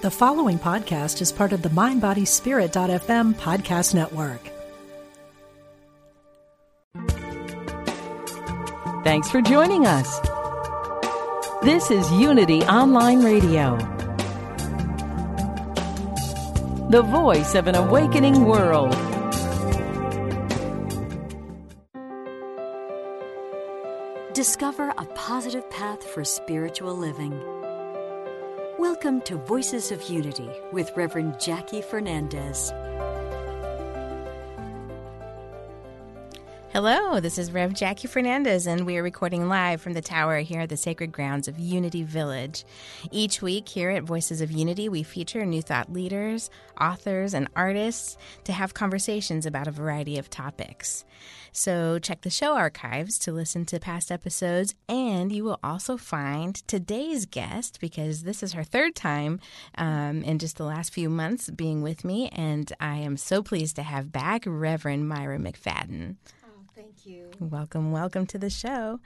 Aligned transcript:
The 0.00 0.12
following 0.12 0.60
podcast 0.60 1.20
is 1.20 1.32
part 1.32 1.52
of 1.52 1.62
the 1.62 1.70
MindBodySpirit.fm 1.70 3.34
podcast 3.34 3.94
network. 3.96 4.40
Thanks 9.02 9.28
for 9.28 9.42
joining 9.42 9.86
us. 9.86 10.20
This 11.64 11.90
is 11.90 12.08
Unity 12.12 12.62
Online 12.62 13.24
Radio, 13.24 13.76
the 16.90 17.02
voice 17.02 17.56
of 17.56 17.66
an 17.66 17.74
awakening 17.74 18.44
world. 18.44 18.92
Discover 24.32 24.90
a 24.96 25.04
positive 25.16 25.68
path 25.70 26.04
for 26.04 26.22
spiritual 26.22 26.94
living. 26.94 27.57
Welcome 29.00 29.20
to 29.26 29.36
Voices 29.36 29.92
of 29.92 30.02
Unity 30.10 30.50
with 30.72 30.90
Reverend 30.96 31.38
Jackie 31.38 31.80
Fernandez. 31.82 32.72
Hello, 36.74 37.18
this 37.18 37.38
is 37.38 37.50
Rev 37.50 37.72
Jackie 37.72 38.08
Fernandez, 38.08 38.66
and 38.66 38.84
we 38.84 38.98
are 38.98 39.02
recording 39.02 39.48
live 39.48 39.80
from 39.80 39.94
the 39.94 40.02
tower 40.02 40.40
here 40.40 40.60
at 40.60 40.68
the 40.68 40.76
sacred 40.76 41.10
grounds 41.10 41.48
of 41.48 41.58
Unity 41.58 42.02
Village. 42.02 42.66
Each 43.10 43.40
week 43.40 43.66
here 43.66 43.88
at 43.88 44.02
Voices 44.02 44.42
of 44.42 44.52
Unity, 44.52 44.90
we 44.90 45.02
feature 45.02 45.46
new 45.46 45.62
thought 45.62 45.90
leaders, 45.90 46.50
authors, 46.78 47.32
and 47.32 47.48
artists 47.56 48.18
to 48.44 48.52
have 48.52 48.74
conversations 48.74 49.46
about 49.46 49.66
a 49.66 49.70
variety 49.70 50.18
of 50.18 50.28
topics. 50.28 51.06
So 51.52 51.98
check 51.98 52.20
the 52.20 52.28
show 52.28 52.54
archives 52.54 53.18
to 53.20 53.32
listen 53.32 53.64
to 53.64 53.80
past 53.80 54.12
episodes, 54.12 54.74
and 54.90 55.32
you 55.32 55.44
will 55.44 55.58
also 55.64 55.96
find 55.96 56.54
today's 56.68 57.24
guest 57.24 57.78
because 57.80 58.24
this 58.24 58.42
is 58.42 58.52
her 58.52 58.62
third 58.62 58.94
time 58.94 59.40
um, 59.76 60.22
in 60.22 60.38
just 60.38 60.58
the 60.58 60.64
last 60.64 60.92
few 60.92 61.08
months 61.08 61.48
being 61.48 61.80
with 61.80 62.04
me, 62.04 62.28
and 62.28 62.70
I 62.78 62.96
am 62.96 63.16
so 63.16 63.42
pleased 63.42 63.74
to 63.76 63.82
have 63.82 64.12
back 64.12 64.42
Reverend 64.46 65.08
Myra 65.08 65.38
McFadden. 65.38 66.16
Thank 66.88 67.06
you. 67.06 67.30
Welcome, 67.38 67.92
welcome 67.92 68.24
to 68.28 68.38
the 68.38 68.48
show. 68.48 68.98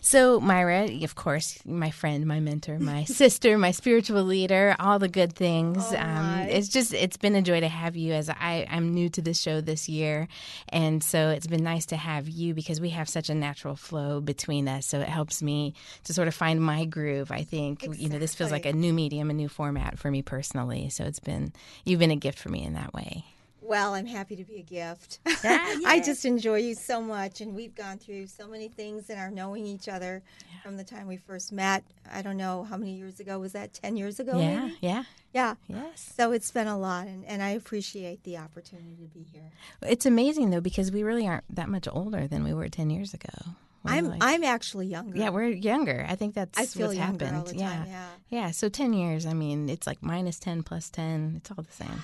So, 0.00 0.38
Myra, 0.38 0.88
of 1.02 1.16
course, 1.16 1.58
my 1.66 1.90
friend, 1.90 2.24
my 2.26 2.38
mentor, 2.38 2.78
my 2.78 3.04
sister, 3.06 3.58
my 3.58 3.72
spiritual 3.72 4.22
leader, 4.22 4.76
all 4.78 5.00
the 5.00 5.08
good 5.08 5.32
things. 5.32 5.84
Oh, 5.90 5.96
um, 5.98 6.46
it's 6.48 6.68
just, 6.68 6.94
it's 6.94 7.16
been 7.16 7.34
a 7.34 7.42
joy 7.42 7.58
to 7.58 7.66
have 7.66 7.96
you 7.96 8.12
as 8.12 8.30
I, 8.30 8.68
I'm 8.70 8.94
new 8.94 9.08
to 9.08 9.20
this 9.20 9.40
show 9.40 9.60
this 9.60 9.88
year. 9.88 10.28
And 10.68 11.02
so 11.02 11.30
it's 11.30 11.48
been 11.48 11.64
nice 11.64 11.86
to 11.86 11.96
have 11.96 12.28
you 12.28 12.54
because 12.54 12.80
we 12.80 12.90
have 12.90 13.08
such 13.08 13.30
a 13.30 13.34
natural 13.34 13.74
flow 13.74 14.20
between 14.20 14.68
us. 14.68 14.86
So 14.86 15.00
it 15.00 15.08
helps 15.08 15.42
me 15.42 15.74
to 16.04 16.14
sort 16.14 16.28
of 16.28 16.34
find 16.36 16.62
my 16.62 16.84
groove. 16.84 17.32
I 17.32 17.42
think, 17.42 17.84
you 17.98 18.08
know, 18.08 18.20
this 18.20 18.36
feels 18.36 18.52
like 18.52 18.64
a 18.66 18.72
new 18.72 18.92
medium, 18.92 19.28
a 19.28 19.34
new 19.34 19.48
format 19.48 19.98
for 19.98 20.08
me 20.08 20.22
personally. 20.22 20.88
So 20.90 21.02
it's 21.02 21.20
been, 21.20 21.52
you've 21.84 21.98
been 21.98 22.12
a 22.12 22.16
gift 22.16 22.38
for 22.38 22.48
me 22.48 22.62
in 22.64 22.74
that 22.74 22.94
way. 22.94 23.24
Well, 23.68 23.92
I'm 23.92 24.06
happy 24.06 24.34
to 24.36 24.44
be 24.44 24.56
a 24.56 24.62
gift. 24.62 25.20
Yeah, 25.44 25.78
I 25.86 26.00
just 26.00 26.24
enjoy 26.24 26.56
you 26.56 26.74
so 26.74 27.00
much, 27.00 27.40
and 27.40 27.54
we've 27.54 27.74
gone 27.74 27.98
through 27.98 28.26
so 28.26 28.48
many 28.48 28.68
things 28.68 29.08
in 29.08 29.18
our 29.18 29.30
knowing 29.30 29.66
each 29.66 29.88
other 29.88 30.22
from 30.64 30.76
the 30.76 30.82
time 30.82 31.06
we 31.06 31.16
first 31.16 31.52
met. 31.52 31.84
I 32.10 32.22
don't 32.22 32.36
know 32.36 32.64
how 32.64 32.76
many 32.76 32.96
years 32.96 33.20
ago 33.20 33.38
was 33.38 33.52
that? 33.52 33.72
Ten 33.72 33.96
years 33.96 34.18
ago? 34.18 34.38
Yeah, 34.38 34.62
maybe? 34.62 34.78
yeah. 34.80 35.04
yeah. 35.32 35.54
Yes. 35.68 36.12
So 36.16 36.32
it's 36.32 36.50
been 36.50 36.66
a 36.66 36.76
lot, 36.76 37.06
and, 37.06 37.24
and 37.26 37.40
I 37.40 37.50
appreciate 37.50 38.24
the 38.24 38.38
opportunity 38.38 38.96
to 39.00 39.08
be 39.16 39.24
here. 39.32 39.50
It's 39.82 40.06
amazing 40.06 40.50
though 40.50 40.60
because 40.60 40.90
we 40.90 41.02
really 41.04 41.28
aren't 41.28 41.44
that 41.54 41.68
much 41.68 41.86
older 41.90 42.26
than 42.26 42.42
we 42.42 42.54
were 42.54 42.68
ten 42.68 42.90
years 42.90 43.14
ago. 43.14 43.52
We're 43.84 43.92
I'm 43.92 44.08
like- 44.08 44.22
I'm 44.22 44.42
actually 44.42 44.86
younger. 44.86 45.16
yeah, 45.16 45.28
we're 45.28 45.48
younger. 45.48 46.04
I 46.08 46.16
think 46.16 46.34
that's 46.34 46.58
I 46.58 46.66
feel 46.66 46.88
what's 46.88 46.98
happened. 46.98 47.46
the 47.46 47.56
yeah. 47.56 47.68
time. 47.68 47.86
Yeah. 47.86 48.08
yeah. 48.30 48.50
So 48.50 48.68
ten 48.68 48.92
years. 48.92 49.24
I 49.24 49.34
mean, 49.34 49.68
it's 49.68 49.86
like 49.86 50.02
minus 50.02 50.38
ten 50.40 50.64
plus 50.64 50.88
ten. 50.88 51.34
It's 51.36 51.50
all 51.50 51.62
the 51.62 51.72
same. 51.72 52.02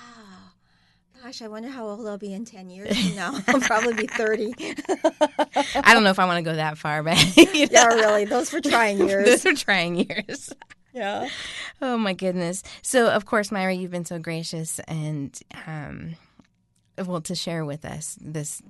Gosh, 1.25 1.41
I 1.41 1.47
wonder 1.47 1.69
how 1.69 1.87
old 1.87 2.05
I'll 2.05 2.19
be 2.19 2.35
in 2.35 2.45
ten 2.45 2.69
years 2.69 2.95
from 2.95 3.15
now. 3.15 3.39
I'll 3.47 3.59
probably 3.59 3.95
be 3.95 4.05
thirty. 4.05 4.53
I 5.73 5.95
don't 5.95 6.03
know 6.03 6.11
if 6.11 6.19
I 6.19 6.25
want 6.25 6.37
to 6.37 6.47
go 6.47 6.55
that 6.55 6.77
far, 6.77 7.01
but 7.01 7.17
you 7.55 7.65
know, 7.65 7.71
yeah, 7.71 7.85
really. 7.87 8.25
Those 8.25 8.53
were 8.53 8.61
trying 8.61 8.99
years. 9.07 9.25
those 9.25 9.45
are 9.47 9.55
trying 9.55 9.95
years. 9.95 10.53
yeah. 10.93 11.27
Oh 11.81 11.97
my 11.97 12.13
goodness. 12.13 12.61
So 12.83 13.07
of 13.07 13.25
course, 13.25 13.51
Myra, 13.51 13.73
you've 13.73 13.89
been 13.89 14.05
so 14.05 14.19
gracious 14.19 14.77
and 14.81 15.35
um, 15.65 16.15
well 16.97 17.21
to 17.21 17.35
share 17.35 17.65
with 17.65 17.85
us 17.85 18.17
this 18.21 18.61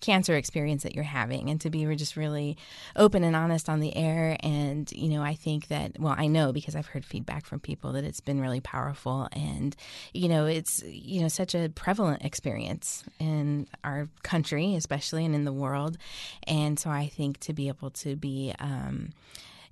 cancer 0.00 0.36
experience 0.36 0.82
that 0.82 0.94
you're 0.94 1.04
having 1.04 1.50
and 1.50 1.60
to 1.60 1.70
be 1.70 1.84
just 1.96 2.16
really 2.16 2.56
open 2.96 3.24
and 3.24 3.34
honest 3.34 3.68
on 3.68 3.80
the 3.80 3.96
air. 3.96 4.36
And 4.40 4.90
you 4.92 5.08
know 5.08 5.22
i 5.22 5.34
think 5.34 5.68
that 5.68 5.98
well 5.98 6.14
i 6.16 6.26
know 6.26 6.52
because 6.52 6.76
i've 6.76 6.86
heard 6.86 7.04
feedback 7.04 7.44
from 7.46 7.60
people 7.60 7.92
that 7.92 8.04
it's 8.04 8.20
been 8.20 8.40
really 8.40 8.60
powerful 8.60 9.28
and 9.32 9.74
you 10.12 10.28
know 10.28 10.46
it's 10.46 10.82
you 10.84 11.20
know 11.20 11.28
such 11.28 11.54
a 11.54 11.68
prevalent 11.74 12.24
experience 12.24 13.04
in 13.18 13.66
our 13.84 14.08
country 14.22 14.74
especially 14.74 15.24
and 15.24 15.34
in 15.34 15.44
the 15.44 15.52
world. 15.52 15.98
And 16.46 16.78
so 16.78 16.90
i 16.90 17.06
think 17.06 17.40
to 17.40 17.52
be 17.52 17.68
able 17.68 17.90
to 17.90 18.16
be 18.16 18.54
um, 18.58 19.10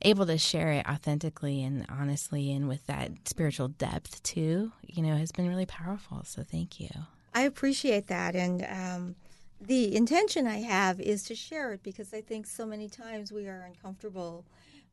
able 0.03 0.27
to 0.27 0.39
share 0.39 0.73
it 0.73 0.89
authentically 0.89 1.63
and 1.63 1.87
honestly 1.89 2.53
and 2.53 2.69
with 2.69 2.87
that 2.87 3.11
spiritual 3.29 3.69
depth 3.69 4.23
too 4.23 4.73
you 4.87 5.03
know 5.03 5.17
has 5.17 5.33
been 5.33 5.49
really 5.49 5.67
powerful. 5.67 6.23
So 6.25 6.43
thank 6.43 6.81
you 6.81 6.91
I 7.37 7.43
appreciate 7.43 8.07
that, 8.07 8.35
and 8.35 8.67
um, 8.67 9.15
the 9.61 9.95
intention 9.95 10.47
I 10.47 10.63
have 10.63 10.99
is 10.99 11.23
to 11.25 11.35
share 11.35 11.75
it 11.75 11.83
because 11.83 12.15
I 12.15 12.23
think 12.23 12.47
so 12.47 12.65
many 12.65 12.89
times 12.89 13.31
we 13.31 13.47
are 13.47 13.61
uncomfortable 13.69 14.47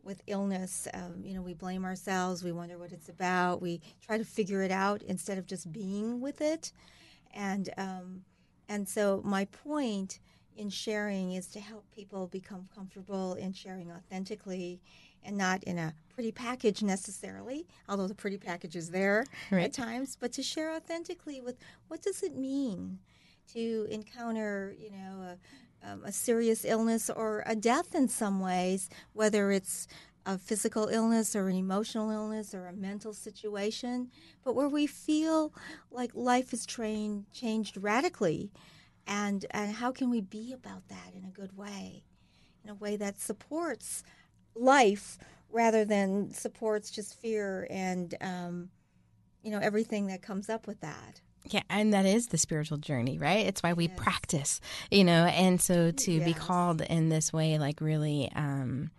with 0.04 0.22
illness. 0.28 0.86
Um, 0.94 1.22
you 1.24 1.34
know, 1.34 1.42
we 1.42 1.54
blame 1.54 1.86
ourselves, 1.86 2.44
we 2.44 2.52
wonder 2.52 2.78
what 2.78 2.92
it's 2.92 3.08
about, 3.08 3.62
we 3.62 3.80
try 4.06 4.18
to 4.18 4.26
figure 4.26 4.62
it 4.62 4.72
out 4.72 5.02
instead 5.04 5.38
of 5.38 5.48
just 5.48 5.72
being 5.72 6.20
with 6.20 6.42
it, 6.42 6.74
and 7.34 7.70
um, 7.78 8.26
and 8.68 8.90
so 8.90 9.22
my 9.24 9.46
point 9.46 10.20
in 10.58 10.70
sharing 10.70 11.32
is 11.32 11.48
to 11.48 11.62
help 11.62 11.86
people 11.96 12.28
become 12.28 12.68
comfortable 12.76 13.36
in 13.36 13.54
sharing 13.54 13.90
authentically 13.90 14.82
and 15.26 15.38
not 15.38 15.64
in 15.64 15.78
a 15.78 15.94
pretty 16.14 16.32
package 16.32 16.84
necessarily, 16.84 17.66
although 17.90 18.08
the 18.08 18.16
pretty 18.16 18.38
package 18.38 18.76
is 18.76 18.92
there 18.92 19.26
Right. 19.52 19.64
at 19.66 19.74
times, 19.74 20.18
but 20.20 20.32
to 20.34 20.44
share 20.44 20.72
authentically 20.74 21.42
with 21.42 21.58
what 21.88 22.02
does 22.02 22.22
it 22.24 22.36
mean 22.36 23.00
to 23.54 23.88
encounter, 23.90 24.76
you 24.80 24.92
know, 24.92 25.36
a, 25.84 25.92
um, 25.92 26.04
a 26.06 26.12
serious 26.12 26.64
illness 26.66 27.10
or 27.10 27.44
a 27.46 27.56
death 27.56 27.94
in 27.96 28.08
some 28.08 28.40
ways, 28.40 28.90
whether 29.14 29.52
it's 29.52 29.88
a 30.26 30.38
physical 30.38 30.88
illness 30.88 31.36
or 31.36 31.50
an 31.50 31.56
emotional 31.58 32.10
illness 32.10 32.54
or 32.54 32.68
a 32.68 32.74
mental 32.74 33.12
situation, 33.12 34.10
but 34.46 34.56
where 34.56 34.70
we 34.70 34.88
feel 34.88 35.54
like 35.92 36.12
life 36.16 36.54
is 36.54 36.66
trained, 36.66 37.26
changed 37.34 37.76
radically. 37.76 38.50
And, 39.06 39.46
and 39.52 39.74
how 39.74 39.92
can 39.92 40.10
we 40.10 40.22
be 40.22 40.54
about 40.54 40.88
that 40.88 41.14
in 41.14 41.26
a 41.26 41.30
good 41.30 41.58
way, 41.58 42.06
in 42.64 42.70
a 42.70 42.76
way 42.76 42.96
that 42.96 43.20
supports 43.20 44.04
life 44.56 45.18
rather 45.50 45.86
than 45.86 46.32
supports 46.32 46.90
just 46.90 47.16
fear 47.20 47.68
and, 47.70 48.16
um, 48.22 48.70
you 49.44 49.52
know, 49.52 49.60
everything 49.60 50.08
that 50.08 50.22
comes 50.22 50.50
up 50.50 50.68
with 50.68 50.80
that. 50.82 51.22
Yeah, 51.46 51.64
and 51.70 51.94
that 51.94 52.06
is 52.06 52.28
the 52.28 52.38
spiritual 52.38 52.78
journey, 52.78 53.18
right? 53.18 53.46
It's 53.46 53.62
why 53.62 53.74
we 53.74 53.90
practice, 53.90 54.62
you 54.90 55.04
know, 55.04 55.26
and 55.26 55.62
so 55.62 55.92
to 55.92 56.22
be 56.22 56.34
called 56.34 56.82
in 56.82 57.10
this 57.10 57.34
way, 57.34 57.58
like 57.60 57.82
really, 57.82 58.32
um, 58.36 58.92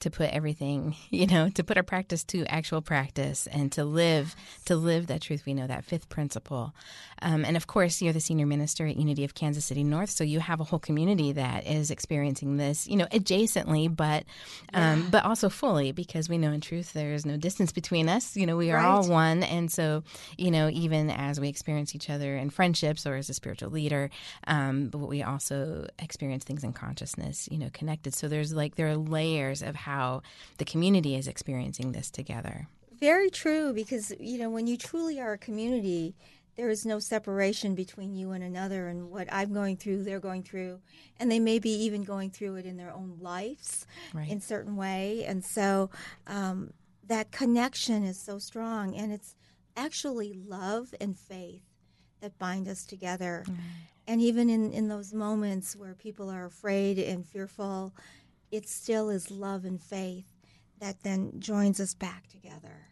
to 0.00 0.10
put 0.10 0.30
everything, 0.30 0.96
you 1.10 1.26
know, 1.26 1.48
to 1.50 1.64
put 1.64 1.76
our 1.76 1.82
practice 1.82 2.24
to 2.24 2.44
actual 2.46 2.82
practice 2.82 3.46
and 3.46 3.72
to 3.72 3.84
live, 3.84 4.34
to 4.66 4.76
live 4.76 5.06
that 5.06 5.22
truth 5.22 5.44
we 5.46 5.54
know, 5.54 5.66
that 5.66 5.84
fifth 5.84 6.08
principle. 6.08 6.74
Um, 7.22 7.44
and 7.44 7.56
of 7.56 7.66
course, 7.66 8.02
you're 8.02 8.12
the 8.12 8.20
senior 8.20 8.46
minister 8.46 8.86
at 8.86 8.96
Unity 8.96 9.24
of 9.24 9.34
Kansas 9.34 9.64
City 9.64 9.84
North, 9.84 10.10
so 10.10 10.22
you 10.22 10.40
have 10.40 10.60
a 10.60 10.64
whole 10.64 10.78
community 10.78 11.32
that 11.32 11.66
is 11.66 11.90
experiencing 11.90 12.56
this, 12.56 12.86
you 12.86 12.96
know, 12.96 13.06
adjacently, 13.06 13.94
but 13.94 14.24
um, 14.74 15.08
but 15.10 15.24
also 15.24 15.48
fully, 15.48 15.92
because 15.92 16.28
we 16.28 16.36
know 16.38 16.52
in 16.52 16.60
truth 16.60 16.92
there 16.92 17.14
is 17.14 17.24
no 17.24 17.36
distance 17.36 17.72
between 17.72 18.08
us. 18.08 18.36
You 18.36 18.46
know, 18.46 18.56
we 18.56 18.70
are 18.70 18.78
all 18.78 19.08
one, 19.08 19.42
and 19.42 19.70
so 19.72 20.02
you 20.36 20.50
know, 20.50 20.68
even 20.68 21.10
as 21.10 21.40
we 21.40 21.48
experience 21.48 21.94
each 21.94 22.10
other 22.10 22.36
in 22.36 22.50
friendships 22.50 23.06
or 23.06 23.16
as 23.16 23.30
a 23.30 23.34
spiritual 23.34 23.70
leader, 23.70 24.10
um, 24.46 24.88
but 24.88 24.98
we 24.98 25.22
also 25.22 25.86
experience 25.98 26.44
things 26.44 26.64
in 26.64 26.72
consciousness, 26.72 27.48
you 27.50 27.58
know, 27.58 27.70
connected. 27.72 28.14
So 28.14 28.28
there's 28.28 28.52
like 28.52 28.76
there 28.76 28.88
are 28.88 28.96
layers 28.96 29.62
of 29.62 29.74
how 29.86 30.20
the 30.58 30.64
community 30.64 31.14
is 31.14 31.26
experiencing 31.28 31.92
this 31.92 32.10
together. 32.10 32.66
Very 32.98 33.30
true, 33.30 33.72
because 33.72 34.12
you 34.18 34.38
know 34.38 34.50
when 34.50 34.66
you 34.66 34.76
truly 34.76 35.20
are 35.20 35.34
a 35.34 35.38
community, 35.38 36.14
there 36.56 36.70
is 36.70 36.84
no 36.86 36.98
separation 36.98 37.74
between 37.74 38.14
you 38.14 38.32
and 38.32 38.42
another, 38.42 38.88
and 38.88 39.10
what 39.10 39.28
I'm 39.30 39.52
going 39.52 39.76
through, 39.76 40.02
they're 40.04 40.20
going 40.30 40.42
through, 40.42 40.80
and 41.20 41.30
they 41.30 41.38
may 41.38 41.58
be 41.58 41.70
even 41.86 42.02
going 42.04 42.30
through 42.30 42.56
it 42.56 42.66
in 42.66 42.76
their 42.78 42.92
own 42.92 43.18
lives 43.20 43.86
Right. 44.14 44.30
in 44.30 44.40
certain 44.40 44.74
way, 44.76 45.24
and 45.26 45.44
so 45.44 45.90
um, 46.26 46.72
that 47.06 47.30
connection 47.30 48.02
is 48.04 48.18
so 48.18 48.38
strong, 48.38 48.94
and 48.96 49.12
it's 49.12 49.34
actually 49.76 50.32
love 50.32 50.94
and 51.00 51.18
faith 51.18 51.62
that 52.20 52.38
bind 52.38 52.66
us 52.66 52.86
together. 52.86 53.44
And 54.08 54.20
even 54.22 54.48
in, 54.48 54.72
in 54.72 54.88
those 54.88 55.12
moments 55.12 55.76
where 55.76 55.94
people 55.94 56.30
are 56.30 56.46
afraid 56.46 56.98
and 56.98 57.26
fearful, 57.26 57.92
it 58.50 58.68
still 58.68 59.10
is 59.10 59.30
love 59.30 59.64
and 59.64 59.82
faith 59.82 60.26
that 60.80 61.02
then 61.02 61.32
joins 61.38 61.80
us 61.80 61.94
back 61.94 62.28
together. 62.28 62.86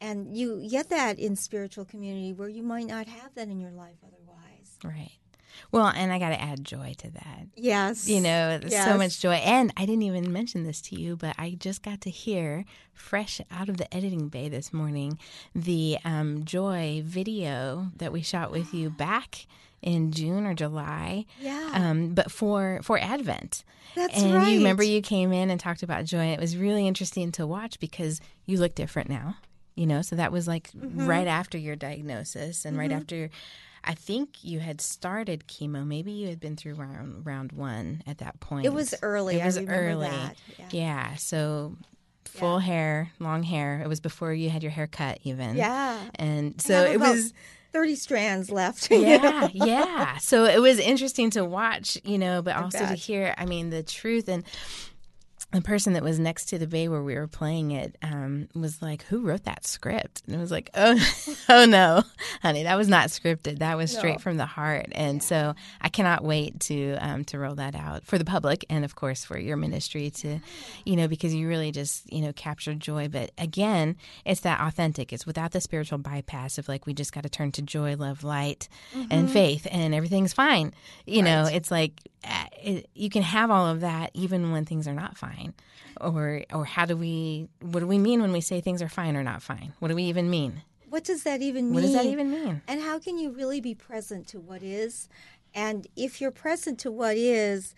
And 0.00 0.36
you 0.36 0.66
get 0.68 0.90
that 0.90 1.18
in 1.18 1.36
spiritual 1.36 1.84
community 1.84 2.32
where 2.32 2.48
you 2.48 2.62
might 2.62 2.86
not 2.86 3.06
have 3.06 3.34
that 3.34 3.48
in 3.48 3.58
your 3.60 3.72
life 3.72 3.96
otherwise. 4.06 4.76
Right. 4.84 5.12
Well, 5.72 5.86
and 5.86 6.12
I 6.12 6.18
got 6.18 6.28
to 6.30 6.40
add 6.40 6.64
joy 6.64 6.94
to 6.98 7.10
that. 7.12 7.46
Yes. 7.56 8.06
You 8.08 8.20
know, 8.20 8.60
Yes. 8.66 8.84
so 8.84 8.98
much 8.98 9.20
joy. 9.20 9.34
And 9.36 9.72
I 9.76 9.86
didn't 9.86 10.02
even 10.02 10.30
mention 10.32 10.64
this 10.64 10.82
to 10.82 11.00
you, 11.00 11.16
but 11.16 11.34
I 11.38 11.56
just 11.58 11.82
got 11.82 12.02
to 12.02 12.10
hear 12.10 12.64
fresh 12.92 13.40
out 13.50 13.70
of 13.70 13.78
the 13.78 13.92
editing 13.94 14.28
bay 14.28 14.50
this 14.50 14.72
morning 14.72 15.18
the 15.54 15.96
um, 16.04 16.44
joy 16.44 17.02
video 17.04 17.90
that 17.96 18.12
we 18.12 18.20
shot 18.20 18.50
with 18.50 18.74
you 18.74 18.90
back 18.90 19.46
in 19.82 20.12
June 20.12 20.46
or 20.46 20.54
July. 20.54 21.26
Yeah. 21.40 21.70
Um, 21.74 22.14
but 22.14 22.30
for 22.30 22.80
for 22.82 22.98
Advent. 22.98 23.64
That's 23.94 24.20
and 24.20 24.34
right. 24.34 24.48
you 24.48 24.58
remember 24.58 24.82
you 24.82 25.00
came 25.00 25.32
in 25.32 25.50
and 25.50 25.58
talked 25.58 25.82
about 25.82 26.04
joy. 26.04 26.18
And 26.18 26.32
it 26.32 26.40
was 26.40 26.56
really 26.56 26.86
interesting 26.86 27.32
to 27.32 27.46
watch 27.46 27.78
because 27.80 28.20
you 28.44 28.58
look 28.58 28.74
different 28.74 29.08
now. 29.08 29.36
You 29.74 29.86
know, 29.86 30.02
so 30.02 30.16
that 30.16 30.32
was 30.32 30.48
like 30.48 30.70
Mm-hmm. 30.72 31.06
right 31.06 31.26
after 31.26 31.58
your 31.58 31.76
diagnosis 31.76 32.64
and 32.64 32.78
right 32.78 32.92
after 32.92 33.30
I 33.84 33.94
think 33.94 34.42
you 34.42 34.58
had 34.58 34.80
started 34.80 35.44
chemo. 35.46 35.86
Maybe 35.86 36.10
you 36.10 36.28
had 36.28 36.40
been 36.40 36.56
through 36.56 36.74
round 36.74 37.24
round 37.24 37.52
one 37.52 38.02
at 38.06 38.18
that 38.18 38.40
point. 38.40 38.66
It 38.66 38.72
was 38.72 38.94
early. 39.02 39.38
It 39.40 39.44
was 39.44 39.58
early. 39.58 40.08
Yeah. 40.08 40.30
Yeah. 40.70 41.14
So 41.16 41.76
full 42.24 42.58
hair, 42.58 43.12
long 43.20 43.44
hair. 43.44 43.80
It 43.84 43.88
was 43.88 44.00
before 44.00 44.32
you 44.32 44.50
had 44.50 44.62
your 44.62 44.72
hair 44.72 44.86
cut, 44.88 45.20
even. 45.22 45.56
Yeah. 45.56 45.98
And 46.16 46.60
so 46.60 46.84
it 46.84 46.98
was. 46.98 47.32
30 47.72 47.94
strands 47.94 48.50
left. 48.50 48.90
you 48.90 49.00
know? 49.00 49.04
Yeah, 49.04 49.48
yeah. 49.52 50.16
So 50.18 50.44
it 50.44 50.60
was 50.60 50.78
interesting 50.78 51.30
to 51.30 51.44
watch, 51.44 51.98
you 52.04 52.18
know, 52.18 52.42
but 52.42 52.56
also 52.56 52.78
to 52.78 52.94
hear. 52.94 53.34
I 53.36 53.46
mean, 53.46 53.70
the 53.70 53.82
truth 53.82 54.28
and 54.28 54.44
the 55.52 55.60
person 55.62 55.92
that 55.94 56.02
was 56.02 56.18
next 56.18 56.46
to 56.46 56.58
the 56.58 56.66
bay 56.66 56.88
where 56.88 57.02
we 57.02 57.14
were 57.14 57.28
playing 57.28 57.70
it 57.70 57.96
um, 58.02 58.48
was 58.54 58.82
like, 58.82 59.02
"Who 59.04 59.20
wrote 59.20 59.44
that 59.44 59.64
script?" 59.64 60.22
And 60.26 60.34
it 60.34 60.38
was 60.38 60.50
like, 60.50 60.70
"Oh, 60.74 60.98
oh 61.48 61.64
no, 61.64 62.02
honey, 62.42 62.64
that 62.64 62.76
was 62.76 62.88
not 62.88 63.08
scripted. 63.08 63.60
That 63.60 63.76
was 63.76 63.96
straight 63.96 64.14
No. 64.14 64.18
from 64.18 64.36
the 64.38 64.44
heart." 64.44 64.88
And 64.92 65.22
so 65.22 65.54
I 65.80 65.88
cannot 65.88 66.24
wait 66.24 66.60
to 66.62 66.96
um, 66.96 67.24
to 67.26 67.38
roll 67.38 67.54
that 67.54 67.74
out 67.76 68.04
for 68.04 68.18
the 68.18 68.24
public 68.24 68.64
and, 68.68 68.84
of 68.84 68.96
course, 68.96 69.24
for 69.24 69.38
your 69.38 69.56
ministry 69.56 70.10
to, 70.10 70.40
you 70.84 70.96
know, 70.96 71.06
because 71.06 71.32
you 71.32 71.46
really 71.48 71.70
just 71.70 72.12
you 72.12 72.22
know 72.22 72.32
captured 72.32 72.80
joy. 72.80 73.08
But 73.08 73.30
again, 73.38 73.96
it's 74.24 74.40
that 74.40 74.60
authentic. 74.60 75.12
It's 75.12 75.26
without 75.26 75.52
the 75.52 75.60
spiritual 75.60 75.98
bypass 75.98 76.58
of 76.58 76.68
like 76.68 76.86
we 76.86 76.92
just 76.92 77.12
got 77.12 77.22
to 77.22 77.30
turn 77.30 77.52
to 77.52 77.62
joy, 77.62 77.94
love, 77.96 78.24
light, 78.24 78.68
and 79.10 79.30
faith, 79.30 79.66
and 79.70 79.94
everything's 79.94 80.32
fine. 80.32 80.74
You 81.06 81.22
know, 81.22 81.44
it's 81.50 81.70
like 81.70 81.92
uh, 82.24 82.44
it, 82.60 82.90
you 82.94 83.08
can 83.10 83.22
have 83.22 83.50
all 83.50 83.66
of 83.68 83.80
that 83.82 84.10
even 84.12 84.50
when 84.50 84.64
things 84.64 84.88
are 84.88 84.92
not 84.94 85.16
fine. 85.16 85.35
Or, 86.00 86.42
or 86.52 86.64
how 86.64 86.84
do 86.86 86.96
we? 86.96 87.48
What 87.60 87.80
do 87.80 87.86
we 87.86 87.98
mean 87.98 88.20
when 88.20 88.32
we 88.32 88.40
say 88.40 88.60
things 88.60 88.82
are 88.82 88.88
fine 88.88 89.16
or 89.16 89.22
not 89.22 89.42
fine? 89.42 89.72
What 89.78 89.88
do 89.88 89.94
we 89.94 90.04
even 90.04 90.28
mean? 90.28 90.62
What 90.88 91.04
does 91.04 91.24
that 91.24 91.42
even 91.42 91.66
mean? 91.66 91.74
What 91.74 91.80
does 91.82 91.94
that 91.94 92.06
even 92.06 92.30
mean? 92.30 92.62
And 92.68 92.80
how 92.80 92.98
can 92.98 93.18
you 93.18 93.30
really 93.30 93.60
be 93.60 93.74
present 93.74 94.28
to 94.28 94.40
what 94.40 94.62
is? 94.62 95.08
And 95.54 95.86
if 95.96 96.20
you're 96.20 96.30
present 96.30 96.78
to 96.80 96.90
what 96.90 97.16
is, 97.16 97.74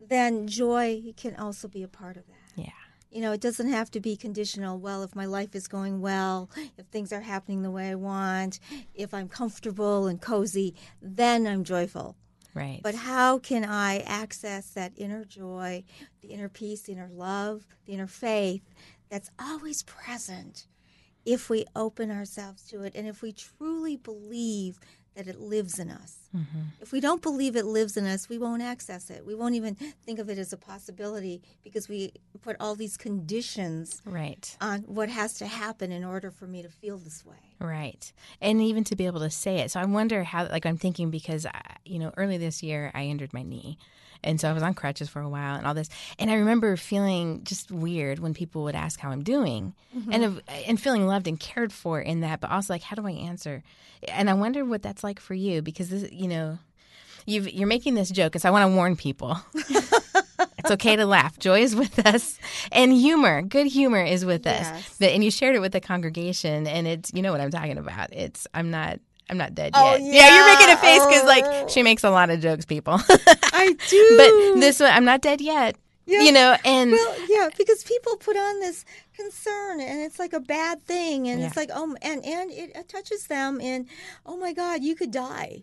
then 0.00 0.48
joy 0.48 1.14
can 1.16 1.36
also 1.36 1.68
be 1.68 1.82
a 1.82 1.88
part 1.88 2.16
of 2.16 2.26
that. 2.26 2.62
Yeah. 2.62 2.70
You 3.10 3.20
know, 3.20 3.32
it 3.32 3.40
doesn't 3.40 3.68
have 3.68 3.90
to 3.92 4.00
be 4.00 4.16
conditional. 4.16 4.78
Well, 4.78 5.02
if 5.02 5.14
my 5.14 5.26
life 5.26 5.54
is 5.54 5.68
going 5.68 6.00
well, 6.00 6.50
if 6.78 6.86
things 6.86 7.12
are 7.12 7.20
happening 7.20 7.62
the 7.62 7.70
way 7.70 7.90
I 7.90 7.94
want, 7.94 8.58
if 8.94 9.14
I'm 9.14 9.28
comfortable 9.28 10.06
and 10.06 10.20
cozy, 10.20 10.74
then 11.00 11.46
I'm 11.46 11.62
joyful. 11.62 12.16
Right. 12.54 12.80
But 12.82 12.94
how 12.94 13.38
can 13.38 13.64
I 13.64 14.00
access 14.00 14.68
that 14.70 14.92
inner 14.96 15.24
joy, 15.24 15.84
the 16.20 16.28
inner 16.28 16.48
peace, 16.48 16.82
the 16.82 16.92
inner 16.92 17.08
love, 17.10 17.66
the 17.86 17.94
inner 17.94 18.06
faith 18.06 18.62
that's 19.08 19.30
always 19.38 19.82
present 19.84 20.66
if 21.24 21.48
we 21.48 21.64
open 21.74 22.10
ourselves 22.10 22.64
to 22.64 22.82
it 22.82 22.94
and 22.94 23.06
if 23.06 23.22
we 23.22 23.32
truly 23.32 23.96
believe 23.96 24.78
that 25.14 25.26
it 25.26 25.40
lives 25.40 25.78
in 25.78 25.90
us? 25.90 26.18
Mm-hmm. 26.34 26.60
If 26.80 26.92
we 26.92 27.00
don't 27.00 27.22
believe 27.22 27.56
it 27.56 27.64
lives 27.66 27.96
in 27.96 28.06
us, 28.06 28.28
we 28.28 28.38
won't 28.38 28.62
access 28.62 29.10
it. 29.10 29.26
We 29.26 29.34
won't 29.34 29.54
even 29.54 29.74
think 29.74 30.18
of 30.18 30.28
it 30.30 30.38
as 30.38 30.52
a 30.52 30.56
possibility 30.56 31.42
because 31.62 31.88
we 31.88 32.12
put 32.42 32.56
all 32.58 32.74
these 32.74 32.96
conditions 32.96 34.02
right. 34.04 34.56
on 34.60 34.80
what 34.82 35.08
has 35.08 35.34
to 35.34 35.46
happen 35.46 35.92
in 35.92 36.04
order 36.04 36.30
for 36.30 36.46
me 36.46 36.62
to 36.62 36.68
feel 36.68 36.98
this 36.98 37.24
way. 37.24 37.36
Right. 37.60 38.12
And 38.40 38.60
even 38.60 38.84
to 38.84 38.96
be 38.96 39.06
able 39.06 39.20
to 39.20 39.30
say 39.30 39.58
it. 39.58 39.70
So 39.70 39.80
I 39.80 39.84
wonder 39.84 40.24
how, 40.24 40.48
like, 40.48 40.66
I'm 40.66 40.78
thinking 40.78 41.10
because, 41.10 41.46
I- 41.46 41.76
you 41.84 41.98
know, 41.98 42.12
early 42.16 42.38
this 42.38 42.62
year 42.62 42.90
I 42.94 43.04
injured 43.04 43.32
my 43.32 43.42
knee. 43.42 43.78
And 44.24 44.40
so 44.40 44.48
I 44.48 44.52
was 44.52 44.62
on 44.62 44.74
crutches 44.74 45.08
for 45.08 45.20
a 45.20 45.28
while 45.28 45.56
and 45.56 45.66
all 45.66 45.74
this. 45.74 45.88
And 46.18 46.30
I 46.30 46.34
remember 46.34 46.76
feeling 46.76 47.42
just 47.44 47.70
weird 47.70 48.18
when 48.18 48.34
people 48.34 48.64
would 48.64 48.74
ask 48.74 49.00
how 49.00 49.10
I'm 49.10 49.22
doing 49.22 49.74
mm-hmm. 49.96 50.12
and, 50.12 50.24
of- 50.24 50.40
and 50.66 50.80
feeling 50.80 51.06
loved 51.06 51.26
and 51.26 51.38
cared 51.38 51.72
for 51.72 52.00
in 52.00 52.20
that, 52.20 52.40
but 52.40 52.50
also 52.50 52.72
like, 52.72 52.82
how 52.82 52.96
do 52.96 53.06
I 53.06 53.12
answer? 53.12 53.62
And 54.08 54.30
I 54.30 54.34
wonder 54.34 54.64
what 54.64 54.82
that's 54.82 55.04
like 55.04 55.20
for 55.20 55.34
you 55.34 55.62
because, 55.62 55.90
this, 55.90 56.10
you 56.12 56.28
know, 56.28 56.58
you've, 57.26 57.52
you're 57.52 57.68
making 57.68 57.94
this 57.94 58.10
joke. 58.10 58.34
And 58.34 58.42
so 58.42 58.48
I 58.48 58.52
want 58.52 58.70
to 58.70 58.76
warn 58.76 58.96
people. 58.96 59.38
It's 60.58 60.70
okay 60.72 60.94
to 60.96 61.06
laugh. 61.06 61.38
Joy 61.38 61.62
is 61.62 61.74
with 61.74 62.06
us, 62.06 62.38
and 62.70 62.92
humor, 62.92 63.42
good 63.42 63.66
humor, 63.66 64.02
is 64.02 64.24
with 64.24 64.46
us. 64.46 64.62
Yes. 64.62 64.96
The- 64.98 65.10
and 65.10 65.24
you 65.24 65.30
shared 65.30 65.56
it 65.56 65.58
with 65.58 65.72
the 65.72 65.80
congregation, 65.80 66.66
and 66.68 66.86
it's 66.86 67.12
you 67.12 67.22
know 67.22 67.32
what 67.32 67.40
I'm 67.40 67.50
talking 67.50 67.78
about. 67.78 68.12
It's 68.12 68.46
I'm 68.54 68.70
not 68.70 69.00
I'm 69.30 69.38
not 69.38 69.54
dead 69.54 69.72
Oh, 69.74 69.96
yet. 69.96 70.02
Yeah, 70.02 70.36
you're 70.36 70.46
making 70.54 70.72
a 70.74 70.76
face 70.76 71.04
because 71.06 71.22
Oh. 71.22 71.26
like 71.26 71.68
she 71.70 71.80
oh. 71.80 71.84
makes 71.84 72.04
a 72.04 72.10
lot 72.10 72.28
of 72.30 72.40
jokes, 72.40 72.64
people. 72.64 72.94
I 73.08 73.76
do. 73.88 74.14
but 74.16 74.60
this 74.60 74.80
one, 74.80 74.90
I'm 74.92 75.04
not 75.04 75.22
dead 75.22 75.40
yet. 75.40 75.76
Yeah. 76.04 76.22
You 76.22 76.32
know, 76.32 76.56
and 76.64 76.90
Well, 76.90 77.16
yeah, 77.28 77.48
because 77.56 77.84
people 77.84 78.16
put 78.16 78.36
on 78.36 78.58
this 78.60 78.84
concern, 79.16 79.80
and 79.80 80.00
it's 80.00 80.18
like 80.18 80.32
a 80.32 80.40
bad 80.40 80.82
thing, 80.82 81.28
and 81.28 81.40
it's 81.42 81.56
like, 81.56 81.70
oh, 81.72 81.94
and 82.02 82.24
and 82.24 82.50
it 82.50 82.88
touches 82.88 83.28
them, 83.28 83.60
and 83.60 83.86
oh 84.26 84.36
my 84.36 84.52
God, 84.52 84.82
you 84.82 84.96
could 84.96 85.12
die. 85.12 85.62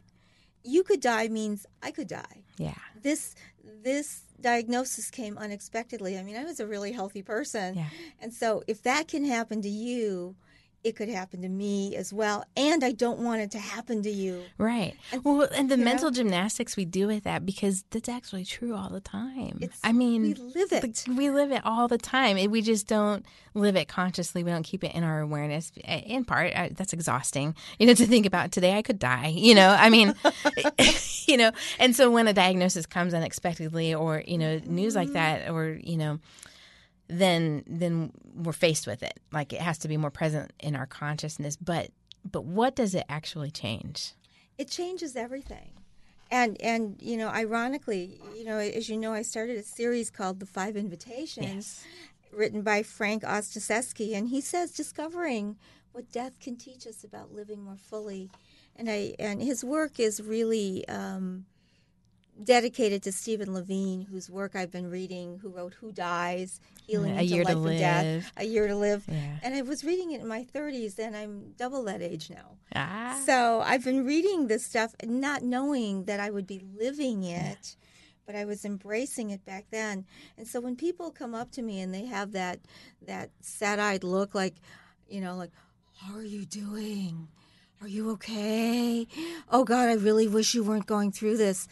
You 0.63 0.83
could 0.83 1.01
die 1.01 1.27
means 1.27 1.65
I 1.83 1.91
could 1.91 2.07
die. 2.07 2.43
yeah, 2.57 2.73
This 3.01 3.35
this 3.83 4.21
diagnosis 4.39 5.09
came 5.11 5.37
unexpectedly. 5.37 6.17
I 6.17 6.23
mean, 6.23 6.37
I 6.37 6.45
was 6.45 6.59
a 6.61 6.65
really 6.67 6.93
healthy 6.93 7.21
person, 7.21 7.75
Yeah. 7.75 7.89
and 8.21 8.33
so 8.33 8.63
if 8.67 8.81
that 8.83 9.09
can 9.09 9.25
happen 9.25 9.61
to 9.61 9.69
you, 9.69 10.35
it 10.83 10.95
could 10.95 11.09
happen 11.09 11.41
to 11.41 11.49
me 11.49 11.95
as 11.95 12.13
well. 12.13 12.45
And 12.55 12.83
I 12.83 12.91
don't 12.91 13.19
want 13.19 13.41
it 13.41 13.51
to 13.51 13.59
happen 13.59 14.01
to 14.03 14.09
you. 14.09 14.43
right. 14.57 14.95
And- 15.11 15.23
well, 15.23 15.47
and 15.53 15.69
the 15.69 15.75
you 15.75 15.79
know? 15.79 15.85
mental 15.85 16.11
gymnastics 16.11 16.77
we 16.77 16.85
do 16.85 17.07
with 17.07 17.23
that 17.23 17.45
because 17.45 17.83
that's 17.89 18.07
actually 18.09 18.45
true 18.45 18.75
all 18.75 18.89
the 18.89 19.01
time. 19.01 19.59
It's- 19.61 19.79
I 19.83 19.91
mean, 19.91 20.21
we 20.21 20.33
live 20.33 20.71
it. 20.71 21.03
we 21.09 21.29
live 21.29 21.51
it 21.51 21.61
all 21.65 21.87
the 21.87 21.97
time. 21.97 22.37
We 22.49 22.61
just 22.61 22.87
don't 22.87 23.25
live 23.53 23.75
it 23.75 23.87
consciously. 23.87 24.43
We 24.43 24.51
don't 24.51 24.63
keep 24.63 24.83
it 24.83 24.93
in 24.93 25.03
our 25.03 25.19
awareness. 25.19 25.71
In 25.83 26.23
part, 26.23 26.55
I, 26.55 26.69
that's 26.69 26.93
exhausting. 26.93 27.55
You 27.77 27.87
know, 27.87 27.93
to 27.93 28.05
think 28.05 28.25
about 28.25 28.51
today, 28.51 28.77
I 28.77 28.81
could 28.81 28.99
die. 28.99 29.33
You 29.35 29.55
know, 29.55 29.75
I 29.77 29.89
mean, 29.89 30.13
you 31.27 31.37
know, 31.37 31.51
and 31.79 31.95
so 31.95 32.09
when 32.09 32.27
a 32.27 32.33
diagnosis 32.33 32.85
comes 32.85 33.13
unexpectedly, 33.13 33.93
or 33.93 34.23
you 34.25 34.37
know, 34.37 34.59
news 34.65 34.95
like 34.95 35.11
that, 35.13 35.49
or 35.49 35.77
you 35.81 35.97
know, 35.97 36.19
then 37.09 37.63
then 37.67 38.11
we're 38.35 38.53
faced 38.53 38.87
with 38.87 39.03
it. 39.03 39.19
Like 39.31 39.51
it 39.53 39.61
has 39.61 39.77
to 39.79 39.87
be 39.87 39.97
more 39.97 40.11
present 40.11 40.53
in 40.59 40.75
our 40.75 40.85
consciousness. 40.85 41.55
But 41.55 41.91
but 42.29 42.45
what 42.45 42.75
does 42.75 42.95
it 42.95 43.05
actually 43.09 43.51
change? 43.51 44.13
it 44.59 44.69
changes 44.69 45.15
everything 45.15 45.71
and 46.29 46.61
and 46.61 46.97
you 47.01 47.17
know 47.17 47.29
ironically 47.29 48.21
you 48.37 48.43
know 48.43 48.57
as 48.57 48.89
you 48.89 48.97
know 48.97 49.13
i 49.13 49.23
started 49.23 49.57
a 49.57 49.63
series 49.63 50.11
called 50.11 50.39
the 50.39 50.45
five 50.45 50.75
invitations 50.75 51.83
written 52.31 52.61
by 52.61 52.83
frank 52.83 53.23
ostaseski 53.23 54.13
and 54.13 54.27
he 54.27 54.41
says 54.41 54.71
discovering 54.71 55.55
what 55.93 56.11
death 56.11 56.39
can 56.39 56.55
teach 56.55 56.85
us 56.85 57.03
about 57.03 57.33
living 57.33 57.63
more 57.63 57.77
fully 57.77 58.29
and 58.75 58.89
i 58.89 59.13
and 59.17 59.41
his 59.41 59.63
work 59.63 59.99
is 59.99 60.21
really 60.21 60.87
um, 60.87 61.45
dedicated 62.43 63.03
to 63.03 63.11
Stephen 63.11 63.53
Levine, 63.53 64.01
whose 64.03 64.29
work 64.29 64.55
I've 64.55 64.71
been 64.71 64.89
reading, 64.89 65.39
who 65.41 65.49
wrote 65.49 65.73
Who 65.75 65.91
Dies, 65.91 66.59
Healing 66.85 67.17
A 67.17 67.21
into 67.21 67.35
Year 67.35 67.43
to 67.43 67.55
Life 67.55 67.69
and 67.71 67.79
Death, 67.79 68.05
Live. 68.05 68.31
A 68.37 68.43
Year 68.45 68.67
to 68.67 68.75
Live. 68.75 69.03
Yeah. 69.07 69.37
And 69.43 69.55
I 69.55 69.61
was 69.61 69.83
reading 69.83 70.11
it 70.11 70.21
in 70.21 70.27
my 70.27 70.45
30s, 70.53 70.97
and 70.99 71.15
I'm 71.15 71.53
double 71.57 71.83
that 71.85 72.01
age 72.01 72.29
now. 72.29 72.57
Ah, 72.75 73.21
So 73.25 73.61
I've 73.65 73.83
been 73.83 74.05
reading 74.05 74.47
this 74.47 74.65
stuff, 74.65 74.95
not 75.03 75.43
knowing 75.43 76.05
that 76.05 76.19
I 76.19 76.29
would 76.29 76.47
be 76.47 76.61
living 76.77 77.23
it, 77.23 77.75
but 78.25 78.35
I 78.35 78.45
was 78.45 78.63
embracing 78.63 79.31
it 79.31 79.43
back 79.43 79.65
then. 79.71 80.05
And 80.37 80.47
so 80.47 80.61
when 80.61 80.75
people 80.75 81.11
come 81.11 81.33
up 81.33 81.51
to 81.53 81.61
me 81.61 81.81
and 81.81 81.93
they 81.93 82.05
have 82.05 82.31
that 82.33 82.59
that 83.05 83.31
sad-eyed 83.41 84.03
look, 84.03 84.35
like, 84.35 84.55
you 85.07 85.19
know, 85.19 85.35
like, 85.35 85.51
"How 85.97 86.15
are 86.15 86.23
you 86.23 86.45
doing? 86.45 87.27
Are 87.81 87.87
you 87.87 88.11
okay? 88.11 89.07
Oh 89.49 89.63
God, 89.63 89.89
I 89.89 89.93
really 89.93 90.27
wish 90.27 90.53
you 90.53 90.63
weren't 90.63 90.85
going 90.85 91.11
through 91.11 91.37
this." 91.37 91.67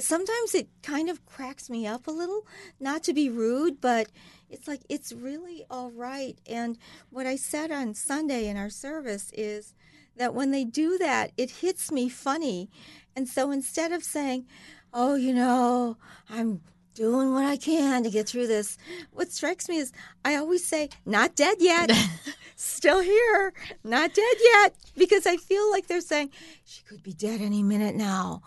Sometimes 0.00 0.54
it 0.54 0.68
kind 0.82 1.10
of 1.10 1.26
cracks 1.26 1.68
me 1.68 1.86
up 1.86 2.06
a 2.06 2.12
little, 2.12 2.46
not 2.78 3.02
to 3.04 3.12
be 3.12 3.28
rude, 3.28 3.80
but 3.80 4.08
it's 4.48 4.68
like 4.68 4.82
it's 4.88 5.12
really 5.12 5.64
all 5.70 5.90
right. 5.90 6.38
And 6.46 6.78
what 7.10 7.26
I 7.26 7.36
said 7.36 7.70
on 7.70 7.94
Sunday 7.94 8.46
in 8.46 8.56
our 8.56 8.70
service 8.70 9.30
is 9.34 9.74
that 10.16 10.34
when 10.34 10.50
they 10.50 10.64
do 10.64 10.98
that, 10.98 11.32
it 11.36 11.50
hits 11.50 11.90
me 11.90 12.08
funny. 12.08 12.70
And 13.16 13.28
so 13.28 13.50
instead 13.50 13.92
of 13.92 14.04
saying, 14.04 14.46
oh, 14.92 15.14
you 15.14 15.34
know, 15.34 15.96
I'm 16.30 16.60
doing 16.98 17.32
what 17.32 17.44
I 17.44 17.56
can 17.56 18.02
to 18.02 18.10
get 18.10 18.28
through 18.28 18.48
this. 18.48 18.76
What 19.12 19.30
strikes 19.30 19.68
me 19.68 19.76
is 19.76 19.92
I 20.24 20.34
always 20.34 20.66
say, 20.66 20.88
not 21.06 21.36
dead 21.36 21.58
yet, 21.60 21.92
still 22.56 23.00
here, 23.00 23.52
not 23.84 24.12
dead 24.12 24.36
yet, 24.52 24.74
because 24.96 25.24
I 25.24 25.36
feel 25.36 25.70
like 25.70 25.86
they're 25.86 26.00
saying 26.00 26.30
she 26.64 26.82
could 26.82 27.04
be 27.04 27.12
dead 27.12 27.40
any 27.40 27.62
minute 27.62 27.94
now. 27.94 28.42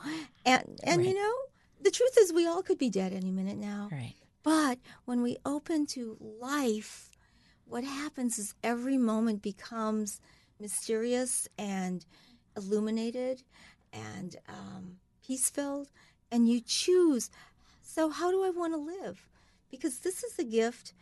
And 0.46 0.80
and 0.84 1.06
you 1.06 1.14
know, 1.14 1.34
the 1.82 1.92
truth 1.92 2.18
is 2.20 2.34
we 2.34 2.46
all 2.46 2.62
could 2.62 2.78
be 2.78 2.90
dead 2.90 3.14
any 3.14 3.32
minute 3.32 3.58
now. 3.58 3.88
Right. 3.90 4.16
But 4.44 4.80
when 5.06 5.22
we 5.22 5.38
open 5.46 5.86
to 5.88 6.18
life, 6.20 7.12
what 7.66 7.86
happens 7.86 8.38
is 8.38 8.54
every 8.64 8.98
moment 8.98 9.42
becomes 9.42 10.20
mysterious 10.60 11.48
and 11.58 12.06
illuminated 12.58 13.44
and 13.94 14.36
um, 14.50 14.98
peace 15.26 15.50
filled, 15.50 15.88
and 16.30 16.50
you 16.50 16.60
choose. 16.60 17.30
So, 17.94 18.10
how 18.10 18.32
do 18.32 18.44
I 18.46 18.50
want 18.52 18.74
to 18.74 18.78
live? 18.78 19.28
Because 19.70 20.00
this 20.00 20.24
is 20.24 20.40
a 20.40 20.44
gift 20.46 20.94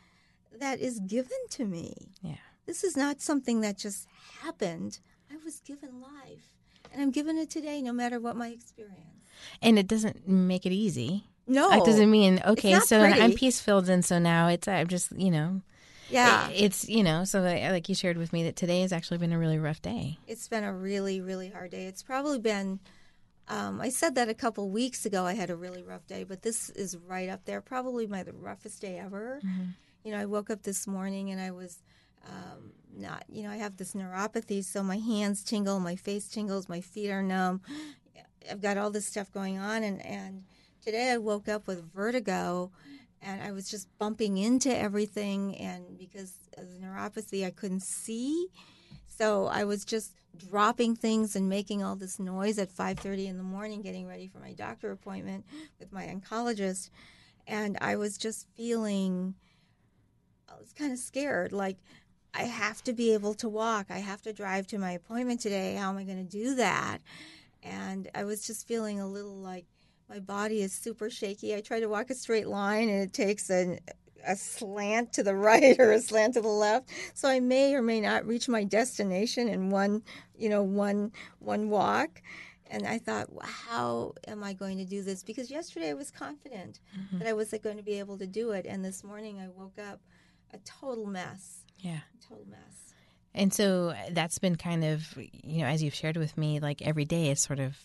that 0.59 0.79
is 0.79 0.99
given 0.99 1.37
to 1.51 1.65
me. 1.65 1.93
Yeah. 2.23 2.35
This 2.65 2.83
is 2.83 2.97
not 2.97 3.21
something 3.21 3.61
that 3.61 3.77
just 3.77 4.07
happened. 4.41 4.99
I 5.31 5.35
was 5.45 5.59
given 5.59 6.01
life, 6.01 6.55
and 6.91 6.99
I'm 7.01 7.11
given 7.11 7.37
it 7.37 7.51
today, 7.51 7.81
no 7.83 7.93
matter 7.93 8.19
what 8.19 8.35
my 8.35 8.47
experience. 8.49 9.21
And 9.61 9.77
it 9.77 9.87
doesn't 9.87 10.27
make 10.27 10.65
it 10.65 10.71
easy. 10.71 11.25
No, 11.45 11.71
It 11.71 11.85
doesn't 11.85 12.09
mean 12.09 12.41
okay. 12.45 12.79
So 12.79 13.01
I'm 13.01 13.33
peace 13.33 13.59
filled, 13.61 13.87
and 13.89 14.03
so 14.03 14.17
now 14.17 14.47
it's 14.47 14.67
I'm 14.67 14.87
just 14.87 15.11
you 15.11 15.29
know 15.31 15.61
Yeah, 16.09 16.49
it- 16.49 16.61
it's 16.65 16.89
you 16.89 17.03
know 17.03 17.23
so 17.23 17.41
like 17.41 17.87
you 17.89 17.93
shared 17.95 18.17
with 18.17 18.33
me 18.33 18.43
that 18.43 18.55
today 18.55 18.81
has 18.81 18.91
actually 18.91 19.17
been 19.19 19.31
a 19.33 19.37
really 19.39 19.59
rough 19.59 19.81
day. 19.81 20.17
It's 20.27 20.47
been 20.47 20.63
a 20.63 20.73
really, 20.73 21.21
really 21.21 21.49
hard 21.49 21.69
day. 21.71 21.85
It's 21.85 22.03
probably 22.03 22.39
been, 22.39 22.79
um, 23.49 23.81
I 23.81 23.89
said 23.89 24.15
that 24.15 24.29
a 24.29 24.33
couple 24.33 24.69
weeks 24.69 25.05
ago. 25.05 25.25
I 25.25 25.33
had 25.33 25.49
a 25.49 25.55
really 25.55 25.83
rough 25.83 26.05
day, 26.07 26.23
but 26.23 26.41
this 26.43 26.69
is 26.69 26.95
right 26.95 27.29
up 27.29 27.45
there. 27.45 27.61
Probably 27.61 28.07
my 28.07 28.23
the 28.23 28.33
roughest 28.33 28.81
day 28.81 28.97
ever. 28.97 29.39
You 30.03 30.11
know, 30.11 30.19
I 30.19 30.25
woke 30.25 30.49
up 30.49 30.63
this 30.63 30.87
morning 30.87 31.31
and 31.31 31.41
I 31.41 31.51
was 31.51 31.81
um, 32.27 32.71
not, 32.95 33.23
you 33.27 33.43
know, 33.43 33.49
I 33.49 33.57
have 33.57 33.77
this 33.77 33.93
neuropathy, 33.93 34.63
so 34.63 34.83
my 34.83 34.97
hands 34.97 35.43
tingle, 35.43 35.79
my 35.79 35.95
face 35.95 36.27
tingles, 36.29 36.69
my 36.69 36.81
feet 36.81 37.09
are 37.09 37.23
numb. 37.23 37.61
I've 38.49 38.61
got 38.61 38.77
all 38.77 38.89
this 38.91 39.05
stuff 39.05 39.31
going 39.31 39.57
on, 39.57 39.83
and, 39.83 40.05
and 40.05 40.43
today 40.83 41.11
I 41.11 41.17
woke 41.17 41.49
up 41.49 41.67
with 41.67 41.91
vertigo. 41.93 42.71
And 43.21 43.41
I 43.41 43.51
was 43.51 43.69
just 43.69 43.89
bumping 43.97 44.37
into 44.37 44.73
everything, 44.73 45.57
and 45.57 45.97
because 45.97 46.35
of 46.57 46.69
the 46.69 46.77
neuropathy, 46.77 47.45
I 47.45 47.51
couldn't 47.51 47.83
see. 47.83 48.47
So 49.19 49.47
I 49.47 49.65
was 49.65 49.83
just 49.83 50.13
dropping 50.37 50.95
things 50.95 51.35
and 51.35 51.49
making 51.49 51.83
all 51.83 51.97
this 51.97 52.19
noise 52.19 52.57
at 52.57 52.71
5:30 52.71 53.27
in 53.27 53.37
the 53.37 53.43
morning 53.43 53.81
getting 53.81 54.07
ready 54.07 54.29
for 54.29 54.39
my 54.39 54.53
doctor 54.53 54.91
appointment 54.91 55.45
with 55.77 55.91
my 55.91 56.05
oncologist 56.07 56.89
and 57.45 57.77
I 57.81 57.97
was 57.97 58.17
just 58.17 58.47
feeling 58.55 59.35
I 60.47 60.57
was 60.57 60.71
kind 60.71 60.93
of 60.93 60.99
scared 60.99 61.51
like 61.51 61.75
I 62.33 62.43
have 62.43 62.81
to 62.85 62.93
be 62.93 63.13
able 63.13 63.33
to 63.35 63.49
walk. 63.49 63.87
I 63.89 63.97
have 63.97 64.21
to 64.21 64.31
drive 64.31 64.67
to 64.67 64.77
my 64.77 64.91
appointment 64.91 65.41
today. 65.41 65.75
How 65.75 65.89
am 65.89 65.97
I 65.97 66.05
going 66.05 66.25
to 66.25 66.37
do 66.37 66.55
that? 66.55 66.99
And 67.61 68.09
I 68.15 68.23
was 68.23 68.47
just 68.47 68.69
feeling 68.69 69.01
a 69.01 69.07
little 69.07 69.35
like 69.35 69.65
my 70.07 70.19
body 70.19 70.61
is 70.61 70.71
super 70.71 71.09
shaky. 71.09 71.53
I 71.53 71.59
try 71.59 71.81
to 71.81 71.89
walk 71.89 72.09
a 72.09 72.15
straight 72.15 72.47
line 72.47 72.87
and 72.87 73.03
it 73.03 73.11
takes 73.11 73.49
a, 73.49 73.79
a 74.25 74.35
slant 74.35 75.13
to 75.13 75.23
the 75.23 75.35
right 75.49 75.79
or 75.79 75.91
a 75.91 75.99
slant 76.01 76.35
to 76.35 76.41
the 76.41 76.47
left. 76.47 76.89
So 77.13 77.29
I 77.29 77.39
may 77.39 77.75
or 77.75 77.81
may 77.81 78.01
not 78.01 78.25
reach 78.25 78.47
my 78.47 78.63
destination 78.63 79.47
in 79.47 79.69
one, 79.69 80.03
you 80.37 80.49
know, 80.49 80.63
one 80.63 81.11
one 81.39 81.69
walk. 81.69 82.21
And 82.71 82.85
I 82.85 82.99
thought, 82.99 83.33
"Wow, 83.33 83.41
how 83.45 84.13
am 84.27 84.43
I 84.43 84.53
going 84.53 84.77
to 84.77 84.85
do 84.85 85.01
this? 85.01 85.23
Because 85.23 85.49
yesterday 85.49 85.89
I 85.89 85.95
was 85.95 86.11
confident 86.11 86.79
mm-hmm. 86.95 87.17
that 87.17 87.27
I 87.27 87.33
was 87.33 87.53
going 87.63 87.77
to 87.77 87.83
be 87.83 87.97
able 87.97 88.19
to 88.19 88.27
do 88.27 88.51
it, 88.51 88.67
and 88.67 88.85
this 88.85 89.03
morning 89.03 89.39
I 89.39 89.47
woke 89.47 89.79
up 89.79 89.99
a 90.53 90.57
total 90.59 91.05
mess, 91.07 91.63
Yeah. 91.79 92.01
a 92.13 92.23
total 92.27 92.45
mess. 92.47 92.93
And 93.33 93.53
so 93.53 93.89
uh, 93.89 93.95
that's 94.11 94.39
been 94.39 94.55
kind 94.55 94.83
of, 94.83 95.17
you 95.17 95.61
know, 95.61 95.67
as 95.67 95.83
you've 95.83 95.93
shared 95.93 96.17
with 96.17 96.37
me, 96.37 96.59
like 96.59 96.81
every 96.81 97.05
day 97.05 97.29
is 97.29 97.39
sort 97.39 97.59
of 97.59 97.77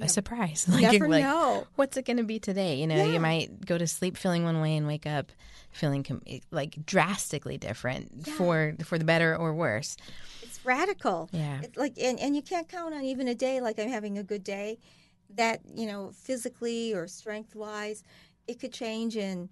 a 0.00 0.08
surprise. 0.08 0.66
Like, 0.70 0.82
Never 0.92 1.08
like, 1.08 1.22
know. 1.24 1.66
What's 1.76 1.96
it 1.96 2.04
going 2.04 2.16
to 2.18 2.24
be 2.24 2.38
today? 2.38 2.76
You 2.76 2.86
know, 2.86 2.96
Yeah. 2.96 3.12
you 3.12 3.20
might 3.20 3.64
go 3.64 3.76
to 3.78 3.86
sleep 3.86 4.16
feeling 4.16 4.44
one 4.44 4.60
way 4.60 4.76
and 4.76 4.86
wake 4.86 5.06
up 5.06 5.32
feeling 5.70 6.02
com- 6.02 6.22
eh, 6.26 6.38
like 6.50 6.84
drastically 6.86 7.58
different 7.58 8.10
Yeah. 8.26 8.32
for 8.34 8.74
for 8.84 8.98
the 8.98 9.04
better 9.04 9.36
or 9.36 9.54
worse. 9.54 9.96
It's 10.42 10.64
radical. 10.64 11.28
Yeah. 11.32 11.60
It's 11.62 11.76
like, 11.76 11.94
and, 12.00 12.18
and 12.20 12.34
you 12.36 12.42
can't 12.42 12.68
count 12.68 12.94
on 12.94 13.02
even 13.02 13.28
a 13.28 13.34
day 13.34 13.60
like 13.60 13.78
I'm 13.78 13.88
having 13.88 14.16
a 14.18 14.22
good 14.22 14.44
day, 14.44 14.78
that 15.34 15.60
you 15.74 15.86
know, 15.86 16.10
physically 16.14 16.94
or 16.94 17.06
strength 17.06 17.54
wise, 17.54 18.02
it 18.46 18.58
could 18.60 18.72
change 18.72 19.16
in 19.16 19.48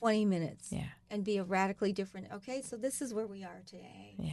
20 0.00 0.24
minutes. 0.24 0.68
Yeah. 0.72 0.84
And 1.10 1.24
be 1.24 1.38
a 1.38 1.44
radically 1.44 1.92
different. 1.92 2.28
Okay, 2.32 2.60
so 2.62 2.76
this 2.76 3.00
is 3.00 3.14
where 3.14 3.26
we 3.26 3.42
are 3.42 3.62
today. 3.66 4.14
Yeah. 4.18 4.32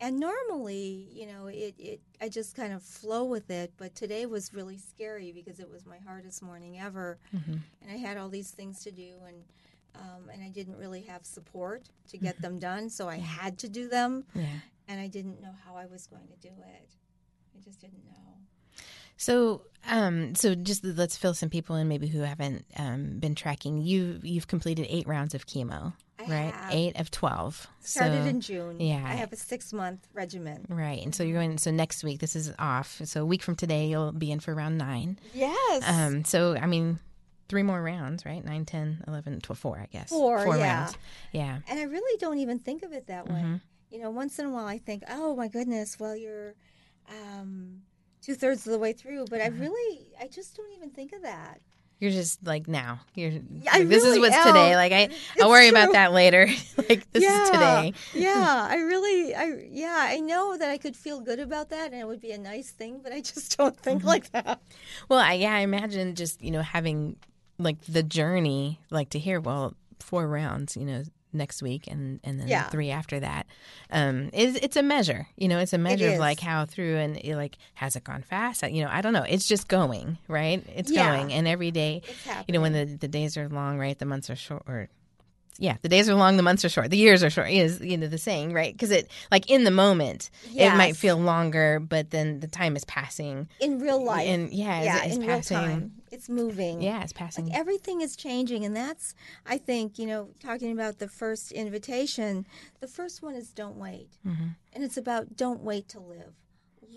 And 0.00 0.18
normally, 0.18 1.08
you 1.12 1.26
know, 1.26 1.46
it, 1.46 1.74
it 1.78 2.00
I 2.20 2.28
just 2.28 2.54
kind 2.56 2.72
of 2.72 2.82
flow 2.82 3.24
with 3.24 3.48
it, 3.50 3.72
but 3.78 3.94
today 3.94 4.26
was 4.26 4.52
really 4.52 4.76
scary 4.76 5.32
because 5.32 5.60
it 5.60 5.70
was 5.70 5.86
my 5.86 5.98
hardest 6.06 6.42
morning 6.42 6.78
ever, 6.78 7.18
Mm-hmm. 7.34 7.52
and 7.82 7.90
I 7.90 7.96
had 7.96 8.16
all 8.18 8.28
these 8.28 8.50
things 8.50 8.82
to 8.84 8.90
do, 8.90 9.12
and 9.26 9.36
um, 9.96 10.28
and 10.32 10.42
I 10.42 10.48
didn't 10.48 10.76
really 10.76 11.02
have 11.02 11.24
support 11.24 11.84
to 12.10 12.18
get 12.18 12.40
them 12.42 12.58
done, 12.58 12.90
so 12.90 13.08
I 13.08 13.16
had 13.18 13.56
to 13.58 13.68
do 13.68 13.88
them, 13.88 14.24
Yeah. 14.34 14.46
and 14.88 15.00
I 15.00 15.06
didn't 15.06 15.40
know 15.40 15.52
how 15.64 15.76
I 15.76 15.86
was 15.86 16.06
going 16.08 16.26
to 16.26 16.36
do 16.48 16.52
it. 16.58 16.88
I 17.56 17.60
just 17.64 17.80
didn't 17.80 18.04
know. 18.04 18.12
So, 19.16 19.62
um, 19.88 20.34
so 20.34 20.56
just 20.56 20.82
let's 20.84 21.16
fill 21.16 21.34
some 21.34 21.48
people 21.50 21.76
in, 21.76 21.86
maybe 21.86 22.08
who 22.08 22.20
haven't 22.22 22.64
um, 22.76 23.20
been 23.20 23.36
tracking. 23.36 23.78
You 23.78 24.18
you've 24.24 24.48
completed 24.48 24.86
eight 24.90 25.06
rounds 25.06 25.34
of 25.34 25.46
chemo, 25.46 25.92
I 26.18 26.22
right? 26.22 26.54
have. 26.54 26.72
Eight 26.72 27.00
of 27.00 27.10
twelve. 27.10 27.66
Started 27.80 28.22
so, 28.22 28.28
in 28.28 28.40
June. 28.40 28.80
yeah. 28.80 29.02
I 29.04 29.14
have 29.14 29.32
a 29.32 29.36
six 29.36 29.72
month 29.72 30.06
regimen. 30.14 30.64
Right, 30.68 31.02
and 31.02 31.14
so 31.14 31.22
you're 31.24 31.38
going. 31.38 31.58
So 31.58 31.70
next 31.70 32.04
week, 32.04 32.20
this 32.20 32.36
is 32.36 32.52
off. 32.58 33.00
So 33.04 33.22
a 33.22 33.26
week 33.26 33.42
from 33.42 33.56
today, 33.56 33.86
you'll 33.88 34.12
be 34.12 34.30
in 34.30 34.40
for 34.40 34.54
round 34.54 34.78
nine. 34.78 35.18
Yes. 35.34 35.82
Um, 35.86 36.24
so 36.24 36.56
I 36.56 36.66
mean, 36.66 37.00
three 37.48 37.62
more 37.62 37.82
rounds, 37.82 38.24
right? 38.24 38.44
Nine, 38.44 38.64
ten, 38.64 39.02
eleven, 39.08 39.40
twelve, 39.40 39.58
four, 39.58 39.78
I 39.78 39.86
guess. 39.86 40.10
Four, 40.10 40.44
Four 40.44 40.56
yeah. 40.56 40.80
rounds. 40.82 40.96
Yeah. 41.32 41.58
And 41.68 41.80
I 41.80 41.84
really 41.84 42.18
don't 42.18 42.38
even 42.38 42.58
think 42.58 42.82
of 42.84 42.92
it 42.92 43.08
that 43.08 43.28
way. 43.28 43.34
Mm-hmm. 43.34 43.54
You 43.90 44.00
know, 44.00 44.10
once 44.10 44.38
in 44.38 44.46
a 44.46 44.50
while 44.50 44.66
I 44.66 44.78
think, 44.78 45.02
oh 45.08 45.34
my 45.36 45.48
goodness, 45.48 45.98
well, 46.00 46.16
you're 46.16 46.54
um, 47.08 47.82
two 48.22 48.34
thirds 48.34 48.66
of 48.66 48.72
the 48.72 48.78
way 48.78 48.92
through. 48.92 49.26
But 49.30 49.40
Mm-hmm. 49.40 49.56
I 49.60 49.64
really, 49.64 50.06
I 50.20 50.26
just 50.28 50.56
don't 50.56 50.72
even 50.76 50.90
think 50.90 51.12
of 51.12 51.22
that. 51.22 51.60
You're 52.00 52.10
just 52.10 52.44
like 52.46 52.68
now. 52.68 53.00
You're. 53.14 53.32
Like, 53.72 53.88
this 53.88 54.04
is 54.04 54.18
what's 54.18 54.34
am. 54.34 54.46
today. 54.48 54.76
Like 54.76 54.92
I, 54.92 55.08
I'll 55.40 55.48
worry 55.48 55.68
about 55.68 55.92
that 55.92 56.12
later. 56.12 56.46
like 56.88 57.10
this 57.12 57.24
is 57.24 57.50
today. 57.50 57.92
yeah, 58.14 58.66
I 58.70 58.76
really, 58.92 59.34
I 59.34 59.66
yeah, 59.70 59.96
I 60.10 60.20
know 60.20 60.56
that 60.58 60.68
I 60.68 60.76
could 60.76 60.96
feel 60.96 61.20
good 61.20 61.40
about 61.40 61.70
that, 61.70 61.92
and 61.92 62.00
it 62.00 62.06
would 62.06 62.20
be 62.20 62.32
a 62.32 62.38
nice 62.38 62.70
thing. 62.70 63.00
But 63.02 63.12
I 63.12 63.20
just 63.20 63.56
don't 63.56 63.76
think 63.76 64.00
Mm-hmm. 64.00 64.08
like 64.08 64.30
that. 64.32 64.60
Well, 65.08 65.18
I, 65.20 65.34
yeah, 65.34 65.54
I 65.54 65.60
imagine 65.60 66.14
just 66.14 66.42
you 66.42 66.50
know 66.50 66.62
having 66.62 67.16
like 67.58 67.80
the 67.86 68.02
journey, 68.02 68.80
like 68.90 69.10
to 69.10 69.18
hear 69.18 69.40
well 69.40 69.74
four 70.04 70.28
rounds, 70.28 70.76
you 70.76 70.84
know, 70.84 71.02
next 71.32 71.62
week 71.62 71.88
and 71.88 72.20
and 72.22 72.38
then 72.38 72.46
Yeah. 72.46 72.68
three 72.70 72.90
after 72.90 73.18
that. 73.20 73.46
Um, 73.90 74.30
it's 74.32 74.56
it's 74.58 74.76
a 74.76 74.82
measure, 74.82 75.26
you 75.36 75.48
know, 75.48 75.58
it's 75.58 75.72
a 75.72 75.78
measure 75.78 76.12
of 76.12 76.18
like 76.18 76.38
how 76.40 76.64
through 76.64 76.96
and 76.98 77.16
it, 77.16 77.34
like 77.36 77.58
has 77.74 77.96
it 77.96 78.04
gone 78.04 78.22
fast? 78.22 78.62
You 78.62 78.84
know, 78.84 78.90
I 78.90 79.00
don't 79.00 79.12
know. 79.12 79.24
It's 79.28 79.48
just 79.48 79.66
going 79.66 80.18
right. 80.28 80.64
It's 80.76 80.92
Yeah. 80.92 81.08
going, 81.16 81.32
and 81.32 81.48
every 81.48 81.72
day, 81.72 82.02
you 82.46 82.52
know, 82.54 82.60
when 82.60 82.72
the 82.72 82.84
the 82.84 83.08
days 83.08 83.36
are 83.36 83.48
long, 83.48 83.78
right? 83.80 83.98
The 83.98 84.06
months 84.06 84.30
are 84.30 84.36
short, 84.36 84.62
or 84.68 84.88
yeah, 85.58 85.76
the 85.82 85.88
days 85.88 86.08
are 86.08 86.14
long, 86.16 86.36
the 86.36 86.42
months 86.42 86.64
are 86.64 86.68
short, 86.68 86.90
the 86.90 86.96
years 86.96 87.22
are 87.22 87.30
short. 87.30 87.48
Is 87.50 87.80
you 87.80 87.96
know 87.96 88.08
the 88.08 88.18
saying, 88.18 88.52
right? 88.52 88.72
Because 88.72 88.90
it 88.90 89.08
like 89.30 89.48
in 89.50 89.62
the 89.64 89.70
moment, 89.70 90.30
it 90.54 90.70
might 90.76 90.96
feel 90.96 91.16
longer, 91.16 91.78
but 91.80 92.10
then 92.10 92.40
the 92.40 92.48
time 92.48 92.74
is 92.76 92.84
passing. 92.84 93.48
in 93.60 93.78
real 93.80 94.02
life, 94.04 94.28
And 94.28 94.52
yeah, 94.52 94.80
it's- 94.82 94.84
yeah, 94.96 95.04
it's 95.06 95.16
in 95.16 95.22
passing. 95.26 95.56
real 95.58 95.68
time, 95.68 95.92
it's 96.14 96.28
moving. 96.28 96.80
Yeah, 96.82 97.02
it's 97.02 97.12
passing. 97.12 97.46
Like 97.46 97.58
everything 97.58 98.00
is 98.00 98.16
changing, 98.16 98.64
and 98.64 98.74
that's 98.76 99.14
I 99.46 99.56
think 99.58 99.98
you 99.98 100.06
know 100.06 100.28
talking 100.40 100.72
about 100.72 100.98
the 100.98 101.08
first 101.08 101.52
invitation. 101.52 102.46
The 102.80 102.88
first 102.98 103.22
one 103.22 103.34
is 103.34 103.48
don't 103.52 103.76
wait, 103.76 104.10
Mm-hmm. 104.26 104.48
and 104.72 104.84
it's 104.84 104.96
about 104.96 105.36
don't 105.36 105.62
wait 105.70 105.88
to 105.90 106.00
live. 106.00 106.34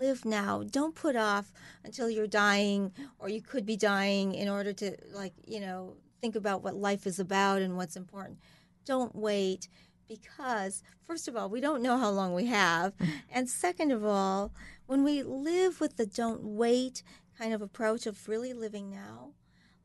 Live 0.00 0.24
now. 0.24 0.62
Don't 0.78 0.94
put 0.94 1.16
off 1.16 1.52
until 1.84 2.08
you're 2.08 2.28
dying 2.46 2.92
or 3.18 3.28
you 3.28 3.42
could 3.42 3.66
be 3.66 3.76
dying 3.76 4.34
in 4.34 4.48
order 4.48 4.72
to 4.74 4.96
like 5.12 5.34
you 5.46 5.60
know 5.60 5.96
think 6.20 6.36
about 6.36 6.62
what 6.62 6.74
life 6.76 7.06
is 7.06 7.18
about 7.18 7.62
and 7.62 7.76
what's 7.76 7.96
important. 7.96 8.38
Don't 8.84 9.14
wait 9.14 9.68
because 10.08 10.82
first 11.06 11.28
of 11.28 11.36
all 11.36 11.48
we 11.50 11.60
don't 11.60 11.82
know 11.82 11.98
how 11.98 12.10
long 12.10 12.32
we 12.34 12.46
have, 12.46 12.92
and 13.34 13.48
second 13.48 13.90
of 13.90 14.04
all 14.04 14.52
when 14.86 15.02
we 15.04 15.22
live 15.22 15.80
with 15.80 15.96
the 15.96 16.06
don't 16.06 16.42
wait 16.44 17.02
kind 17.38 17.52
of 17.54 17.62
approach 17.62 18.06
of 18.06 18.28
really 18.28 18.52
living 18.52 18.90
now 18.90 19.30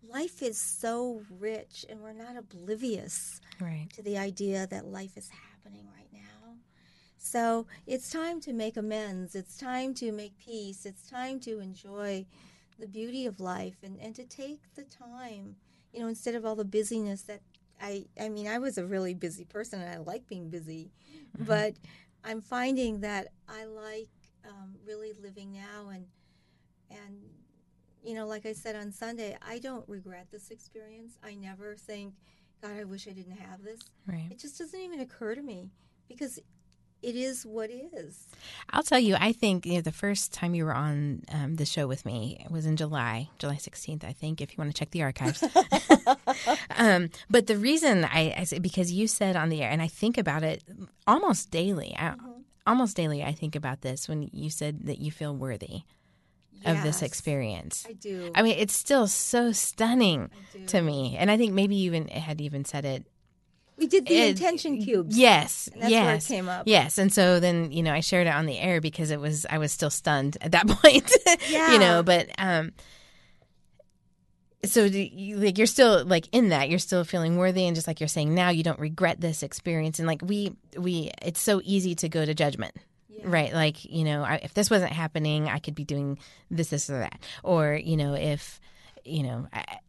life 0.10 0.42
is 0.42 0.58
so 0.58 1.22
rich 1.40 1.86
and 1.90 2.02
we're 2.02 2.14
not 2.14 2.36
oblivious 2.36 3.40
right. 3.62 3.88
to 3.96 4.02
the 4.02 4.18
idea 4.18 4.68
that 4.68 4.86
life 4.86 5.16
is 5.18 5.30
happening 5.30 5.86
right 5.96 6.10
now. 6.12 6.56
So 7.18 7.68
it's 7.88 8.10
time 8.10 8.42
to 8.42 8.52
make 8.54 8.76
amends. 8.76 9.34
It's 9.34 9.58
time 9.58 9.94
to 9.96 10.12
make 10.12 10.38
peace. 10.38 10.86
It's 10.86 11.10
time 11.10 11.40
to 11.42 11.60
enjoy 11.60 12.26
the 12.78 12.88
beauty 12.88 13.26
of 13.26 13.40
life 13.40 13.78
and, 13.82 13.98
and 14.02 14.14
to 14.16 14.26
take 14.26 14.60
the 14.76 14.84
time. 14.84 15.56
you 15.94 16.02
know, 16.02 16.08
instead 16.08 16.36
of 16.36 16.46
all 16.46 16.56
the 16.56 16.66
busyness 16.66 17.22
that 17.24 17.42
I, 17.82 18.06
I 18.20 18.28
mean, 18.30 18.48
I 18.48 18.60
was 18.60 18.78
a 18.78 18.86
really 18.86 19.14
busy 19.14 19.46
person 19.46 19.82
and 19.82 19.90
I 19.90 19.98
like 20.00 20.28
being 20.28 20.50
busy, 20.50 20.92
Mm-hmm. 21.36 21.46
but 21.46 21.74
I'm 22.24 22.42
finding 22.42 23.00
that 23.02 23.30
I 23.48 23.66
like 23.66 24.10
um, 24.48 24.76
really 24.86 25.14
living 25.14 25.52
now 25.54 25.90
and, 25.90 26.06
and, 26.92 27.16
you 28.04 28.14
know, 28.14 28.28
like 28.28 28.46
I 28.46 28.54
said 28.54 28.76
on 28.76 28.92
Sunday, 28.92 29.38
I 29.42 29.60
don't 29.60 29.88
regret 29.88 30.28
this 30.32 30.52
experience. 30.52 31.18
I 31.24 31.36
never 31.36 31.76
think, 31.76 32.14
God, 32.62 32.72
I 32.80 32.84
wish 32.84 33.08
I 33.08 33.12
didn't 33.12 33.38
have 33.38 33.64
this. 33.64 33.80
Right. 34.08 34.28
It 34.30 34.40
just 34.40 34.58
doesn't 34.58 34.80
even 34.80 35.00
occur 35.00 35.36
to 35.36 35.42
me 35.42 35.72
because 36.08 36.40
it 37.02 37.16
is 37.16 37.46
what 37.46 37.70
is. 37.70 38.28
I'll 38.70 38.84
tell 38.84 39.00
you, 39.00 39.16
I 39.20 39.34
think 39.34 39.66
you 39.66 39.76
know, 39.76 39.82
the 39.82 39.92
first 39.92 40.34
time 40.34 40.56
you 40.56 40.66
were 40.66 40.74
on 40.74 41.24
um, 41.32 41.56
the 41.56 41.66
show 41.66 41.86
with 41.86 42.06
me 42.06 42.46
was 42.50 42.66
in 42.66 42.78
July, 42.78 43.30
July 43.40 43.56
16th, 43.56 44.04
I 44.06 44.14
think, 44.14 44.40
if 44.40 44.52
you 44.52 44.56
want 44.58 44.74
to 44.74 44.80
check 44.80 44.92
the 44.92 45.04
archives. 45.04 45.44
um, 46.78 47.10
but 47.30 47.48
the 47.48 47.58
reason 47.58 48.06
I, 48.06 48.34
I 48.38 48.44
say, 48.46 48.60
because 48.60 48.92
you 48.92 49.08
said 49.08 49.36
on 49.36 49.50
the 49.50 49.62
air, 49.62 49.70
and 49.70 49.82
I 49.82 49.88
think 49.88 50.18
about 50.18 50.44
it 50.44 50.64
almost 51.06 51.52
daily, 51.52 51.94
I, 51.98 52.16
almost 52.66 52.96
daily, 52.96 53.22
I 53.22 53.34
think 53.34 53.56
about 53.56 53.82
this 53.82 54.08
when 54.08 54.30
you 54.32 54.50
said 54.50 54.86
that 54.86 55.00
you 55.00 55.12
feel 55.12 55.36
worthy 55.36 55.84
of 56.66 56.82
this 56.84 57.02
experience. 57.02 57.86
I 57.88 57.94
do. 57.94 58.32
I 58.36 58.42
mean, 58.42 58.56
it's 58.58 58.76
still 58.76 59.08
so 59.08 59.52
stunning 59.52 60.30
to 60.68 60.82
me. 60.82 61.16
And 61.18 61.30
I 61.32 61.38
think 61.38 61.54
maybe 61.54 61.76
you 61.76 61.88
even 61.88 62.08
had 62.08 62.42
even 62.42 62.66
said 62.66 62.86
it 62.86 63.06
we 63.76 63.88
did 63.88 64.06
the 64.06 64.16
it- 64.16 64.30
intention 64.32 64.80
cubes. 64.82 65.18
Yes, 65.18 65.68
And 65.74 65.82
that's 65.82 65.92
where 65.92 66.02
it 66.12 66.14
yes, 66.14 66.28
came 66.28 66.48
up. 66.48 66.64
Yes, 66.68 66.98
and 67.00 67.12
so 67.12 67.40
then 67.40 67.72
you 67.72 67.82
know 67.82 67.92
I 67.92 68.02
shared 68.02 68.28
it 68.28 68.34
on 68.34 68.46
the 68.46 68.60
air 68.60 68.80
because 68.82 69.10
it 69.10 69.20
was 69.20 69.46
I 69.50 69.58
was 69.58 69.72
still 69.72 69.90
stunned 69.90 70.38
at 70.42 70.52
that 70.52 70.68
point. 70.82 71.12
Yeah. 71.50 71.72
you 71.74 71.80
know, 71.80 72.04
but 72.04 72.30
um, 72.38 72.72
so 74.64 74.88
do 74.88 75.00
you, 75.00 75.38
like 75.38 75.58
you're 75.58 75.68
still 75.68 76.06
like 76.06 76.28
in 76.32 76.50
that 76.50 76.70
you're 76.70 76.80
still 76.80 77.04
feeling 77.04 77.36
worthy 77.38 77.66
and 77.66 77.76
just 77.76 77.88
like 77.88 78.00
you're 78.00 78.08
saying 78.08 78.34
now 78.34 78.50
you 78.50 78.64
don't 78.64 78.80
regret 78.80 79.20
this 79.20 79.44
experience 79.44 80.00
and 80.00 80.08
like 80.08 80.22
we 80.24 80.54
we 80.78 81.12
it's 81.22 81.42
so 81.42 81.60
easy 81.64 81.96
to 81.96 82.08
go 82.10 82.26
to 82.26 82.34
judgment. 82.34 82.76
Right, 83.24 83.54
like 83.54 83.86
you 83.86 84.04
know, 84.04 84.24
I, 84.24 84.36
if 84.44 84.54
this 84.54 84.70
wasn't 84.70 84.92
happening, 84.92 85.48
I 85.48 85.60
could 85.60 85.76
be 85.76 85.84
doing 85.84 86.20
this, 86.50 86.70
this, 86.70 86.90
or 86.90 87.00
that, 87.00 87.20
or 87.44 87.74
you 87.74 87.98
know, 87.98 88.16
if 88.16 88.60
you 89.06 89.24
know, 89.24 89.48
I, 89.54 89.80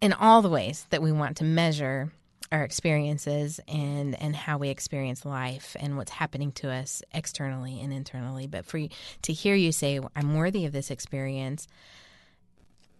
in 0.00 0.12
all 0.12 0.42
the 0.42 0.48
ways 0.48 0.86
that 0.90 1.02
we 1.02 1.12
want 1.12 1.38
to 1.38 1.44
measure 1.44 2.12
our 2.52 2.62
experiences 2.62 3.58
and 3.66 4.20
and 4.20 4.36
how 4.36 4.58
we 4.58 4.68
experience 4.68 5.24
life 5.24 5.76
and 5.80 5.96
what's 5.96 6.12
happening 6.12 6.52
to 6.52 6.70
us 6.70 7.02
externally 7.12 7.80
and 7.80 7.92
internally. 7.92 8.46
But 8.46 8.64
for 8.64 8.80
to 9.22 9.32
hear 9.32 9.54
you 9.54 9.72
say 9.72 10.00
i'm 10.14 10.34
worthy 10.36 10.64
of 10.64 10.72
this 10.72 10.90
experience 10.90 11.66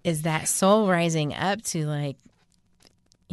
is 0.03 0.23
that 0.23 0.49
soul 0.49 0.89
rising 0.89 1.35
up 1.35 1.63
to 1.63 1.87
like 1.87 2.17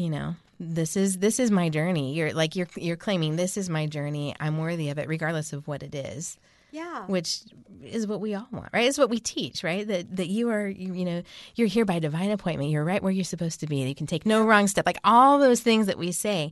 you 0.04 0.10
know 0.10 0.36
this 0.60 0.96
is 0.96 1.18
this 1.26 1.40
is 1.40 1.50
my 1.52 1.68
journey 1.70 2.14
you're 2.14 2.34
like 2.34 2.56
you're 2.56 2.68
you're 2.76 2.96
claiming 3.06 3.36
this 3.36 3.58
is 3.58 3.68
my 3.70 3.86
journey 3.88 4.36
i'm 4.40 4.58
worthy 4.58 4.90
of 4.90 4.98
it 4.98 5.08
regardless 5.08 5.54
of 5.54 5.68
what 5.68 5.82
it 5.84 5.96
is 5.96 6.38
Yeah. 6.72 7.06
which 7.08 7.42
is 7.84 8.06
what 8.06 8.22
we 8.22 8.36
all 8.36 8.48
want, 8.52 8.70
right? 8.74 8.88
It's 8.88 8.98
what 9.00 9.10
we 9.10 9.20
teach, 9.20 9.64
right? 9.64 9.86
That 9.92 10.16
that 10.18 10.28
you 10.28 10.50
are, 10.56 10.68
you, 10.68 10.94
you 10.94 11.04
know, 11.10 11.24
you're 11.56 11.68
here 11.76 11.84
by 11.84 11.98
divine 12.00 12.30
appointment. 12.32 12.70
You're 12.70 12.86
right 12.92 13.02
where 13.04 13.12
you're 13.12 13.24
supposed 13.36 13.60
to 13.62 13.68
be. 13.68 13.78
You 13.78 13.96
can 13.96 14.06
take 14.08 14.24
no 14.26 14.46
wrong 14.46 14.68
step. 14.68 14.86
Like 14.86 15.00
all 15.04 15.40
those 15.40 15.62
things 15.62 15.88
that 15.88 15.98
we 15.98 16.12
say, 16.12 16.52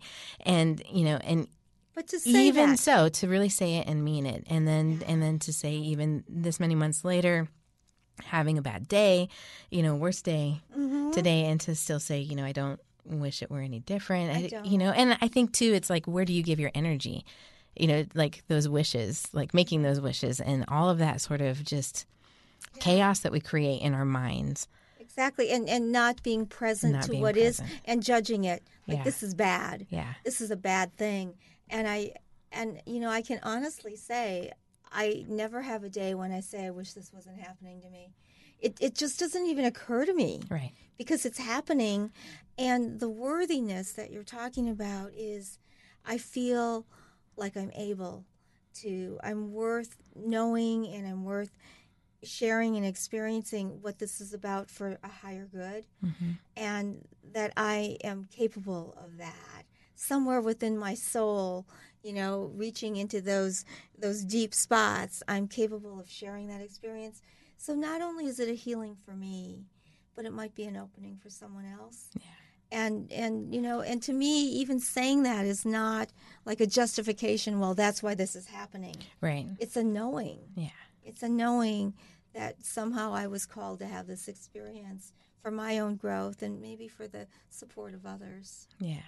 and 0.56 0.82
you 0.92 1.06
know, 1.06 1.18
and 1.24 1.48
But 1.96 2.08
to 2.08 2.20
say 2.20 2.32
even 2.50 2.72
that, 2.72 2.80
so, 2.80 3.10
to 3.20 3.28
really 3.28 3.48
say 3.50 3.70
it 3.80 3.88
and 3.88 4.04
mean 4.04 4.26
it, 4.26 4.42
and 4.50 4.68
then 4.68 5.04
and 5.06 5.22
then 5.22 5.38
to 5.46 5.54
say 5.54 5.74
even 5.94 6.24
this 6.28 6.60
many 6.60 6.74
months 6.76 7.06
later, 7.06 7.48
having 8.24 8.58
a 8.58 8.62
bad 8.64 8.88
day, 8.88 9.30
you 9.70 9.84
know, 9.84 9.94
worst 9.96 10.26
day 10.26 10.62
Mm-hmm. 10.76 11.12
today, 11.12 11.46
and 11.46 11.62
to 11.62 11.76
still 11.76 12.00
say, 12.00 12.20
you 12.20 12.36
know, 12.36 12.44
I 12.46 12.52
don't 12.54 12.80
wish 13.10 13.42
it 13.42 13.50
were 13.50 13.62
any 13.62 13.80
different. 13.80 14.32
I 14.32 14.40
You 14.40 14.50
don't. 14.50 14.72
know, 14.78 14.92
and 14.92 15.18
I 15.22 15.28
think 15.28 15.52
too, 15.54 15.74
it's 15.74 15.90
like 15.90 16.06
where 16.06 16.26
do 16.26 16.34
you 16.34 16.44
give 16.44 16.60
your 16.60 16.72
energy? 16.76 17.26
You 17.76 17.88
know, 17.88 18.06
like 18.14 18.44
those 18.48 18.68
wishes, 18.70 19.28
like 19.34 19.54
making 19.54 19.82
those 19.84 20.00
wishes, 20.02 20.40
and 20.40 20.66
all 20.68 20.90
of 20.90 20.98
that 21.00 21.22
sort 21.22 21.42
of 21.42 21.64
just 21.64 22.06
chaos 22.80 23.20
that 23.22 23.32
we 23.32 23.40
create 23.40 23.82
in 23.82 23.94
our 23.94 24.06
minds. 24.06 24.68
exactly, 25.00 25.50
and 25.52 25.68
and 25.70 25.92
not 25.92 26.22
being 26.24 26.46
present 26.46 26.94
Not 26.94 27.04
to 27.04 27.10
being 27.12 27.22
what 27.22 27.36
is 27.38 27.60
present. 27.60 27.82
and 27.86 28.04
judging 28.04 28.44
it 28.44 28.64
like 28.88 28.98
Yeah. 29.00 29.04
this 29.04 29.24
is 29.24 29.34
bad. 29.34 29.88
Yeah. 29.90 30.14
This 30.24 30.40
is 30.42 30.52
a 30.52 30.56
bad 30.58 30.96
thing, 30.98 31.36
and 31.70 31.88
I 31.88 32.14
and 32.52 32.82
you 32.86 33.00
know 33.00 33.10
I 33.10 33.22
can 33.22 33.40
honestly 33.44 33.96
say 33.96 34.52
I 34.92 35.26
never 35.28 35.62
have 35.62 35.84
a 35.84 35.90
day 35.90 36.16
when 36.16 36.32
I 36.32 36.40
say 36.42 36.66
I 36.66 36.72
wish 36.72 36.94
this 36.94 37.12
wasn't 37.14 37.40
happening 37.40 37.82
to 37.82 37.90
me. 37.90 38.12
It 38.60 38.78
it 38.80 38.96
just 38.96 39.20
doesn't 39.20 39.46
even 39.46 39.66
occur 39.66 40.06
to 40.06 40.14
me. 40.14 40.42
Right. 40.50 40.72
because 40.98 41.26
it's 41.26 41.40
happening 41.40 42.12
and 42.58 43.00
the 43.00 43.10
worthiness 43.10 43.94
that 43.94 44.12
you're 44.12 44.24
talking 44.24 44.70
about 44.70 45.12
is 45.16 45.58
i 46.06 46.18
feel 46.18 46.86
like 47.38 47.56
i'm 47.56 47.72
able 47.76 48.26
to 48.74 49.18
i'm 49.24 49.54
worth 49.54 49.96
knowing 50.16 50.86
and 50.88 51.08
i'm 51.08 51.24
worth 51.24 51.58
sharing 52.22 52.76
and 52.76 52.86
experiencing 52.86 53.82
what 53.82 53.98
this 53.98 54.20
is 54.20 54.34
about 54.34 54.70
for 54.70 55.00
a 55.04 55.08
higher 55.08 55.48
good 55.52 55.86
mm-hmm. 56.04 56.32
and 56.58 57.08
that 57.32 57.54
i 57.56 57.98
am 58.04 58.26
capable 58.30 58.94
of 59.02 59.18
that 59.18 59.64
somewhere 59.96 60.42
within 60.42 60.78
my 60.78 60.94
soul 60.94 61.66
you 62.04 62.12
know 62.12 62.52
reaching 62.56 62.98
into 62.98 63.22
those 63.22 63.64
those 63.98 64.24
deep 64.26 64.54
spots 64.54 65.24
i'm 65.30 65.48
capable 65.48 65.98
of 66.00 66.10
sharing 66.10 66.48
that 66.48 66.62
experience 66.62 67.22
so 67.60 67.76
not 67.76 68.02
only 68.02 68.26
is 68.26 68.40
it 68.40 68.50
a 68.50 68.54
healing 68.54 68.96
for 69.06 69.12
me 69.12 69.66
but 70.20 70.26
it 70.26 70.34
might 70.34 70.54
be 70.54 70.66
an 70.66 70.76
opening 70.76 71.18
for 71.24 71.30
someone 71.30 71.64
else. 71.66 72.10
Yeah. 72.20 72.26
And 72.74 73.10
and 73.10 73.56
you 73.56 73.62
know, 73.62 73.80
and 73.80 74.04
to 74.04 74.12
me, 74.12 74.50
even 74.50 74.82
saying 74.82 75.24
that 75.24 75.46
is 75.46 75.66
not 75.66 76.10
like 76.44 76.60
a 76.60 76.68
justification. 76.68 77.62
Well, 77.62 77.74
that's 77.74 78.04
why 78.04 78.16
this 78.16 78.36
is 78.36 78.48
happening. 78.48 78.96
Right. 79.22 79.48
It's 79.60 79.78
a 79.78 79.84
knowing. 79.84 80.40
Yeah. 80.56 80.72
It's 81.06 81.24
a 81.24 81.30
knowing 81.30 81.94
that 82.34 82.66
somehow 82.66 83.14
I 83.14 83.28
was 83.28 83.46
called 83.46 83.80
to 83.80 83.86
have 83.86 84.08
this 84.08 84.28
experience 84.28 85.14
for 85.42 85.52
my 85.52 85.80
own 85.80 85.96
growth 85.96 86.42
and 86.42 86.60
maybe 86.62 86.90
for 86.90 87.08
the 87.08 87.28
support 87.50 87.94
of 87.94 88.06
others. 88.06 88.68
Yeah. 88.78 89.08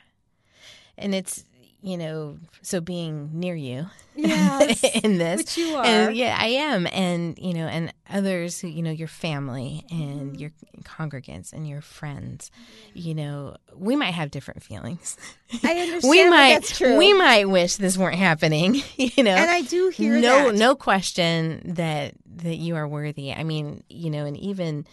And 0.98 1.14
it's, 1.14 1.44
you 1.82 1.98
know, 1.98 2.38
so 2.62 2.80
being 2.82 3.30
near 3.34 3.56
you 3.56 3.88
Yes, 4.16 4.84
in 5.04 5.18
this. 5.18 5.38
which 5.38 5.58
you 5.58 5.76
And 5.78 6.10
are. 6.10 6.12
yeah, 6.12 6.38
I 6.40 6.48
am. 6.48 6.86
And, 6.92 7.38
you 7.40 7.54
know, 7.54 7.66
and 7.68 7.94
others 8.10 8.60
who, 8.60 8.68
you 8.68 8.84
know, 8.84 8.92
your 8.92 9.08
family 9.08 9.86
and 9.90 10.32
Mm-hmm. 10.34 10.36
your 10.36 10.52
congregants 10.84 11.54
and 11.54 11.68
your 11.68 11.82
friends, 11.82 12.52
you 12.94 13.16
know, 13.16 13.56
we 13.76 13.96
might 13.96 14.14
have 14.14 14.30
different 14.30 14.62
feelings. 14.64 15.18
I 15.64 15.78
understand 15.80 16.10
we 16.12 16.30
might, 16.30 16.54
that's 16.54 16.78
true. 16.78 16.98
we 16.98 17.14
might 17.14 17.50
wish 17.50 17.78
this 17.78 17.98
weren't 17.98 18.18
happening, 18.18 18.76
you 18.98 19.24
know. 19.24 19.32
and 19.32 19.50
I 19.50 19.62
do 19.62 19.90
hear 19.90 20.20
no, 20.20 20.50
that. 20.52 20.56
no 20.56 20.76
question 20.76 21.74
that 21.76 22.14
that 22.38 22.58
you 22.58 22.76
are 22.76 22.88
worthy. 22.88 23.34
I 23.34 23.44
mean, 23.44 23.84
you 23.90 24.10
know, 24.10 24.26
and 24.26 24.38
even 24.38 24.86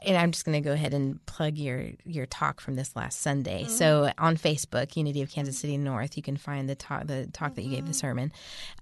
and 0.00 0.16
I'm 0.16 0.30
just 0.30 0.44
going 0.44 0.60
to 0.60 0.66
go 0.66 0.72
ahead 0.72 0.94
and 0.94 1.24
plug 1.26 1.56
your 1.56 1.90
your 2.04 2.26
talk 2.26 2.60
from 2.60 2.76
this 2.76 2.94
last 2.94 3.20
Sunday. 3.20 3.64
So 3.64 4.12
on 4.18 4.36
Facebook, 4.36 4.96
Unity 4.96 5.22
of 5.22 5.30
Kansas 5.30 5.58
City 5.58 5.76
North, 5.76 6.16
you 6.16 6.22
can 6.22 6.36
find 6.36 6.68
the 6.68 6.74
talk 6.74 7.06
the 7.06 7.28
talk 7.32 7.54
that 7.54 7.62
you 7.62 7.70
gave 7.70 7.86
the 7.86 7.94
sermon. 7.94 8.32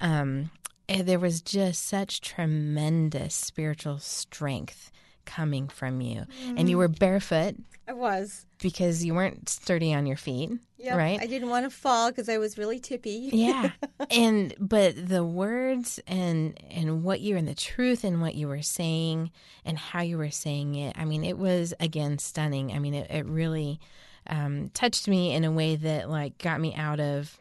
Um, 0.00 0.50
there 0.88 1.18
was 1.18 1.40
just 1.40 1.86
such 1.86 2.20
tremendous 2.20 3.34
spiritual 3.34 3.98
strength 3.98 4.90
coming 5.26 5.68
from 5.68 6.00
you, 6.00 6.24
and 6.56 6.70
you 6.70 6.78
were 6.78 6.88
barefoot 6.88 7.56
I 7.86 7.92
was. 7.92 8.46
because 8.62 9.04
you 9.04 9.14
weren't 9.14 9.48
sturdy 9.48 9.92
on 9.92 10.06
your 10.06 10.16
feet, 10.16 10.50
Yep. 10.78 10.96
right? 10.96 11.20
I 11.20 11.26
didn't 11.26 11.48
want 11.50 11.64
to 11.66 11.70
fall 11.70 12.10
because 12.10 12.28
I 12.28 12.38
was 12.38 12.56
really 12.58 12.78
tippy. 12.78 13.30
yeah 13.32 13.70
and 14.10 14.54
but 14.58 15.08
the 15.08 15.24
words 15.24 16.00
and 16.06 16.58
and 16.70 17.02
what 17.04 17.20
you 17.20 17.36
and 17.36 17.46
the 17.48 17.54
truth 17.54 18.04
and 18.04 18.20
what 18.20 18.34
you 18.34 18.48
were 18.48 18.62
saying 18.62 19.30
and 19.64 19.76
how 19.78 20.00
you 20.02 20.16
were 20.18 20.30
saying 20.30 20.74
it 20.76 20.94
i 20.98 21.04
mean 21.04 21.24
it 21.24 21.38
was 21.38 21.74
again 21.80 22.18
stunning 22.18 22.72
i 22.72 22.78
mean 22.78 22.94
it, 22.94 23.10
it 23.10 23.26
really 23.26 23.80
um, 24.28 24.70
touched 24.74 25.08
me 25.08 25.32
in 25.34 25.44
a 25.44 25.50
way 25.52 25.76
that 25.76 26.10
like 26.10 26.36
got 26.38 26.60
me 26.60 26.74
out 26.74 27.00
of 27.00 27.38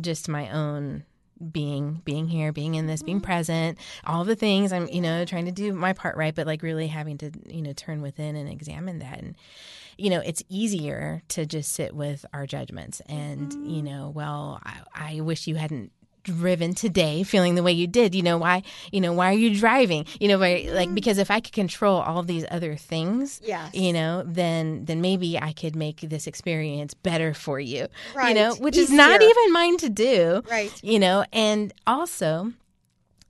just 0.00 0.28
my 0.28 0.50
own 0.50 1.04
being 1.52 2.00
being 2.04 2.28
here 2.28 2.52
being 2.52 2.74
in 2.74 2.86
this 2.86 3.02
being 3.02 3.18
mm-hmm. 3.18 3.26
present 3.26 3.78
all 4.04 4.24
the 4.24 4.36
things. 4.36 4.72
I'm 4.72 4.88
you 4.88 5.00
know 5.00 5.24
trying 5.24 5.46
to 5.46 5.52
do 5.52 5.72
my 5.72 5.92
part 5.92 6.16
right 6.16 6.34
but 6.34 6.46
like 6.46 6.62
really 6.62 6.86
having 6.86 7.18
to 7.18 7.30
you 7.46 7.62
know 7.62 7.72
turn 7.72 8.02
within 8.02 8.36
and 8.36 8.48
examine 8.48 8.98
that. 9.00 9.18
And 9.18 9.36
you 9.98 10.10
know 10.10 10.20
it's 10.20 10.42
easier 10.48 11.22
to 11.28 11.46
just 11.46 11.72
sit 11.72 11.94
with 11.94 12.24
our 12.32 12.46
judgments 12.46 13.00
and 13.06 13.52
you 13.52 13.58
mm-hmm. 13.58 13.84
know 13.84 14.12
well 14.14 14.60
I, 14.64 15.16
I 15.16 15.20
wish 15.20 15.46
you 15.46 15.56
hadn't 15.56 15.92
driven 16.26 16.74
today 16.74 17.22
feeling 17.22 17.54
the 17.54 17.62
way 17.62 17.70
you 17.70 17.86
did 17.86 18.12
you 18.14 18.22
know 18.22 18.36
why 18.36 18.62
you 18.90 19.00
know 19.00 19.12
why 19.12 19.30
are 19.30 19.38
you 19.38 19.56
driving 19.56 20.04
you 20.18 20.26
know 20.26 20.38
why, 20.38 20.68
like 20.72 20.88
mm. 20.88 20.94
because 20.94 21.18
if 21.18 21.30
i 21.30 21.38
could 21.38 21.52
control 21.52 22.00
all 22.00 22.22
these 22.24 22.44
other 22.50 22.74
things 22.74 23.40
Yes. 23.44 23.72
you 23.72 23.92
know 23.92 24.24
then 24.26 24.84
then 24.86 25.00
maybe 25.00 25.38
i 25.38 25.52
could 25.52 25.76
make 25.76 26.00
this 26.00 26.26
experience 26.26 26.94
better 26.94 27.32
for 27.32 27.60
you 27.60 27.86
right. 28.14 28.30
you 28.30 28.34
know 28.34 28.56
which 28.56 28.76
is 28.76 28.90
not 28.90 29.22
even 29.22 29.52
mine 29.52 29.76
to 29.78 29.88
do 29.88 30.42
Right. 30.50 30.72
you 30.82 30.98
know 30.98 31.24
and 31.32 31.72
also 31.86 32.52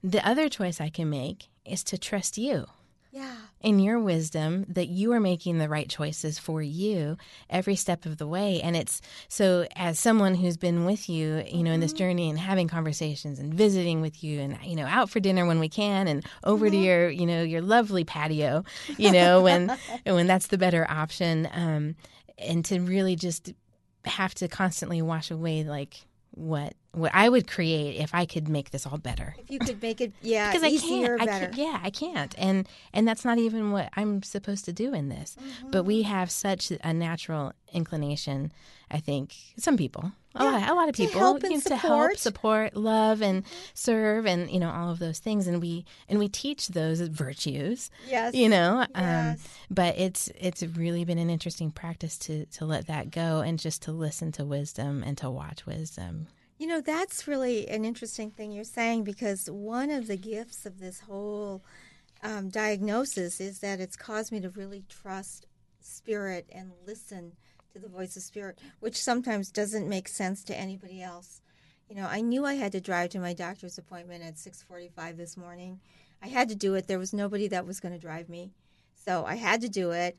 the 0.03 0.27
other 0.27 0.49
choice 0.49 0.81
i 0.81 0.89
can 0.89 1.09
make 1.09 1.49
is 1.65 1.83
to 1.83 1.97
trust 1.99 2.37
you 2.39 2.65
Yeah. 3.11 3.35
in 3.61 3.79
your 3.79 3.99
wisdom 3.99 4.65
that 4.69 4.87
you 4.87 5.11
are 5.13 5.19
making 5.19 5.57
the 5.57 5.69
right 5.69 5.89
choices 5.89 6.37
for 6.37 6.61
you 6.61 7.17
every 7.49 7.75
step 7.75 8.05
of 8.05 8.17
the 8.17 8.27
way. 8.27 8.61
And 8.61 8.75
it's 8.75 9.01
so 9.27 9.65
as 9.75 9.97
someone 9.97 10.35
who's 10.35 10.57
been 10.57 10.85
with 10.85 11.09
you 11.09 11.43
you 11.47 11.63
know 11.63 11.71
in 11.71 11.79
this 11.79 11.93
journey 11.93 12.29
and 12.29 12.37
having 12.37 12.67
conversations 12.67 13.39
and 13.39 13.53
visiting 13.53 14.01
with 14.01 14.23
you 14.23 14.39
and 14.39 14.57
you 14.63 14.75
know 14.75 14.85
out 14.85 15.09
for 15.09 15.19
dinner 15.19 15.45
when 15.45 15.59
we 15.59 15.69
can 15.69 16.07
and 16.07 16.25
over 16.43 16.69
to 16.69 16.77
your 16.77 17.09
you 17.09 17.25
know 17.25 17.43
your 17.43 17.61
lovely 17.61 18.03
patio 18.03 18.63
you 18.97 19.11
know 19.11 19.41
when 19.41 19.75
when 20.05 20.27
that's 20.27 20.47
the 20.47 20.57
better 20.57 20.85
option 20.89 21.47
um 21.53 21.95
and 22.37 22.65
to 22.65 22.79
really 22.79 23.15
just 23.15 23.53
have 24.05 24.33
to 24.35 24.47
constantly 24.47 25.01
wash 25.01 25.31
away 25.31 25.63
like 25.63 26.05
what 26.37 26.73
what 26.91 27.11
I 27.13 27.29
would 27.29 27.47
create 27.47 27.97
if 27.97 28.13
I 28.15 28.25
could 28.25 28.47
make 28.47 28.71
this 28.71 28.87
all 28.87 28.97
better 28.97 29.35
If 29.37 29.51
you 29.51 29.59
could 29.59 29.81
make 29.81 30.01
it, 30.01 30.13
yeah, 30.21 30.49
because 30.51 30.63
I 30.63 30.69
easier, 30.69 31.17
can't. 31.17 31.21
I 31.21 31.25
better. 31.25 31.45
can't. 31.47 31.57
Yeah, 31.57 31.79
I 31.83 31.89
can't. 31.89 32.35
And 32.37 32.67
and 32.93 33.07
that's 33.07 33.25
not 33.25 33.37
even 33.37 33.71
what 33.71 33.89
I'm 33.95 34.23
supposed 34.23 34.65
to 34.65 34.73
do 34.73 34.93
in 34.93 35.09
this. 35.09 35.35
But 35.71 35.83
we 35.83 36.01
Mm-hmm. 36.03 36.11
have 36.11 36.31
such 36.31 36.71
a 36.83 36.93
natural 36.93 37.53
inclination. 37.73 38.51
I 38.89 38.99
think 38.99 39.35
some 39.57 39.77
people, 39.77 40.11
a 40.39 40.43
lot, 40.43 40.69
a 40.69 40.73
lot 40.73 40.89
of 40.89 40.95
to 40.95 41.05
people, 41.05 41.19
help 41.19 41.43
and 41.43 41.51
you 41.51 41.57
know, 41.57 41.61
to 41.61 41.75
help, 41.75 42.17
support. 42.17 42.75
Love, 42.75 43.21
and 43.21 43.43
serve, 43.73 44.25
and 44.25 44.49
you 44.49 44.59
know 44.59 44.69
all 44.69 44.89
of 44.89 44.99
those 44.99 45.19
things. 45.19 45.47
And 45.47 45.61
we 45.61 45.85
and 46.07 46.19
we 46.19 46.27
teach 46.27 46.69
those 46.69 47.01
virtues. 47.01 47.89
Yes. 48.07 48.33
You 48.33 48.49
know, 48.49 48.85
um, 48.95 49.37
but 49.69 49.97
it's 49.97 50.29
it's 50.39 50.63
really 50.63 51.05
been 51.05 51.17
an 51.17 51.29
interesting 51.29 51.71
practice 51.71 52.17
to 52.19 52.45
to 52.45 52.65
let 52.65 52.87
that 52.87 53.11
go 53.11 53.41
and 53.41 53.59
just 53.59 53.83
to 53.83 53.91
listen 53.91 54.31
to 54.33 54.45
wisdom 54.45 55.03
and 55.03 55.17
to 55.19 55.29
watch 55.29 55.65
wisdom. 55.65 56.27
You 56.57 56.65
know, 56.65 56.81
that's 56.81 57.27
really 57.27 57.67
an 57.67 57.85
interesting 57.85 58.31
thing 58.31 58.51
you're 58.51 58.63
saying 58.63 59.03
because 59.03 59.49
one 59.49 59.91
of 59.91 60.07
the 60.07 60.17
gifts 60.17 60.65
of 60.65 60.79
this 60.79 61.01
whole 61.01 61.63
um, 62.23 62.49
diagnosis 62.49 63.39
is 63.39 63.59
that 63.59 63.79
it's 63.79 63.95
caused 63.95 64.31
me 64.31 64.39
to 64.39 64.49
really 64.49 64.83
trust 64.89 65.45
spirit 65.81 66.49
and 66.51 66.71
listen 66.85 67.33
to 67.77 67.87
the 67.87 67.95
voice 67.95 68.15
of 68.17 68.23
spirit, 68.23 68.59
which 68.79 69.01
sometimes 69.01 69.51
doesn't 69.51 69.87
make 69.87 70.07
sense 70.07 70.43
to 70.45 70.57
anybody 70.57 71.01
else. 71.01 71.41
You 71.89 71.95
know, 71.95 72.07
I 72.07 72.21
knew 72.21 72.45
I 72.45 72.55
had 72.55 72.71
to 72.73 72.81
drive 72.81 73.11
to 73.11 73.19
my 73.19 73.33
doctor's 73.33 73.77
appointment 73.77 74.23
at 74.23 74.35
6:45 74.35 75.17
this 75.17 75.37
morning. 75.37 75.79
I 76.21 76.27
had 76.27 76.49
to 76.49 76.55
do 76.55 76.73
it. 76.75 76.87
There 76.87 76.99
was 76.99 77.13
nobody 77.13 77.47
that 77.49 77.65
was 77.65 77.79
going 77.79 77.93
to 77.93 77.99
drive 77.99 78.27
me. 78.29 78.51
So 78.95 79.25
I 79.25 79.35
had 79.35 79.61
to 79.61 79.69
do 79.69 79.91
it 79.91 80.17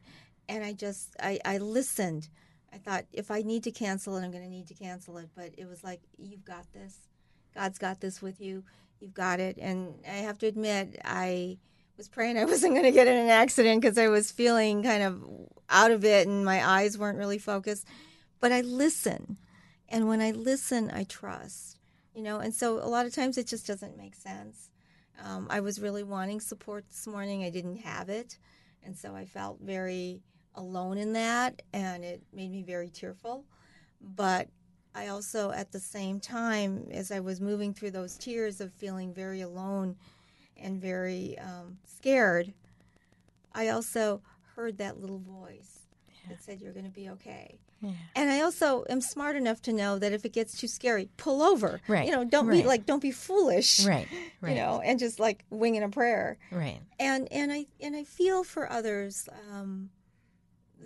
and 0.49 0.64
I 0.64 0.73
just 0.73 1.14
I, 1.21 1.40
I 1.44 1.59
listened. 1.59 2.29
I 2.73 2.79
thought 2.79 3.05
if 3.12 3.31
I 3.31 3.42
need 3.42 3.64
to 3.64 3.71
cancel 3.71 4.16
it, 4.16 4.25
I'm 4.25 4.31
going 4.31 4.44
to 4.44 4.51
need 4.51 4.68
to 4.68 4.75
cancel 4.75 5.18
it. 5.18 5.29
But 5.35 5.51
it 5.59 5.66
was 5.68 5.83
like, 5.83 6.01
you've 6.16 6.44
got 6.44 6.73
this. 6.73 6.97
God's 7.55 7.79
got 7.79 8.01
this 8.01 8.23
with 8.23 8.40
you. 8.40 8.64
You've 9.01 9.14
got 9.14 9.40
it. 9.40 9.59
And 9.59 9.94
I 10.07 10.18
have 10.29 10.38
to 10.38 10.47
admit, 10.47 11.01
I 11.05 11.59
was 11.98 12.08
praying 12.08 12.38
I 12.38 12.44
wasn't 12.46 12.72
going 12.72 12.84
to 12.84 12.92
get 12.92 13.06
in 13.06 13.16
an 13.16 13.28
accident 13.28 13.82
because 13.82 13.98
I 13.98 14.08
was 14.08 14.30
feeling 14.30 14.82
kind 14.82 15.02
of 15.02 15.22
out 15.68 15.90
of 15.90 16.04
it 16.04 16.26
and 16.26 16.44
my 16.44 16.66
eyes 16.66 16.96
weren't 16.96 17.18
really 17.18 17.38
focused. 17.38 17.87
But 18.40 18.52
I 18.52 18.62
listen. 18.62 19.37
And 19.90 20.08
when 20.08 20.20
I 20.20 20.30
listen, 20.30 20.90
I 20.90 21.04
trust. 21.04 21.78
You 22.14 22.22
know, 22.22 22.40
and 22.40 22.54
so 22.54 22.78
a 22.78 22.88
lot 22.88 23.06
of 23.06 23.14
times 23.14 23.37
it 23.37 23.46
just 23.46 23.66
doesn't 23.66 23.96
make 23.96 24.14
sense. 24.14 24.70
Um, 25.22 25.46
I 25.50 25.61
was 25.61 25.80
really 25.80 26.02
wanting 26.02 26.40
support 26.40 26.88
this 26.88 27.06
morning. 27.06 27.44
I 27.44 27.50
didn't 27.50 27.78
have 27.78 28.08
it. 28.08 28.38
And 28.82 28.96
so 28.96 29.14
I 29.14 29.24
felt 29.24 29.58
very 29.61 30.22
alone 30.58 30.98
in 30.98 31.12
that 31.12 31.62
and 31.72 32.04
it 32.04 32.20
made 32.32 32.50
me 32.50 32.62
very 32.62 32.88
tearful 32.88 33.44
but 34.00 34.48
i 34.94 35.06
also 35.06 35.52
at 35.52 35.70
the 35.70 35.78
same 35.78 36.18
time 36.18 36.88
as 36.90 37.12
i 37.12 37.20
was 37.20 37.40
moving 37.40 37.72
through 37.72 37.92
those 37.92 38.16
tears 38.16 38.61
of 38.61 38.72
feeling 38.72 39.14
very 39.14 39.40
alone 39.40 39.96
and 40.59 40.81
very 40.81 41.37
um, 41.38 41.79
scared 41.87 42.53
i 43.53 43.68
also 43.68 44.21
heard 44.57 44.79
that 44.79 45.01
little 45.01 45.18
voice 45.18 45.87
that 46.29 46.42
said 46.42 46.61
you're 46.61 46.73
going 46.73 46.85
to 46.85 46.90
be 46.90 47.09
okay 47.09 47.59
Yeah. 47.81 47.92
and 48.14 48.31
i 48.31 48.40
also 48.40 48.85
am 48.90 49.01
smart 49.01 49.37
enough 49.37 49.62
to 49.62 49.73
know 49.73 49.99
that 49.99 50.12
if 50.12 50.25
it 50.25 50.33
gets 50.33 50.59
too 50.59 50.68
scary 50.68 51.09
pull 51.16 51.42
over 51.42 51.81
Right, 51.88 52.07
you 52.07 52.12
know 52.12 52.25
don't 52.25 52.51
be 52.51 52.62
like 52.64 52.87
don't 52.87 53.03
be 53.03 53.11
foolish 53.12 53.85
Right. 53.87 54.09
Right. 54.40 54.51
you 54.51 54.57
know 54.57 54.81
and 54.85 54.99
just 54.99 55.18
like 55.18 55.44
winging 55.51 55.83
a 55.83 55.88
prayer 55.88 56.38
Right. 56.53 56.81
and 57.01 57.27
and 57.33 57.51
I 57.53 57.66
and 57.81 57.97
I 57.97 58.05
feel 58.05 58.44
for 58.44 58.71
others 58.71 59.29
um, 59.51 59.90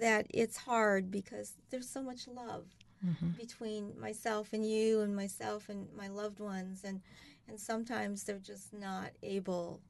that 0.00 0.26
it's 0.30 0.56
hard 0.56 1.10
because 1.10 1.54
there's 1.70 1.88
so 1.88 2.02
much 2.02 2.26
love 2.28 2.66
Mm-hmm. 3.04 3.30
between 3.36 3.98
myself 3.98 4.52
and 4.52 4.64
you 4.64 5.00
and 5.00 5.16
myself 5.16 5.68
and 5.68 5.88
my 5.96 6.06
loved 6.06 6.38
ones 6.38 6.84
and 6.84 7.00
and 7.52 7.60
sometimes 7.60 8.24
they're 8.24 8.38
just 8.38 8.72
not 8.72 9.10
able 9.22 9.82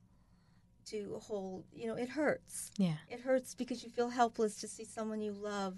to 0.84 1.16
hold 1.22 1.62
you 1.72 1.86
know 1.86 1.94
it 1.94 2.08
hurts 2.08 2.72
Yeah. 2.76 2.94
it 3.08 3.20
hurts 3.20 3.54
because 3.54 3.84
you 3.84 3.88
feel 3.90 4.08
helpless 4.10 4.56
to 4.60 4.66
see 4.66 4.84
someone 4.84 5.20
you 5.20 5.30
love 5.32 5.76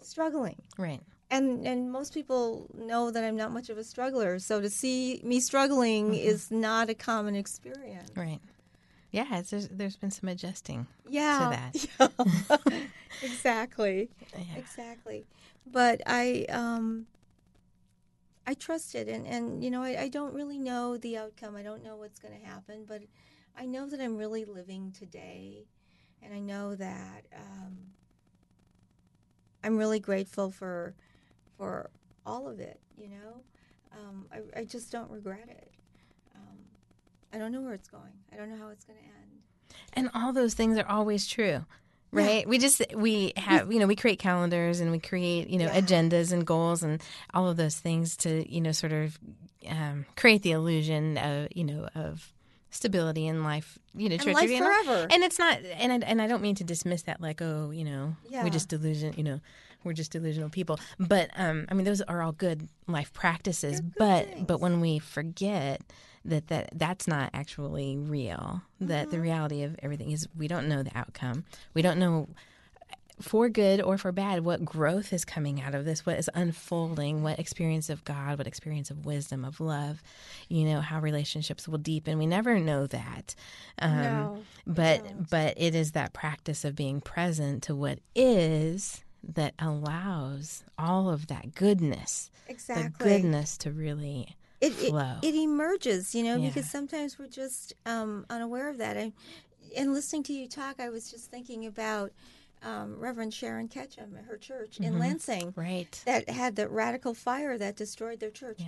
struggling 0.00 0.56
Right. 0.78 1.02
and 1.30 1.66
and 1.66 1.92
most 1.92 2.14
people 2.14 2.66
know 2.74 3.10
that 3.10 3.22
I'm 3.24 3.36
not 3.36 3.52
much 3.52 3.68
of 3.68 3.76
a 3.76 3.84
struggler 3.84 4.38
so 4.38 4.58
to 4.62 4.70
see 4.70 5.20
me 5.22 5.38
struggling 5.40 6.14
is 6.14 6.50
not 6.50 6.88
a 6.88 6.94
common 6.94 7.36
experience 7.36 8.10
Right. 8.16 8.40
Yeah, 9.10 9.38
it's, 9.38 9.50
there's, 9.50 9.68
there's 9.68 9.96
been 9.96 10.10
some 10.10 10.30
adjusting 10.30 10.86
yeah 11.06 11.38
to 12.00 12.10
that. 12.10 12.82
exactly. 13.22 14.08
Yeah. 14.34 14.56
Exactly. 14.56 15.26
But 15.70 16.00
I 16.06 16.46
um 16.48 17.06
I 18.48 18.54
trusted 18.54 19.08
and, 19.08 19.26
and 19.26 19.62
you 19.62 19.70
know, 19.70 19.82
I, 19.82 20.04
I 20.04 20.08
don't 20.08 20.32
really 20.32 20.58
know 20.58 20.96
the 20.96 21.18
outcome. 21.18 21.54
I 21.54 21.62
don't 21.62 21.84
know 21.84 21.96
what's 21.96 22.18
gonna 22.18 22.40
happen, 22.42 22.86
but 22.88 23.02
I 23.54 23.66
know 23.66 23.86
that 23.86 24.00
I'm 24.00 24.16
really 24.16 24.46
living 24.46 24.90
today 24.90 25.66
and 26.22 26.32
I 26.32 26.38
know 26.38 26.74
that 26.74 27.26
um 27.36 27.76
I'm 29.62 29.76
really 29.76 30.00
grateful 30.00 30.50
for 30.50 30.94
for 31.58 31.90
all 32.24 32.48
of 32.48 32.58
it, 32.58 32.80
you 32.96 33.08
know. 33.08 33.42
Um, 33.92 34.26
I, 34.32 34.60
I 34.60 34.64
just 34.64 34.90
don't 34.90 35.10
regret 35.10 35.48
it. 35.48 35.70
Um, 36.34 36.58
I 37.34 37.36
don't 37.36 37.52
know 37.52 37.60
where 37.60 37.74
it's 37.74 37.88
going. 37.88 38.12
I 38.32 38.36
don't 38.36 38.48
know 38.48 38.56
how 38.56 38.68
it's 38.70 38.84
going 38.84 38.98
to 38.98 39.04
end. 39.04 39.42
And 39.92 40.10
all 40.14 40.32
those 40.32 40.54
things 40.54 40.78
are 40.78 40.86
always 40.86 41.26
true. 41.26 41.66
Right. 42.10 42.48
We 42.48 42.58
just 42.58 42.82
we 42.94 43.32
have 43.36 43.70
you 43.72 43.78
know 43.80 43.86
we 43.86 43.96
create 43.96 44.18
calendars 44.18 44.80
and 44.80 44.90
we 44.90 44.98
create 44.98 45.48
you 45.50 45.58
know 45.58 45.66
Yeah. 45.66 45.80
agendas 45.80 46.32
and 46.32 46.46
goals 46.46 46.82
and 46.82 47.02
all 47.34 47.48
of 47.48 47.56
those 47.56 47.76
things 47.76 48.16
to 48.18 48.50
you 48.50 48.60
know 48.60 48.72
sort 48.72 48.92
of 48.92 49.18
um, 49.68 50.06
create 50.16 50.42
the 50.42 50.52
illusion 50.52 51.18
of 51.18 51.48
you 51.54 51.64
know 51.64 51.88
of 51.94 52.32
stability 52.70 53.26
in 53.26 53.42
life 53.44 53.78
you 53.94 54.08
know 54.08 54.14
And 54.14 54.22
church 54.22 54.34
life 54.34 54.50
know? 54.50 54.58
forever. 54.58 55.06
and 55.10 55.22
it's 55.24 55.38
not 55.38 55.58
and 55.78 55.92
I, 55.92 56.06
and 56.06 56.20
I 56.22 56.26
don't 56.26 56.42
mean 56.42 56.54
to 56.56 56.64
dismiss 56.64 57.02
that 57.02 57.20
like 57.20 57.40
oh 57.42 57.70
you 57.70 57.84
know 57.84 58.16
Yeah. 58.28 58.44
we 58.44 58.50
just 58.50 58.68
delusion 58.68 59.14
you 59.16 59.24
know 59.24 59.40
we're 59.84 59.94
just 59.94 60.10
delusional 60.12 60.48
people 60.50 60.78
but 60.98 61.30
um 61.36 61.66
I 61.70 61.74
mean 61.74 61.84
those 61.84 62.00
are 62.02 62.22
all 62.22 62.32
good 62.32 62.68
life 62.86 63.12
practices 63.12 63.80
but 63.80 64.46
but 64.46 64.60
when 64.60 64.80
we 64.80 64.98
forget 64.98 65.80
that, 66.28 66.48
that 66.48 66.70
that's 66.74 67.06
not 67.08 67.30
actually 67.34 67.96
real 67.96 68.62
that 68.80 69.06
Mm-hmm. 69.06 69.10
the 69.10 69.20
reality 69.20 69.62
of 69.62 69.76
everything 69.82 70.10
is 70.12 70.28
we 70.36 70.46
don't 70.48 70.68
know 70.68 70.82
the 70.82 70.96
outcome 70.96 71.44
we 71.74 71.82
don't 71.82 71.98
know 71.98 72.28
for 73.20 73.48
good 73.48 73.80
or 73.80 73.98
for 73.98 74.12
bad 74.12 74.44
what 74.44 74.64
growth 74.64 75.12
is 75.12 75.24
coming 75.24 75.60
out 75.60 75.74
of 75.74 75.84
this 75.84 76.06
what 76.06 76.16
is 76.16 76.30
unfolding 76.34 77.24
what 77.24 77.36
experience 77.40 77.90
of 77.90 78.04
god 78.04 78.38
what 78.38 78.46
experience 78.46 78.92
of 78.92 79.04
wisdom 79.04 79.44
of 79.44 79.58
love 79.60 80.00
you 80.48 80.64
know 80.64 80.80
how 80.80 81.00
relationships 81.00 81.66
will 81.66 81.78
deepen 81.78 82.16
we 82.16 82.26
never 82.26 82.60
know 82.60 82.86
that 82.86 83.34
um, 83.82 84.00
No, 84.02 84.38
but 84.68 85.28
but 85.30 85.54
it 85.56 85.74
is 85.74 85.92
that 85.92 86.12
practice 86.12 86.64
of 86.64 86.76
being 86.76 87.00
present 87.00 87.64
to 87.64 87.74
what 87.74 87.98
is 88.14 89.02
that 89.34 89.52
allows 89.58 90.62
all 90.78 91.10
of 91.10 91.26
that 91.26 91.56
goodness 91.56 92.30
Exactly. 92.46 92.84
the 92.84 92.90
goodness 93.18 93.58
to 93.58 93.72
really 93.72 94.36
it, 94.60 94.72
it, 94.82 94.90
flow. 94.90 95.16
it 95.22 95.34
emerges, 95.34 96.14
you 96.14 96.22
know, 96.24 96.36
Yeah. 96.36 96.48
because 96.48 96.70
sometimes 96.70 97.18
we're 97.18 97.28
just 97.28 97.74
um, 97.86 98.26
unaware 98.30 98.68
of 98.68 98.78
that. 98.78 98.96
And, 98.96 99.12
and 99.76 99.92
listening 99.92 100.22
to 100.24 100.32
you 100.32 100.48
talk, 100.48 100.80
I 100.80 100.88
was 100.88 101.10
just 101.10 101.30
thinking 101.30 101.66
about 101.66 102.12
um, 102.62 102.98
Reverend 102.98 103.32
Sharon 103.34 103.68
Ketchum 103.68 104.16
at 104.18 104.24
her 104.24 104.36
church 104.36 104.78
in 104.80 104.98
Lansing 104.98 105.52
right 105.56 106.02
that 106.06 106.28
had 106.28 106.56
the 106.56 106.68
radical 106.68 107.14
fire 107.14 107.56
that 107.56 107.76
destroyed 107.76 108.18
their 108.18 108.30
church. 108.32 108.56
yeah 108.58 108.66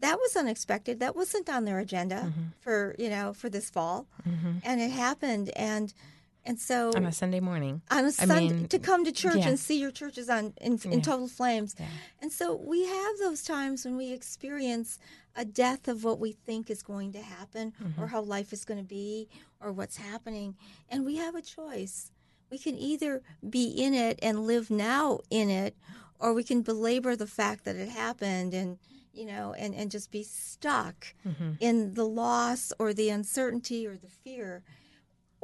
That 0.00 0.18
was 0.18 0.36
unexpected. 0.36 1.00
That 1.00 1.14
wasn't 1.14 1.48
on 1.50 1.64
their 1.66 1.78
agenda 1.78 2.14
Mm-hmm. 2.26 2.42
for 2.60 2.94
you 2.98 3.10
know 3.10 3.34
for 3.34 3.50
this 3.50 3.68
fall, 3.68 4.06
and 4.64 4.80
it 4.80 4.90
happened. 4.90 5.50
And 5.54 5.92
and 6.46 6.58
so 6.60 6.92
on 6.94 7.04
a 7.04 7.12
sunday 7.12 7.40
morning 7.40 7.82
on 7.90 8.04
a 8.04 8.10
Sunday 8.12 8.48
mean, 8.48 8.68
to 8.68 8.78
come 8.78 9.04
to 9.04 9.12
church 9.12 9.36
yeah. 9.36 9.48
and 9.48 9.58
see 9.58 9.78
your 9.78 9.90
churches 9.90 10.28
on 10.30 10.54
in, 10.60 10.78
in 10.84 10.92
Yeah. 10.92 11.00
total 11.00 11.28
flames. 11.28 11.74
Yeah. 11.78 11.86
And 12.22 12.30
so 12.32 12.54
we 12.54 12.86
have 12.86 13.14
those 13.18 13.42
times 13.42 13.84
when 13.84 13.96
we 13.96 14.12
experience 14.12 14.98
a 15.34 15.44
death 15.44 15.88
of 15.88 16.02
what 16.04 16.18
we 16.18 16.32
think 16.32 16.70
is 16.70 16.82
going 16.82 17.12
to 17.12 17.22
happen 17.22 17.72
Mm-hmm. 17.82 18.00
or 18.02 18.06
how 18.08 18.22
life 18.22 18.52
is 18.52 18.64
going 18.64 18.80
to 18.80 18.88
be 19.02 19.28
or 19.60 19.72
what's 19.72 19.96
happening 19.96 20.54
and 20.90 21.04
we 21.04 21.16
have 21.16 21.34
a 21.34 21.42
choice. 21.42 22.10
We 22.50 22.58
can 22.58 22.76
either 22.78 23.22
be 23.58 23.64
in 23.66 23.92
it 23.94 24.18
and 24.22 24.46
live 24.46 24.70
now 24.70 25.20
in 25.30 25.50
it 25.50 25.74
or 26.20 26.32
we 26.32 26.44
can 26.44 26.62
belabor 26.62 27.16
the 27.16 27.26
fact 27.26 27.64
that 27.64 27.76
it 27.76 27.88
happened 27.90 28.54
and 28.54 28.78
you 29.12 29.26
know 29.26 29.52
and 29.58 29.74
and 29.74 29.90
just 29.90 30.10
be 30.10 30.22
stuck 30.22 31.14
Mm-hmm. 31.26 31.50
in 31.60 31.94
the 31.94 32.04
loss 32.06 32.72
or 32.78 32.92
the 32.94 33.08
uncertainty 33.10 33.86
or 33.86 33.96
the 33.96 34.08
fear 34.24 34.62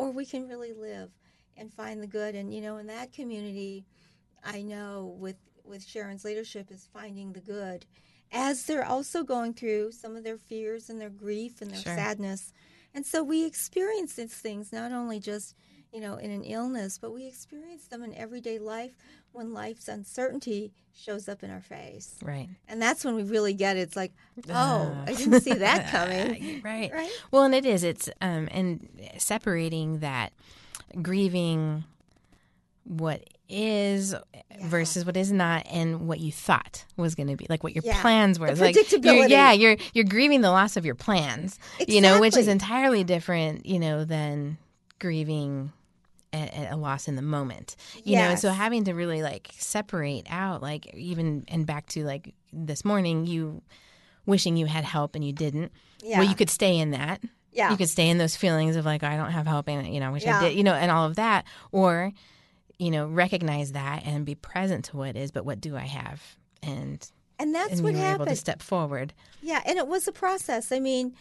or 0.03 0.11
we 0.11 0.27
can 0.27 0.49
really 0.49 0.73
live 0.73 1.11
and 1.57 1.73
find 1.73 2.03
the 2.03 2.07
good. 2.09 2.35
And 2.35 2.53
you 2.53 2.61
know, 2.61 2.79
in 2.79 2.87
that 2.89 3.13
community, 3.13 3.85
I 4.45 4.63
know 4.63 5.15
with 5.19 5.37
with 5.65 5.87
Sharon's 5.87 6.25
leadership 6.25 6.71
is 6.73 6.89
finding 6.93 7.33
the 7.33 7.41
good, 7.41 7.87
as 8.33 8.65
they're 8.67 8.85
also 8.85 9.23
going 9.23 9.55
through 9.55 9.93
some 9.93 10.17
of 10.17 10.25
their 10.25 10.37
fears 10.39 10.91
and 10.91 11.01
their 11.01 11.09
grief 11.11 11.63
and 11.63 11.71
their 11.71 11.81
Sure. 11.81 11.95
sadness. 11.95 12.53
And 12.95 13.07
so 13.07 13.23
we 13.23 13.45
experience 13.45 14.15
these 14.15 14.35
things 14.35 14.73
not 14.73 14.91
only 14.93 15.21
just 15.21 15.55
you 15.93 16.01
know 16.01 16.17
in 16.17 16.31
an 16.31 16.43
illness, 16.45 16.99
but 16.99 17.13
we 17.13 17.27
experience 17.27 17.85
them 17.87 18.03
in 18.03 18.15
everyday 18.15 18.59
life 18.59 18.93
when 19.33 19.53
life's 19.53 19.89
uncertainty 19.89 20.73
shows 20.95 21.27
up 21.29 21.43
in 21.43 21.51
our 21.51 21.61
face. 21.63 22.17
Right. 22.23 22.49
And 22.69 22.81
that's 22.83 23.03
when 23.05 23.15
we 23.15 23.23
really 23.23 23.55
get 23.55 23.77
it. 23.79 23.81
It's 23.81 23.97
like, 23.97 24.13
oh, 24.51 24.95
I 25.07 25.13
didn't 25.15 25.41
see 25.41 25.55
that 25.55 25.91
coming. 25.91 26.61
right. 26.63 26.93
Right? 26.93 27.11
Well, 27.31 27.45
and 27.45 27.55
it 27.55 27.65
is. 27.65 27.83
It's 27.85 28.09
um, 28.21 28.49
and 28.51 28.89
separating 29.19 30.01
that 30.01 30.33
grieving 31.01 31.85
what 32.85 33.23
is 33.49 34.15
versus 34.63 35.05
what 35.07 35.17
is 35.17 35.31
not, 35.31 35.67
and 35.71 36.09
what 36.09 36.19
you 36.21 36.33
thought 36.33 36.85
was 36.97 37.15
going 37.15 37.29
to 37.29 37.37
be, 37.37 37.47
like 37.49 37.63
what 37.63 37.75
your 37.75 37.85
Yeah. 37.85 38.01
plans 38.01 38.39
were. 38.39 38.55
Like 38.55 38.77
you're, 38.93 39.27
yeah, 39.29 39.53
you're 39.53 39.77
you're 39.95 40.05
grieving 40.05 40.41
the 40.41 40.51
loss 40.51 40.77
of 40.77 40.85
your 40.85 40.95
plans. 40.95 41.59
You 41.87 42.01
know, 42.01 42.21
which 42.21 42.37
is 42.37 42.49
entirely 42.49 43.05
different. 43.05 43.67
You 43.67 43.79
know, 43.79 44.05
than 44.05 44.59
grieving. 44.99 45.73
A, 46.35 46.69
a 46.71 46.77
loss 46.77 47.09
in 47.09 47.17
the 47.17 47.23
moment, 47.23 47.77
you 48.05 48.17
know, 48.17 48.23
and 48.23 48.39
so 48.39 48.51
having 48.51 48.85
to 48.85 48.95
really 48.95 49.23
like 49.23 49.51
separate 49.59 50.27
out, 50.31 50.63
like 50.63 50.87
even 50.95 51.45
and 51.49 51.67
back 51.67 51.87
to 51.91 52.05
like 52.05 52.35
this 52.53 52.85
morning, 52.85 53.27
you 53.27 53.61
wishing 54.25 54.57
you 54.57 54.65
had 54.67 54.85
help 54.85 55.15
and 55.15 55.23
you 55.25 55.33
didn't. 55.33 55.73
Yeah. 56.03 56.21
Well, 56.21 56.29
you 56.29 56.35
could 56.35 56.49
stay 56.49 56.79
in 56.79 56.93
that. 56.93 57.21
Yeah. 57.53 57.71
You 57.71 57.77
could 57.77 57.89
stay 57.91 58.09
in 58.09 58.17
those 58.17 58.35
feelings 58.35 58.77
of 58.77 58.87
like, 58.87 59.03
I 59.03 59.17
don't 59.17 59.33
have 59.33 59.47
help 59.47 59.69
and, 59.69 59.93
you 59.93 60.01
know, 60.01 60.07
I 60.07 60.11
wish 60.11 60.23
Yeah. 60.25 60.39
I 60.39 60.49
did, 60.49 60.57
you 60.57 60.65
know, 60.65 60.73
and 60.73 60.91
all 60.91 61.07
of 61.07 61.17
that. 61.17 61.45
Or, 61.71 62.13
you 62.79 62.91
know, 62.91 63.07
recognize 63.07 63.73
that 63.73 64.07
and 64.07 64.25
be 64.25 64.35
present 64.35 64.87
to 64.87 64.97
what 64.97 65.17
is, 65.17 65.31
but 65.33 65.45
what 65.45 65.61
do 65.61 65.77
I 65.77 65.81
have? 65.87 66.23
And, 66.63 67.07
And 67.39 67.55
that's 67.55 67.73
and 67.75 67.83
what 67.85 67.93
were 67.93 67.99
able 67.99 68.05
to 68.11 68.19
happened. 68.21 68.39
step 68.39 68.63
forward. 68.63 69.13
Yeah, 69.43 69.61
and 69.67 69.77
it 69.77 69.87
was 69.87 70.09
a 70.09 70.13
process. 70.13 70.73
I 70.73 70.81
mean, 70.81 71.15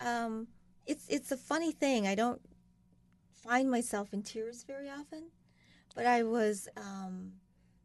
um, 0.00 0.46
it's 0.86 1.06
it's 1.08 1.32
a 1.32 1.36
funny 1.36 1.72
thing. 1.72 2.06
I 2.06 2.14
don't 2.14 2.40
find 3.44 3.70
myself 3.70 4.12
in 4.12 4.22
tears 4.22 4.64
very 4.64 4.88
often, 4.88 5.24
but 5.94 6.06
I 6.06 6.22
was 6.22 6.68
um, 6.76 7.32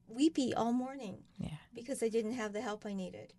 weepy 0.07 0.53
all 0.53 0.71
morning 0.73 1.19
Yeah. 1.37 1.57
because 1.73 2.01
I 2.01 2.09
didn't 2.09 2.33
have 2.33 2.53
the 2.53 2.61
help 2.61 2.85
I 2.85 2.93
needed, 2.93 3.33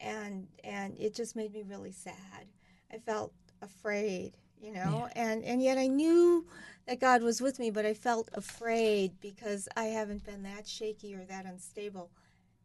and 0.00 0.48
and 0.64 0.96
it 0.98 1.14
just 1.14 1.36
made 1.36 1.52
me 1.52 1.62
really 1.62 1.92
sad. 1.92 2.46
I 2.92 2.98
felt 2.98 3.32
afraid, 3.62 4.36
you 4.60 4.72
know, 4.72 5.08
and 5.14 5.44
and 5.44 5.62
yet 5.62 5.78
I 5.78 5.86
knew 5.86 6.46
that 6.86 7.00
God 7.00 7.22
was 7.22 7.40
with 7.40 7.58
me, 7.58 7.70
but 7.70 7.84
I 7.84 7.94
felt 7.94 8.28
afraid 8.32 9.20
because 9.20 9.68
I 9.76 9.84
haven't 9.86 10.24
been 10.24 10.42
that 10.44 10.66
shaky 10.66 11.14
or 11.14 11.24
that 11.26 11.46
unstable 11.46 12.10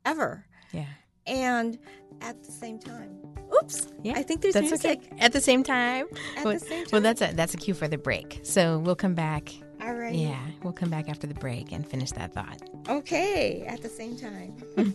ever. 0.05 0.45
Yeah. 0.71 0.85
And 1.27 1.77
at 2.21 2.43
the 2.43 2.51
same 2.51 2.79
time, 2.79 3.17
oops, 3.61 3.87
Yeah. 4.03 4.13
I 4.15 4.23
think 4.23 4.41
there's 4.41 4.53
that's 4.53 4.69
music. 4.69 4.99
okay. 5.05 5.15
At 5.19 5.33
the 5.33 5.41
same 5.41 5.63
time. 5.63 6.07
At 6.37 6.45
well, 6.45 6.53
the 6.55 6.59
same 6.59 6.85
well, 6.91 7.01
that's 7.01 7.21
a, 7.21 7.31
that's 7.33 7.53
a 7.53 7.57
cue 7.57 7.73
for 7.73 7.87
the 7.87 7.97
break. 7.97 8.39
So 8.43 8.79
we'll 8.79 8.95
come 8.95 9.13
back. 9.13 9.53
All 9.81 9.93
right. 9.93 10.13
Yeah. 10.13 10.39
We'll 10.63 10.73
come 10.73 10.89
back 10.89 11.09
after 11.09 11.25
the 11.27 11.33
break 11.33 11.71
and 11.71 11.87
finish 11.87 12.11
that 12.11 12.33
thought. 12.33 12.61
Okay. 12.87 13.63
At 13.67 13.81
the 13.81 13.89
same 13.89 14.15
time. 14.17 14.55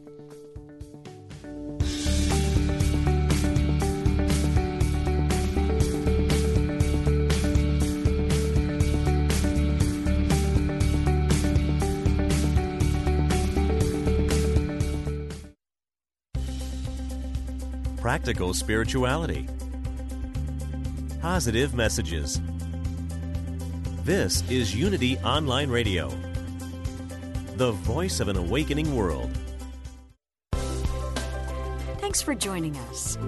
practical 18.06 18.54
spirituality, 18.54 19.48
positive 21.20 21.74
messages. 21.74 22.40
This 24.04 24.48
is 24.48 24.72
Unity 24.72 25.18
Online 25.24 25.68
Radio, 25.68 26.10
the 27.56 27.72
voice 27.72 28.20
of 28.20 28.28
an 28.28 28.36
awakening 28.36 28.94
world. 28.94 29.36
Thanks 31.98 32.22
for 32.22 32.36
joining 32.36 32.76
us. 32.76 33.18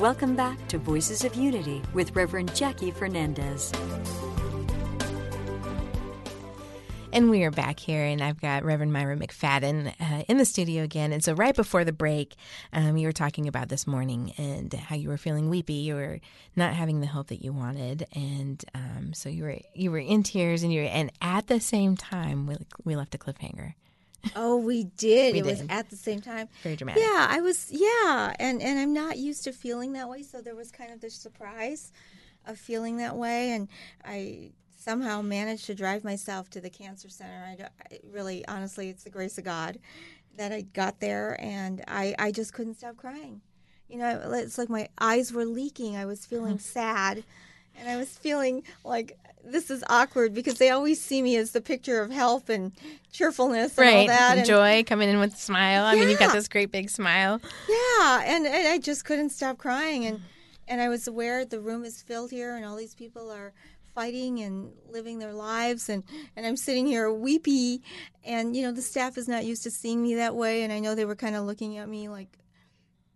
Welcome 0.00 0.34
back 0.34 0.66
to 0.68 0.78
Voices 0.78 1.24
of 1.24 1.34
Unity 1.34 1.82
with 1.92 2.16
Reverend 2.16 2.56
Jackie 2.56 2.90
Fernandez. 2.90 3.70
And 7.14 7.28
we 7.28 7.44
are 7.44 7.50
back 7.50 7.78
here, 7.78 8.02
and 8.02 8.22
I've 8.22 8.40
got 8.40 8.64
Reverend 8.64 8.90
Myra 8.90 9.18
McFadden 9.18 9.92
uh, 10.00 10.24
in 10.28 10.38
the 10.38 10.46
studio 10.46 10.82
again. 10.82 11.12
And 11.12 11.22
so, 11.22 11.34
right 11.34 11.54
before 11.54 11.84
the 11.84 11.92
break, 11.92 12.36
um, 12.72 12.96
you 12.96 13.06
were 13.06 13.12
talking 13.12 13.46
about 13.46 13.68
this 13.68 13.86
morning 13.86 14.32
and 14.38 14.72
how 14.72 14.96
you 14.96 15.10
were 15.10 15.18
feeling 15.18 15.50
weepy, 15.50 15.74
you 15.74 15.94
were 15.94 16.20
not 16.56 16.72
having 16.72 17.00
the 17.00 17.06
help 17.06 17.26
that 17.26 17.44
you 17.44 17.52
wanted, 17.52 18.06
and 18.14 18.64
um, 18.74 19.12
so 19.12 19.28
you 19.28 19.42
were 19.42 19.58
you 19.74 19.90
were 19.90 19.98
in 19.98 20.22
tears, 20.22 20.62
and 20.62 20.72
you 20.72 20.80
were, 20.84 20.88
and 20.88 21.12
at 21.20 21.48
the 21.48 21.60
same 21.60 21.98
time, 21.98 22.46
we 22.46 22.56
we 22.84 22.96
left 22.96 23.14
a 23.14 23.18
cliffhanger. 23.18 23.74
oh, 24.34 24.56
we 24.56 24.84
did. 24.84 25.34
We 25.34 25.40
it 25.40 25.44
was 25.44 25.60
did. 25.60 25.70
at 25.70 25.90
the 25.90 25.96
same 25.96 26.22
time. 26.22 26.48
Very 26.62 26.76
dramatic. 26.76 27.02
Yeah, 27.02 27.26
I 27.28 27.42
was. 27.42 27.70
Yeah, 27.70 28.32
and 28.38 28.62
and 28.62 28.78
I'm 28.78 28.94
not 28.94 29.18
used 29.18 29.44
to 29.44 29.52
feeling 29.52 29.92
that 29.92 30.08
way, 30.08 30.22
so 30.22 30.40
there 30.40 30.56
was 30.56 30.70
kind 30.70 30.90
of 30.90 31.02
this 31.02 31.14
surprise 31.14 31.92
of 32.46 32.58
feeling 32.58 32.96
that 32.96 33.16
way, 33.16 33.50
and 33.52 33.68
I 34.02 34.52
somehow 34.82 35.22
managed 35.22 35.66
to 35.66 35.74
drive 35.74 36.04
myself 36.04 36.50
to 36.50 36.60
the 36.60 36.70
cancer 36.70 37.08
center. 37.08 37.44
I, 37.58 37.64
I 37.94 37.98
really, 38.10 38.46
honestly, 38.48 38.88
it's 38.88 39.04
the 39.04 39.10
grace 39.10 39.38
of 39.38 39.44
God 39.44 39.78
that 40.36 40.52
I 40.52 40.62
got 40.62 41.00
there, 41.00 41.40
and 41.40 41.84
I 41.86 42.14
I 42.18 42.32
just 42.32 42.52
couldn't 42.52 42.76
stop 42.76 42.96
crying. 42.96 43.40
You 43.88 43.98
know, 43.98 44.30
it's 44.34 44.58
like 44.58 44.70
my 44.70 44.88
eyes 44.98 45.32
were 45.32 45.44
leaking. 45.44 45.96
I 45.96 46.06
was 46.06 46.24
feeling 46.24 46.54
uh-huh. 46.54 46.62
sad, 46.62 47.24
and 47.78 47.88
I 47.88 47.96
was 47.96 48.08
feeling 48.08 48.62
like 48.84 49.18
this 49.44 49.70
is 49.70 49.84
awkward 49.88 50.32
because 50.32 50.54
they 50.54 50.70
always 50.70 51.00
see 51.00 51.20
me 51.20 51.36
as 51.36 51.50
the 51.50 51.60
picture 51.60 52.00
of 52.00 52.10
health 52.10 52.48
and 52.48 52.72
cheerfulness 53.10 53.76
and 53.76 53.88
all 53.88 53.94
Right, 53.94 54.08
that. 54.08 54.38
and- 54.38 54.46
joy 54.46 54.84
coming 54.84 55.08
in 55.08 55.18
with 55.18 55.34
a 55.34 55.38
smile. 55.38 55.84
I 55.84 55.94
mean, 55.94 56.08
you've 56.08 56.18
got 56.18 56.32
this 56.32 56.48
great 56.48 56.70
big 56.70 56.88
smile. 56.90 57.40
yeah, 57.68 58.22
and, 58.24 58.46
and 58.46 58.68
I 58.68 58.78
just 58.78 59.04
couldn't 59.04 59.30
stop 59.30 59.58
crying, 59.58 60.06
and 60.06 60.20
and 60.68 60.80
I 60.80 60.88
was 60.88 61.06
aware 61.06 61.44
the 61.44 61.60
room 61.60 61.84
is 61.84 62.00
filled 62.02 62.30
here, 62.30 62.56
and 62.56 62.64
all 62.64 62.76
these 62.76 62.94
people 62.94 63.30
are 63.30 63.52
fighting 63.94 64.40
and 64.40 64.72
living 64.88 65.18
their 65.18 65.32
lives, 65.32 65.88
and 65.88 66.04
and 66.36 66.46
I'm 66.46 66.56
sitting 66.56 66.86
here 66.86 67.12
weepy, 67.12 67.82
and 68.24 68.56
you 68.56 68.62
know 68.62 68.72
the 68.72 68.82
staff 68.82 69.18
is 69.18 69.28
not 69.28 69.44
used 69.44 69.62
to 69.64 69.70
seeing 69.70 70.02
me 70.02 70.14
that 70.16 70.34
way, 70.34 70.62
and 70.62 70.72
I 70.72 70.78
know 70.78 70.94
they 70.94 71.04
were 71.04 71.16
kind 71.16 71.36
of 71.36 71.44
looking 71.44 71.78
at 71.78 71.88
me 71.88 72.08
like, 72.08 72.38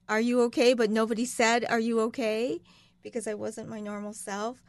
"Are 0.09 0.21
you 0.21 0.43
okay?" 0.43 0.75
But 0.75 0.91
nobody 0.91 1.25
said, 1.25 1.65
"Are 1.65 1.81
you 1.81 2.01
okay?" 2.03 2.61
because 3.03 3.29
I 3.29 3.35
wasn't 3.35 3.69
my 3.69 3.81
normal 3.81 4.13
self, 4.13 4.63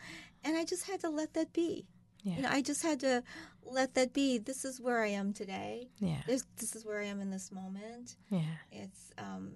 and 0.44 0.56
I 0.56 0.64
just 0.64 0.88
had 0.88 1.00
to 1.02 1.10
let 1.10 1.34
that 1.34 1.54
be. 1.54 1.88
Yeah. 2.24 2.36
You 2.36 2.42
know, 2.44 2.50
I 2.52 2.62
just 2.62 2.84
had 2.84 3.00
to 3.00 3.24
let 3.64 3.96
that 3.96 4.14
be. 4.14 4.38
This 4.38 4.64
is 4.66 4.80
where 4.82 5.02
I 5.02 5.08
am 5.08 5.34
today. 5.34 5.90
Yeah, 6.00 6.22
This 6.28 6.44
this 6.58 6.76
is 6.76 6.86
where 6.86 7.00
I 7.02 7.06
am 7.06 7.20
in 7.20 7.32
this 7.32 7.52
moment 7.52 8.16
yeah, 8.30 8.42
it's 8.72 9.12
um 9.18 9.52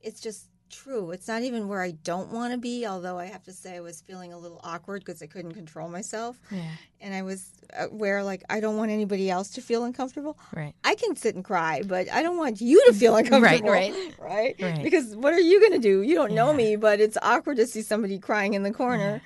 it's 0.00 0.20
just 0.20 0.48
true 0.70 1.10
it's 1.12 1.28
not 1.28 1.42
even 1.42 1.68
where 1.68 1.80
i 1.82 1.90
don't 2.02 2.30
want 2.32 2.52
to 2.52 2.58
be 2.58 2.86
although 2.86 3.18
i 3.18 3.24
have 3.24 3.42
to 3.42 3.52
say 3.52 3.76
i 3.76 3.80
was 3.80 4.00
feeling 4.00 4.32
a 4.32 4.38
little 4.38 4.60
awkward 4.64 5.04
because 5.04 5.22
i 5.22 5.26
couldn't 5.26 5.52
control 5.54 5.88
myself 5.88 6.38
yeah. 6.50 6.62
and 7.00 7.14
i 7.14 7.22
was 7.22 7.50
aware 7.78 8.22
like 8.22 8.42
i 8.50 8.58
don't 8.60 8.76
want 8.76 8.90
anybody 8.90 9.30
else 9.30 9.50
to 9.50 9.60
feel 9.60 9.84
uncomfortable 9.84 10.36
Right. 10.54 10.74
i 10.84 10.94
can 10.94 11.14
sit 11.16 11.34
and 11.34 11.44
cry 11.44 11.82
but 11.86 12.10
i 12.12 12.22
don't 12.22 12.36
want 12.36 12.60
you 12.60 12.82
to 12.86 12.92
feel 12.92 13.16
uncomfortable 13.20 13.70
right. 13.70 14.14
right 14.18 14.56
Right. 14.60 14.82
because 14.82 15.14
what 15.16 15.32
are 15.32 15.40
you 15.40 15.60
going 15.60 15.72
to 15.72 15.78
do 15.78 16.02
you 16.02 16.14
don't 16.14 16.32
know 16.32 16.52
me 16.52 16.76
but 16.76 17.00
it's 17.00 17.16
awkward 17.22 17.56
to 17.58 17.66
see 17.66 17.82
somebody 17.82 18.18
crying 18.18 18.54
in 18.54 18.62
the 18.62 18.72
corner 18.72 19.22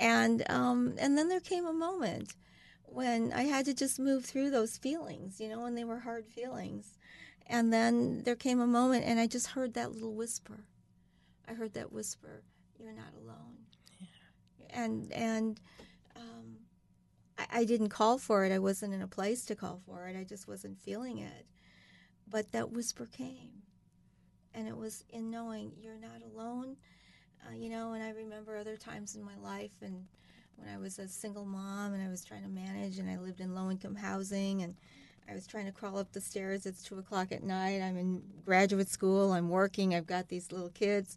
and 0.00 0.42
um 0.50 0.94
and 0.98 1.16
then 1.16 1.28
there 1.28 1.40
came 1.40 1.66
a 1.66 1.72
moment 1.72 2.34
when 2.86 3.32
I 3.32 3.42
had 3.42 3.64
to 3.64 3.74
just 3.74 3.98
move 3.98 4.24
through 4.24 4.50
those 4.50 4.78
feelings, 4.78 5.40
you 5.40 5.48
know, 5.48 5.64
and 5.64 5.76
they 5.76 5.82
were 5.82 5.98
hard 5.98 6.26
feelings. 6.26 6.96
And 7.46 7.72
then 7.72 8.22
there 8.24 8.36
came 8.36 8.60
a 8.60 8.66
moment, 8.66 9.04
and 9.04 9.20
I 9.20 9.26
just 9.26 9.48
heard 9.48 9.74
that 9.74 9.92
little 9.92 10.14
whisper. 10.14 10.64
I 11.46 11.52
heard 11.52 11.74
that 11.74 11.92
whisper, 11.92 12.42
"You're 12.78 12.92
not 12.92 13.12
alone." 13.22 13.58
And 14.70 15.12
and 15.12 15.60
um, 16.16 16.56
I, 17.38 17.60
I 17.60 17.64
didn't 17.64 17.90
call 17.90 18.18
for 18.18 18.44
it. 18.44 18.52
I 18.52 18.58
wasn't 18.58 18.94
in 18.94 19.02
a 19.02 19.06
place 19.06 19.44
to 19.46 19.54
call 19.54 19.80
for 19.86 20.08
it. 20.08 20.16
I 20.16 20.24
just 20.24 20.48
wasn't 20.48 20.78
feeling 20.80 21.18
it. 21.18 21.46
But 22.28 22.52
that 22.52 22.72
whisper 22.72 23.06
came, 23.06 23.62
and 24.54 24.66
it 24.66 24.76
was 24.76 25.04
in 25.10 25.30
knowing 25.30 25.72
you're 25.78 25.98
not 25.98 26.22
alone. 26.32 26.76
Uh, 27.46 27.54
you 27.54 27.68
know, 27.68 27.92
and 27.92 28.02
I 28.02 28.10
remember 28.10 28.56
other 28.56 28.76
times 28.76 29.16
in 29.16 29.22
my 29.22 29.36
life 29.36 29.82
and 29.82 30.06
when 30.56 30.68
I 30.68 30.78
was 30.78 30.98
a 30.98 31.08
single 31.08 31.44
mom 31.44 31.94
and 31.94 32.02
I 32.02 32.08
was 32.08 32.24
trying 32.24 32.42
to 32.42 32.48
manage 32.48 32.98
and 32.98 33.08
I 33.10 33.18
lived 33.18 33.40
in 33.40 33.54
low 33.54 33.70
income 33.70 33.96
housing 33.96 34.62
and 34.62 34.76
I 35.28 35.34
was 35.34 35.46
trying 35.46 35.66
to 35.66 35.72
crawl 35.72 35.98
up 35.98 36.12
the 36.12 36.20
stairs. 36.20 36.66
It's 36.66 36.82
two 36.82 36.98
o'clock 36.98 37.32
at 37.32 37.42
night. 37.42 37.80
I'm 37.80 37.96
in 37.96 38.22
graduate 38.44 38.88
school. 38.88 39.32
I'm 39.32 39.48
working. 39.48 39.94
I've 39.94 40.06
got 40.06 40.28
these 40.28 40.52
little 40.52 40.68
kids. 40.70 41.16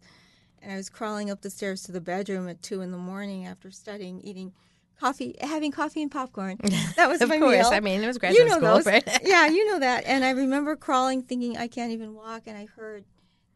And 0.62 0.72
I 0.72 0.76
was 0.76 0.88
crawling 0.88 1.30
up 1.30 1.42
the 1.42 1.50
stairs 1.50 1.82
to 1.84 1.92
the 1.92 2.00
bedroom 2.00 2.48
at 2.48 2.62
two 2.62 2.80
in 2.80 2.90
the 2.90 2.98
morning 2.98 3.46
after 3.46 3.70
studying, 3.70 4.20
eating 4.22 4.52
coffee, 4.98 5.36
having 5.40 5.70
coffee 5.70 6.02
and 6.02 6.10
popcorn. 6.10 6.58
That 6.96 7.08
was 7.08 7.20
of 7.22 7.28
my 7.28 7.38
course. 7.38 7.56
meal. 7.58 7.68
I 7.72 7.80
mean, 7.80 8.02
it 8.02 8.06
was 8.06 8.18
graduate 8.18 8.44
you 8.44 8.48
know 8.50 8.56
school, 8.58 8.74
those. 8.76 8.86
right? 8.86 9.06
yeah, 9.22 9.46
you 9.46 9.66
know 9.70 9.78
that. 9.78 10.04
And 10.06 10.24
I 10.24 10.30
remember 10.30 10.74
crawling, 10.74 11.22
thinking 11.22 11.56
I 11.56 11.68
can't 11.68 11.92
even 11.92 12.14
walk, 12.14 12.42
and 12.46 12.56
I 12.58 12.66
heard, 12.66 13.04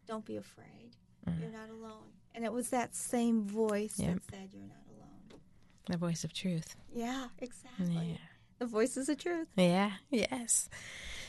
"Don't 0.06 0.24
be 0.24 0.36
afraid. 0.36 0.96
You're 1.40 1.50
not 1.50 1.70
alone." 1.70 2.06
And 2.34 2.44
it 2.44 2.52
was 2.52 2.68
that 2.70 2.94
same 2.94 3.42
voice 3.42 3.96
Mm. 3.96 4.04
Yep. 4.06 4.14
that 4.14 4.22
said, 4.30 4.48
"You're 4.52 4.62
not 4.66 4.76
alone." 4.96 5.40
the 5.88 5.96
voice 5.96 6.22
of 6.22 6.32
truth. 6.32 6.76
Yeah, 6.94 7.26
exactly. 7.40 8.10
Yeah. 8.12 8.16
The 8.62 8.68
voice 8.68 8.96
is 8.96 9.08
the 9.08 9.16
truth. 9.16 9.48
Yeah. 9.56 9.90
Yes. 10.10 10.68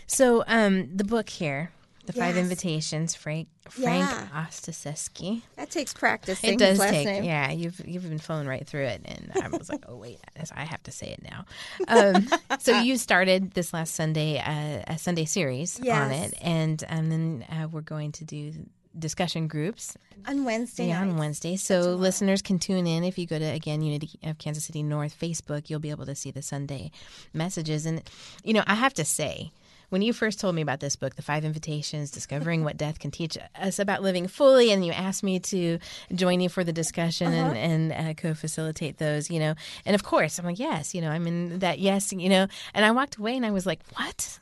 So, 0.06 0.43
um, 0.46 0.96
the 0.96 1.04
book 1.04 1.30
here, 1.30 1.72
the 2.06 2.13
five 2.13 2.36
Yes. 2.36 2.43
invitations, 2.43 3.15
Frank 3.15 3.48
Frank 3.72 4.08
Yeah. 4.08 4.28
Ostaseski. 4.46 5.41
That 5.56 5.72
takes 5.72 5.96
practice. 5.96 6.43
It 6.43 6.60
does 6.60 6.78
last 6.78 6.91
take, 6.91 7.08
name. 7.08 7.24
yeah. 7.24 7.50
You've 7.52 7.82
you've 7.88 8.08
been 8.08 8.19
flowing 8.19 8.46
right 8.46 8.67
through 8.67 8.86
it, 8.86 9.02
and 9.06 9.32
I 9.43 9.48
was 9.48 9.67
like, 9.67 9.84
oh 9.88 9.96
wait, 9.96 10.19
I 10.56 10.63
have 10.63 10.84
to 10.84 10.91
say 10.91 11.08
it 11.08 11.24
now. 11.24 11.46
Um, 11.88 12.28
so 12.60 12.78
you 12.82 12.98
started 12.98 13.54
this 13.54 13.74
last 13.74 13.96
Sunday 13.96 14.38
uh, 14.38 14.84
a 14.93 15.00
Sunday 15.00 15.26
series 15.26 15.80
on 15.80 15.86
Yes. 15.88 16.34
it, 16.34 16.38
and 16.43 16.84
and 16.88 17.12
then 17.12 17.46
uh, 17.50 17.67
we're 17.67 17.82
going 17.82 18.12
to 18.12 18.26
do 18.26 18.52
discussion 18.97 19.47
groups 19.47 19.97
On 20.27 20.45
Wednesday 20.45 20.88
yeah, 20.89 21.01
on. 21.01 21.17
Wednesday. 21.17 21.56
So 21.56 21.95
listeners 21.95 22.41
can 22.41 22.60
tune 22.60 22.88
in 22.88 23.03
if 23.03 23.17
you 23.17 23.25
go 23.25 23.39
to 23.39 23.45
again 23.45 23.82
Unity 23.82 24.19
of 24.23 24.38
Kansas 24.38 24.65
City 24.65 24.84
North 24.84 25.17
Facebook. 25.19 25.69
You'll 25.69 25.79
be 25.79 25.89
able 25.89 26.06
to 26.06 26.15
see 26.15 26.32
the 26.32 26.41
Sunday 26.41 26.91
messages, 27.34 27.86
and 27.86 28.01
you 28.43 28.53
know 28.53 28.63
I 28.67 28.75
have 28.75 28.93
to 28.95 29.06
say. 29.06 29.51
When 29.89 30.01
you 30.01 30.12
first 30.12 30.39
told 30.39 30.56
me 30.56 30.63
about 30.63 30.79
this 30.79 30.95
book, 30.95 31.17
The 31.17 31.21
Five 31.21 31.45
Invitations, 31.45 32.10
Discovering 32.10 32.63
What 32.63 32.77
Death 32.77 32.97
Can 32.97 33.12
Teach 33.12 33.38
Us 33.62 33.77
About 33.77 34.01
Living 34.01 34.27
Fully, 34.27 34.71
and 34.71 34.84
you 34.84 34.91
asked 34.91 35.21
me 35.21 35.39
to 35.41 35.77
join 36.15 36.41
you 36.41 36.49
for 36.49 36.63
the 36.63 36.73
discussion 36.73 37.32
and, 37.32 37.56
and 37.56 37.93
uh, 37.93 38.13
co 38.15 38.34
facilitate 38.34 38.97
those, 38.97 39.29
you 39.29 39.39
know. 39.39 39.53
And 39.86 39.93
of 39.93 40.03
course, 40.03 40.39
I'm 40.39 40.45
like, 40.45 40.58
yes, 40.58 40.95
you 40.95 41.01
know, 41.01 41.12
I'm 41.12 41.27
in 41.27 41.60
that, 41.60 41.77
yes, 41.77 42.12
you 42.12 42.27
know. 42.27 42.47
And 42.73 42.84
I 42.84 42.89
walked 42.89 43.17
away 43.17 43.36
and 43.36 43.45
I 43.45 43.51
was 43.51 43.67
like, 43.67 43.82
what? 43.95 44.39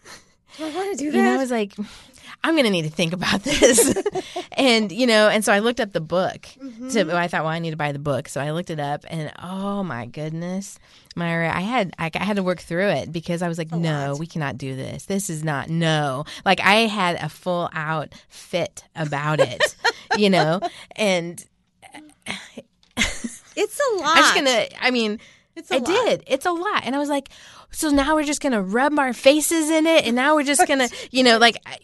Do 0.58 0.66
I 0.66 0.70
want 0.70 0.98
to 0.98 0.98
do 0.98 1.12
that? 1.12 1.18
You 1.18 1.24
know, 1.24 1.34
I 1.34 1.38
was 1.38 1.52
like, 1.52 1.74
I'm 2.44 2.54
going 2.56 2.66
to 2.66 2.72
need 2.72 2.84
to 2.84 2.90
think 2.90 3.14
about 3.14 3.44
this. 3.44 3.96
and, 4.54 4.92
you 4.92 5.08
know, 5.08 5.30
and 5.30 5.44
so 5.44 5.54
I 5.54 5.60
looked 5.60 5.80
up 5.80 5.92
the 5.92 6.02
book. 6.02 6.46
So 6.46 6.66
mm-hmm. 6.66 7.16
I 7.16 7.28
thought, 7.28 7.44
well, 7.44 7.52
I 7.54 7.60
need 7.60 7.72
to 7.72 7.78
buy 7.78 7.92
the 7.92 8.00
book. 8.00 8.28
So 8.28 8.42
I 8.42 8.52
looked 8.52 8.70
it 8.70 8.80
up 8.80 9.06
and 9.10 9.32
oh 9.42 9.84
my 9.84 10.06
goodness, 10.06 10.80
Myra, 11.16 11.56
I 11.56 11.62
had, 11.62 11.94
I, 12.00 12.10
I 12.14 12.24
had 12.24 12.38
to 12.38 12.44
work 12.44 12.60
through 12.60 12.90
it 12.90 13.12
because 13.12 13.42
I 13.42 13.48
was 13.48 13.58
like, 13.58 13.72
no, 13.72 14.16
we 14.18 14.28
cannot 14.28 14.58
do 14.58 14.76
this. 14.76 15.06
This 15.06 15.30
is 15.30 15.44
not, 15.44 15.70
no. 15.70 16.26
Like 16.46 16.60
I 16.62 16.88
had 16.88 17.18
a 17.22 17.30
full 17.30 17.70
out 17.74 18.14
fit 18.30 18.84
about 18.96 19.40
it, 19.40 19.76
you 20.18 20.30
know, 20.30 20.60
and 20.96 21.44
it's 23.56 23.80
a 23.92 23.96
lot. 23.98 24.18
I'm 24.18 24.24
just 24.24 24.34
going 24.36 24.46
to, 24.46 24.84
I 24.84 24.92
mean, 24.92 25.20
It's 25.56 25.72
a 25.72 25.76
I 25.76 25.78
lot. 25.80 25.88
did. 25.88 26.24
It's 26.28 26.46
a 26.46 26.52
lot. 26.52 26.84
And 26.86 26.96
I 26.96 27.00
was 27.00 27.10
like, 27.10 27.30
so 27.72 27.90
now 27.90 28.16
we're 28.16 28.24
just 28.24 28.42
going 28.42 28.54
to 28.54 28.62
rub 28.62 28.98
our 29.00 29.14
faces 29.14 29.70
in 29.70 29.86
it 29.88 30.06
and 30.06 30.16
now 30.16 30.36
we're 30.36 30.44
just 30.44 30.66
going 30.68 30.80
to, 30.80 30.90
you 31.12 31.24
know, 31.24 31.38
like 31.38 31.58
I- 31.66 31.78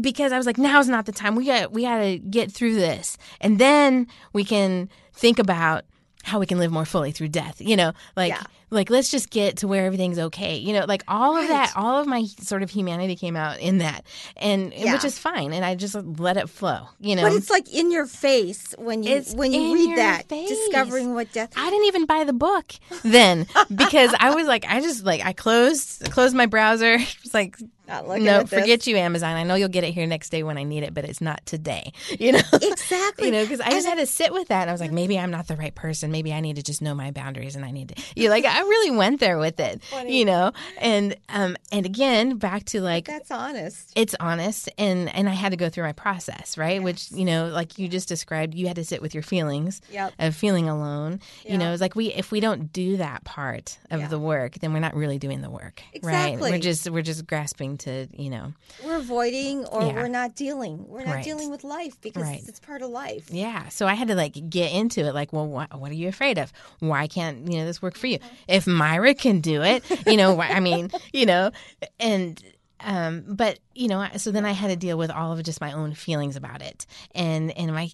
because 0.00 0.32
I 0.32 0.36
was 0.36 0.46
like 0.46 0.58
now's 0.58 0.88
not 0.88 1.06
the 1.06 1.12
time. 1.12 1.34
We 1.34 1.46
got 1.46 1.72
we 1.72 1.82
got 1.82 1.98
to 1.98 2.18
get 2.18 2.50
through 2.52 2.74
this. 2.74 3.16
And 3.40 3.58
then 3.58 4.06
we 4.32 4.44
can 4.44 4.88
think 5.12 5.38
about 5.38 5.84
how 6.22 6.38
we 6.38 6.46
can 6.46 6.58
live 6.58 6.70
more 6.70 6.84
fully 6.84 7.12
through 7.12 7.28
death. 7.28 7.60
You 7.60 7.76
know, 7.76 7.92
like 8.16 8.32
Yeah. 8.32 8.42
Like 8.70 8.90
let's 8.90 9.10
just 9.10 9.30
get 9.30 9.58
to 9.58 9.68
where 9.68 9.84
everything's 9.86 10.18
okay. 10.18 10.56
You 10.56 10.72
know, 10.72 10.84
like 10.86 11.02
all 11.08 11.36
of 11.36 11.48
that 11.48 11.72
all 11.76 12.00
of 12.00 12.06
my 12.06 12.24
sort 12.40 12.62
of 12.62 12.70
humanity 12.70 13.16
came 13.16 13.36
out 13.36 13.58
in 13.60 13.78
that. 13.78 14.04
And 14.36 14.72
Yeah. 14.74 14.92
which 14.94 15.04
is 15.04 15.18
fine 15.18 15.52
and 15.52 15.64
I 15.64 15.74
just 15.74 15.94
let 15.94 16.36
it 16.36 16.48
flow, 16.48 16.88
you 17.00 17.16
know. 17.16 17.22
But 17.22 17.32
it's 17.32 17.50
like 17.50 17.72
in 17.72 17.90
your 17.90 18.06
face 18.06 18.74
when 18.78 19.02
you 19.02 19.14
It's 19.16 19.34
when 19.34 19.52
you 19.52 19.74
read 19.74 19.98
that, 19.98 20.28
face. 20.28 20.48
discovering 20.48 21.14
what 21.14 21.32
death. 21.32 21.52
I 21.56 21.68
didn't 21.70 21.86
even 21.86 22.06
buy 22.06 22.24
the 22.24 22.32
book 22.32 22.72
then 23.02 23.46
because 23.74 24.14
I 24.18 24.34
was 24.34 24.46
like, 24.46 24.64
I 24.68 24.80
just 24.80 25.04
like 25.04 25.20
I 25.24 25.32
closed 25.32 26.10
closed 26.10 26.34
my 26.34 26.46
browser. 26.46 26.94
It 27.20 27.22
was 27.24 27.34
like, 27.34 27.56
no, 27.88 28.44
forget 28.46 28.86
you, 28.86 28.96
Amazon. 28.96 29.34
I 29.34 29.42
know 29.42 29.56
you'll 29.56 29.68
get 29.68 29.82
it 29.82 29.92
here 29.92 30.06
next 30.06 30.30
day 30.30 30.44
when 30.44 30.56
I 30.56 30.62
need 30.62 30.84
it, 30.84 30.94
but 30.94 31.04
it's 31.04 31.20
not 31.20 31.44
today. 31.44 31.92
You 32.20 32.32
know, 32.32 32.40
Exactly. 32.52 33.26
you 33.26 33.32
know, 33.32 33.42
because 33.42 33.60
I 33.60 33.64
And 33.66 33.74
just 33.74 33.86
had 33.88 33.98
to 33.98 34.06
sit 34.06 34.32
with 34.32 34.48
that. 34.48 34.62
And 34.62 34.70
I 34.70 34.72
was 34.72 34.80
like, 34.80 34.92
maybe 34.92 35.18
I'm 35.18 35.30
not 35.30 35.48
the 35.48 35.56
right 35.56 35.74
person. 35.74 36.10
Maybe 36.12 36.32
I 36.32 36.40
need 36.40 36.56
to 36.56 36.62
just 36.62 36.82
know 36.82 36.94
my 36.94 37.10
boundaries, 37.12 37.56
and 37.56 37.64
I 37.64 37.70
need 37.72 37.88
to. 37.88 38.02
You 38.14 38.24
know, 38.28 38.34
like 38.34 38.44
I 38.44 38.59
really 38.62 38.96
went 38.96 39.20
there 39.20 39.38
with 39.38 39.58
it. 39.60 39.80
You 40.06 40.24
know, 40.24 40.52
and 40.78 41.16
um 41.28 41.56
and 41.72 41.86
again 41.86 42.36
back 42.36 42.64
to 42.66 42.80
like 42.80 43.06
That's 43.06 43.30
honest. 43.30 43.92
it's 43.96 44.14
honest 44.20 44.68
and 44.78 45.14
and 45.14 45.28
I 45.28 45.32
had 45.32 45.50
to 45.50 45.56
go 45.56 45.68
through 45.68 45.84
my 45.84 45.92
process, 45.92 46.56
right? 46.58 46.82
Which 46.82 47.10
you 47.12 47.24
know, 47.24 47.48
like 47.48 47.78
you 47.78 47.88
just 47.88 48.08
described, 48.08 48.54
you 48.54 48.66
had 48.66 48.76
to 48.76 48.84
sit 48.84 49.02
with 49.02 49.14
your 49.14 49.22
feelings 49.22 49.80
Yep. 49.90 50.12
of 50.18 50.34
feeling 50.36 50.68
alone. 50.68 51.20
You 51.46 51.58
know, 51.58 51.72
it's 51.72 51.80
like 51.80 51.94
we 51.96 52.12
if 52.12 52.30
we 52.32 52.40
don't 52.40 52.72
do 52.72 52.96
that 52.98 53.24
part 53.24 53.78
of 53.90 54.00
Yeah. 54.00 54.08
the 54.08 54.18
work, 54.18 54.54
then 54.60 54.72
we're 54.72 54.80
not 54.80 54.94
really 54.94 55.18
doing 55.18 55.40
the 55.40 55.50
work, 55.50 55.82
right? 56.02 56.30
Exactly. 56.34 56.50
We're 56.52 56.58
just 56.58 56.90
we're 56.90 57.02
just 57.02 57.26
grasping 57.26 57.78
to 57.78 58.06
you 58.12 58.30
know, 58.30 58.52
We're 58.84 58.96
avoiding 58.96 59.64
or 59.66 59.82
Yeah. 59.82 59.94
we're 59.94 60.08
not 60.08 60.34
dealing. 60.34 60.86
We're 60.88 61.04
not 61.04 61.16
Right. 61.16 61.24
dealing 61.24 61.50
with 61.50 61.64
life 61.64 62.00
because 62.00 62.22
Right. 62.22 62.42
it's 62.46 62.60
part 62.60 62.82
of 62.82 62.90
life. 62.90 63.26
yeah. 63.30 63.68
So 63.68 63.86
I 63.86 63.94
had 63.94 64.08
to 64.08 64.14
like 64.14 64.48
get 64.50 64.72
into 64.72 65.00
it, 65.06 65.14
like, 65.14 65.32
well, 65.32 65.46
what, 65.46 65.78
what 65.78 65.90
are 65.90 65.94
you 65.94 66.08
afraid 66.08 66.38
of? 66.38 66.52
Why 66.80 67.06
can't 67.06 67.50
you 67.50 67.58
know 67.58 67.64
this 67.66 67.80
work 67.82 67.96
for 67.96 68.06
you? 68.06 68.18
If 68.50 68.66
Myra 68.66 69.14
can 69.14 69.40
do 69.40 69.62
it, 69.62 69.84
you 70.06 70.16
know, 70.16 70.40
I 70.40 70.60
mean, 70.60 70.90
you 71.12 71.26
know, 71.26 71.50
and 71.98 72.42
um, 72.80 73.24
but 73.28 73.58
you 73.74 73.88
know, 73.88 74.06
so 74.16 74.30
then 74.30 74.44
I 74.44 74.52
had 74.52 74.68
to 74.68 74.76
deal 74.76 74.98
with 74.98 75.10
all 75.10 75.32
of 75.32 75.42
just 75.42 75.60
my 75.60 75.72
own 75.72 75.94
feelings 75.94 76.36
about 76.36 76.62
it, 76.62 76.86
and 77.14 77.56
and 77.56 77.72
my 77.72 77.90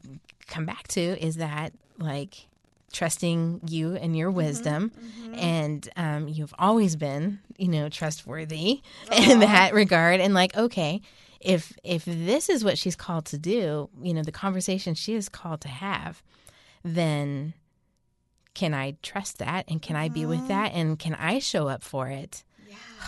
come 0.46 0.64
back 0.66 0.88
to 0.88 1.00
is 1.00 1.36
that 1.36 1.72
like 1.98 2.46
trusting 2.92 3.60
you 3.68 3.94
and 3.96 4.16
your 4.16 4.30
wisdom 4.30 4.90
and 5.34 5.88
um, 5.96 6.28
you've 6.28 6.54
always 6.58 6.96
been 6.96 7.40
you 7.58 7.68
know 7.68 7.88
trustworthy 7.88 8.80
in 9.12 9.40
that 9.40 9.74
regard. 9.74 10.20
And 10.20 10.34
like 10.34 10.56
okay 10.56 11.02
if 11.40 11.72
if 11.84 12.04
this 12.06 12.48
is 12.48 12.64
what 12.64 12.78
she's 12.78 12.96
called 12.96 13.26
to 13.26 13.38
do 13.38 13.88
you 14.02 14.14
know 14.14 14.22
the 14.22 14.32
conversation 14.32 14.94
she 14.94 15.14
is 15.14 15.28
called 15.28 15.60
to 15.60 15.68
have 15.68 16.22
then 16.82 17.52
can 18.56 18.72
i 18.74 18.96
trust 19.02 19.38
that 19.38 19.64
and 19.68 19.80
can 19.82 19.94
i 19.96 20.08
be 20.08 20.24
with 20.26 20.48
that 20.48 20.72
and 20.72 20.98
can 20.98 21.14
i 21.14 21.38
show 21.38 21.68
up 21.68 21.82
for 21.82 22.08
it 22.08 22.42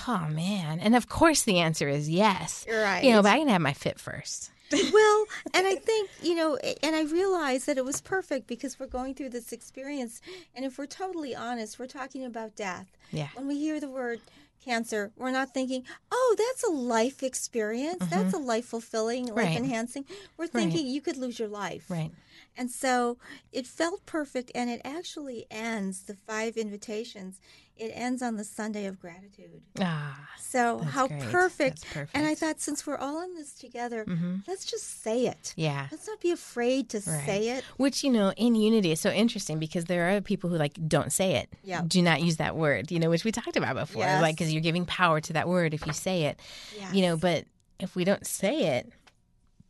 oh 0.07 0.27
man 0.31 0.79
and 0.79 0.95
of 0.95 1.09
course 1.09 1.43
the 1.43 1.59
answer 1.59 1.89
is 1.89 2.09
yes 2.09 2.65
Right. 2.71 3.03
you 3.03 3.11
know 3.13 3.23
but 3.23 3.33
i 3.33 3.39
can 3.39 3.49
have 3.49 3.61
my 3.61 3.73
fit 3.73 3.99
first 3.99 4.51
well, 4.93 5.25
and 5.55 5.67
I 5.67 5.77
think, 5.77 6.11
you 6.23 6.35
know, 6.35 6.57
and 6.83 6.95
I 6.95 7.05
realized 7.05 7.65
that 7.69 7.79
it 7.79 7.87
was 7.87 8.03
perfect 8.03 8.47
because 8.47 8.79
we're 8.79 8.87
going 8.99 9.15
through 9.15 9.31
this 9.31 9.51
experience. 9.51 10.21
And 10.55 10.63
if 10.63 10.77
we're 10.77 10.85
totally 10.85 11.35
honest, 11.35 11.79
we're 11.79 11.87
talking 11.87 12.23
about 12.23 12.55
death. 12.55 12.87
Yeah. 13.11 13.29
When 13.35 13.49
we 13.49 13.57
hear 13.59 13.81
the 13.81 13.89
word 13.89 14.21
cancer, 14.63 15.11
we're 15.17 15.31
not 15.31 15.55
thinking, 15.55 15.85
oh, 16.13 16.37
that's 16.37 16.65
a 16.65 16.71
life 16.71 17.23
experience. 17.23 18.05
That's 18.11 18.35
a 18.35 18.39
life 18.39 18.67
fulfilling, 18.67 19.29
life 19.29 19.37
Mm-hmm. 19.37 19.39
Right. 19.39 19.57
enhancing. 19.57 20.05
We're 20.37 20.49
thinking 20.49 20.87
you 20.87 21.01
could 21.01 21.17
lose 21.17 21.39
your 21.39 21.49
life. 21.49 21.87
right 21.91 22.11
And 22.59 22.71
so 22.71 23.16
it 23.53 23.66
felt 23.66 24.05
perfect, 24.05 24.51
and 24.55 24.68
it 24.68 24.81
actually 24.85 25.47
ends 25.51 26.03
the 26.03 26.14
five 26.14 26.57
invitations. 26.57 27.40
It 27.77 27.92
ends 27.94 28.21
on 28.23 28.35
the 28.37 28.42
Sunday 28.42 28.87
of 28.87 28.99
gratitude. 28.99 29.62
ah 29.81 30.18
So 30.40 30.79
how 30.79 31.07
perfect. 31.31 31.85
That's 31.94 32.11
And 32.12 32.27
I 32.27 32.35
thought 32.35 32.61
since 32.61 32.85
we're 32.85 32.97
all 32.97 33.23
in 33.23 33.37
this 33.37 33.55
together, 33.55 34.05
let's 34.49 34.64
just 34.64 35.03
say 35.05 35.27
it. 35.27 35.55
yeah 35.57 35.87
Let's 35.92 36.09
not 36.09 36.21
be 36.21 36.33
afraid 36.33 36.88
to 36.90 36.97
Right. 36.99 37.25
say 37.27 37.40
it. 37.51 37.62
Which 37.77 38.03
you 38.03 38.11
know, 38.11 38.33
in 38.37 38.57
unity 38.57 38.90
is 38.90 39.01
so 39.01 39.11
interesting 39.12 39.61
because 39.61 39.85
there 39.85 40.05
are 40.11 40.21
people 40.21 40.51
who 40.51 40.57
like 40.57 40.75
don't 40.88 41.12
say 41.12 41.37
it. 41.37 41.49
Yeah. 41.62 41.83
Do 41.87 42.03
not 42.03 42.21
use 42.21 42.38
that 42.38 42.57
word. 42.57 42.90
You 42.90 42.99
know, 42.99 43.11
which 43.11 43.25
we 43.25 43.31
talked 43.31 43.57
about 43.57 43.77
before. 43.77 44.03
Yes. 44.03 44.21
Like 44.23 44.35
because 44.37 44.53
you're 44.53 44.61
giving 44.71 44.85
power 44.85 45.21
to 45.21 45.33
that 45.35 45.47
word 45.49 45.73
if 45.75 45.87
you 45.87 45.92
say 45.92 46.25
it. 46.25 46.40
You 46.92 47.03
know, 47.03 47.16
but 47.16 47.44
if 47.79 47.94
we 47.94 48.03
don't 48.03 48.27
say 48.27 48.79
it, 48.79 48.90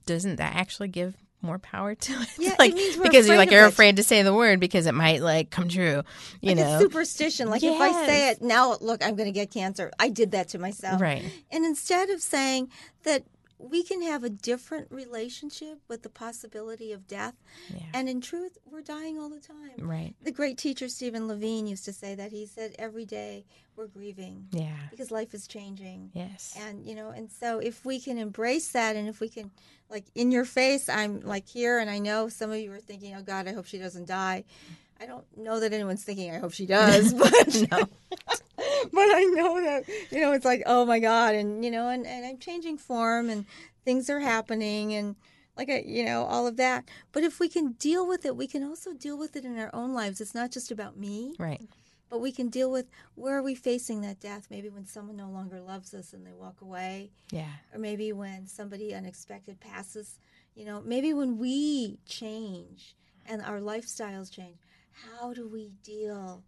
doesn't 0.07 0.37
that 0.37 0.55
actually 0.57 0.88
give 0.88 1.14
more 1.42 1.59
power 1.59 1.94
to 1.94 2.12
it? 2.12 2.29
Yeah, 2.38 2.53
it 2.53 2.59
like 2.59 2.74
we're 2.74 3.03
because 3.03 3.29
you're 3.29 3.37
like 3.37 3.51
you're 3.51 3.64
it. 3.64 3.68
afraid 3.68 3.96
to 3.96 4.03
say 4.03 4.22
the 4.22 4.35
word 4.35 4.61
because 4.61 4.87
it 4.87 4.94
might 4.94 5.22
like 5.22 5.51
come 5.51 5.68
true. 5.68 6.03
You 6.40 6.48
like 6.48 6.57
know. 6.57 6.72
it's 6.74 6.83
superstition. 6.83 7.48
Like 7.51 7.62
if 7.62 7.81
I 7.81 8.07
say 8.07 8.31
it 8.31 8.42
now, 8.42 8.77
look, 8.81 9.05
I'm 9.05 9.16
going 9.16 9.29
to 9.29 9.33
get 9.33 9.51
cancer. 9.51 9.90
I 9.98 10.09
did 10.09 10.33
that 10.33 10.48
to 10.51 10.59
myself. 10.59 11.01
Right. 11.01 11.24
And 11.51 11.64
instead 11.64 12.11
of 12.11 12.20
saying 12.20 12.70
that 13.05 13.24
we 13.59 13.83
can 13.83 14.03
have 14.03 14.23
a 14.25 14.31
different 14.31 14.87
relationship 14.90 15.79
with 15.88 16.02
the 16.02 16.09
possibility 16.09 16.92
of 16.92 17.06
death, 17.06 17.35
Yeah. 17.75 17.81
and 17.92 18.09
in 18.09 18.21
truth, 18.21 18.56
we're 18.71 18.83
dying 18.83 19.19
all 19.19 19.29
the 19.29 19.40
time. 19.40 19.73
Right. 19.88 20.15
The 20.23 20.31
great 20.33 20.59
teacher 20.59 20.88
Stephen 20.88 21.27
Levine 21.27 21.67
used 21.67 21.85
to 21.87 21.92
say 21.92 22.15
that. 22.15 22.31
He 22.33 22.46
said, 22.46 22.75
every 22.79 23.04
day 23.04 23.44
we're 23.77 23.87
grieving 23.88 24.46
Yeah. 24.52 24.77
because 24.90 25.11
life 25.11 25.35
is 25.35 25.46
changing. 25.46 26.11
Yes. 26.15 26.56
And, 26.61 26.85
you 26.85 26.94
know, 26.94 27.11
and 27.11 27.31
so 27.31 27.59
if 27.59 27.85
we 27.85 27.98
can 28.00 28.17
embrace 28.19 28.69
that 28.73 28.94
and 28.96 29.09
if 29.09 29.21
we 29.21 29.29
can, 29.29 29.50
like, 29.90 30.04
in 30.15 30.31
your 30.31 30.44
face, 30.44 30.88
I'm 30.88 31.21
like 31.21 31.48
here, 31.48 31.79
and 31.79 31.88
I 31.90 31.98
know 31.98 32.29
some 32.29 32.50
of 32.50 32.59
you 32.59 32.73
are 32.73 32.81
thinking, 32.81 33.15
oh 33.17 33.23
God, 33.23 33.48
I 33.48 33.52
hope 33.52 33.67
she 33.67 33.79
doesn't 33.79 34.06
die. 34.06 34.44
I 35.00 35.06
don't 35.06 35.25
know 35.37 35.61
that 35.61 35.73
anyone's 35.73 36.02
thinking, 36.04 36.31
I 36.35 36.38
hope 36.38 36.52
she 36.52 36.67
does, 36.67 37.13
but 37.23 37.71
no. 37.71 37.88
but 38.92 39.08
I 39.14 39.24
know 39.24 39.60
that 39.60 39.85
you 40.10 40.20
know 40.20 40.33
it's 40.33 40.44
like 40.44 40.62
oh 40.66 40.85
my 40.85 40.98
god, 40.98 41.35
and 41.35 41.64
you 41.64 41.70
know, 41.70 41.88
and, 41.88 42.06
and 42.06 42.24
I'm 42.26 42.38
changing 42.38 42.79
form, 42.79 43.31
and 43.31 43.44
things 43.85 44.08
are 44.10 44.20
happening, 44.20 44.94
and 44.94 45.16
like 45.56 45.70
I, 45.70 45.83
you 45.87 46.04
know, 46.04 46.24
all 46.24 46.46
of 46.46 46.56
that. 46.58 46.88
But 47.12 47.24
if 47.24 47.40
we 47.40 47.48
can 47.48 47.72
deal 47.72 48.06
with 48.06 48.24
it, 48.24 48.37
we 48.37 48.46
can 48.46 48.62
also 48.62 48.92
deal 48.92 49.18
with 49.18 49.35
it 49.37 49.44
in 49.44 49.58
our 49.58 49.70
own 49.74 49.92
lives. 49.94 50.20
It's 50.20 50.35
not 50.35 50.50
just 50.52 50.70
about 50.70 50.96
me. 50.96 51.35
Right. 51.38 51.68
but 52.10 52.20
we 52.20 52.33
can 52.33 52.48
deal 52.48 52.70
with 52.70 52.87
where 53.16 53.37
are 53.37 53.42
we 53.42 53.54
facing 53.54 54.00
that 54.02 54.18
death? 54.20 54.46
Maybe 54.50 54.68
when 54.70 54.87
someone 54.87 55.16
no 55.16 55.29
longer 55.29 55.60
loves 55.60 55.92
us 55.94 56.12
and 56.14 56.24
they 56.26 56.33
walk 56.33 56.60
away, 56.62 57.10
Yeah. 57.33 57.50
or 57.72 57.79
maybe 57.79 58.12
when 58.12 58.46
somebody 58.46 58.94
unexpected 58.94 59.60
passes. 59.60 60.18
You 60.54 60.64
know, 60.64 60.81
maybe 60.85 61.12
when 61.12 61.38
we 61.38 61.98
change 62.06 62.94
and 63.26 63.42
our 63.42 63.60
lifestyles 63.60 64.31
change, 64.33 64.56
how 64.92 65.33
do 65.35 65.46
we 65.48 65.70
deal 65.85 66.42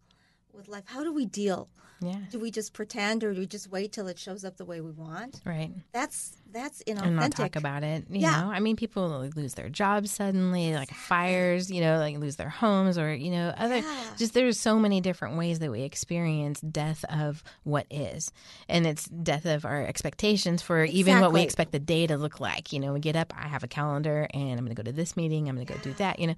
with 0.55 0.69
life? 0.69 0.85
How 0.87 1.03
do 1.05 1.13
we 1.13 1.27
deal? 1.27 1.69
Yeah. 2.03 2.17
Do 2.31 2.39
we 2.39 2.51
just 2.51 2.73
pretend, 2.73 3.23
or 3.25 3.35
do 3.35 3.41
we 3.41 3.47
just 3.47 3.71
wait 3.71 3.93
till 3.93 4.09
it 4.09 4.19
shows 4.19 4.43
up 4.43 4.57
the 4.57 4.65
way 4.65 4.81
we 4.81 4.91
want? 4.91 5.39
Right. 5.45 5.71
That's 5.93 6.35
that's 6.51 6.83
inauthentic. 6.85 7.03
and 7.07 7.17
not 7.17 7.33
talk 7.33 7.57
about 7.57 7.83
it. 7.85 8.07
You 8.09 8.21
Yeah. 8.23 8.41
know, 8.41 8.51
I 8.51 8.59
mean, 8.59 8.75
people 8.75 9.31
lose 9.37 9.53
their 9.53 9.69
jobs 9.69 10.11
suddenly, 10.11 10.75
like 10.75 10.91
fires. 10.91 11.71
You 11.71 11.83
know, 11.83 11.99
like 11.99 12.17
lose 12.17 12.37
their 12.37 12.49
homes, 12.49 12.97
or 12.97 13.13
you 13.15 13.31
know, 13.31 13.53
other. 13.57 13.77
Yeah. 13.77 14.05
Just 14.17 14.33
there's 14.33 14.59
so 14.59 14.79
many 14.79 15.03
different 15.03 15.37
ways 15.37 15.59
that 15.59 15.71
we 15.71 15.83
experience 15.83 16.63
death 16.63 17.05
of 17.11 17.45
what 17.65 17.87
is, 17.91 18.33
and 18.67 18.87
it's 18.87 19.05
death 19.07 19.45
of 19.45 19.67
our 19.67 19.87
expectations 19.87 20.63
for 20.63 20.83
even 20.85 21.21
what 21.21 21.33
we 21.35 21.43
expect 21.43 21.71
the 21.73 21.79
day 21.79 22.07
to 22.07 22.17
look 22.17 22.41
like. 22.41 22.73
You 22.73 22.81
know, 22.81 22.95
we 22.95 23.01
get 23.01 23.15
up, 23.15 23.35
I 23.37 23.47
have 23.47 23.63
a 23.63 23.69
calendar, 23.69 24.27
and 24.33 24.53
I'm 24.53 24.65
going 24.65 24.75
to 24.75 24.83
go 24.83 24.85
to 24.85 24.93
this 24.93 25.19
meeting. 25.19 25.51
I'm 25.51 25.55
going 25.55 25.67
to 25.67 25.73
go 25.75 25.79
do 25.81 25.93
that. 25.95 26.19
You 26.19 26.29
know, 26.29 26.35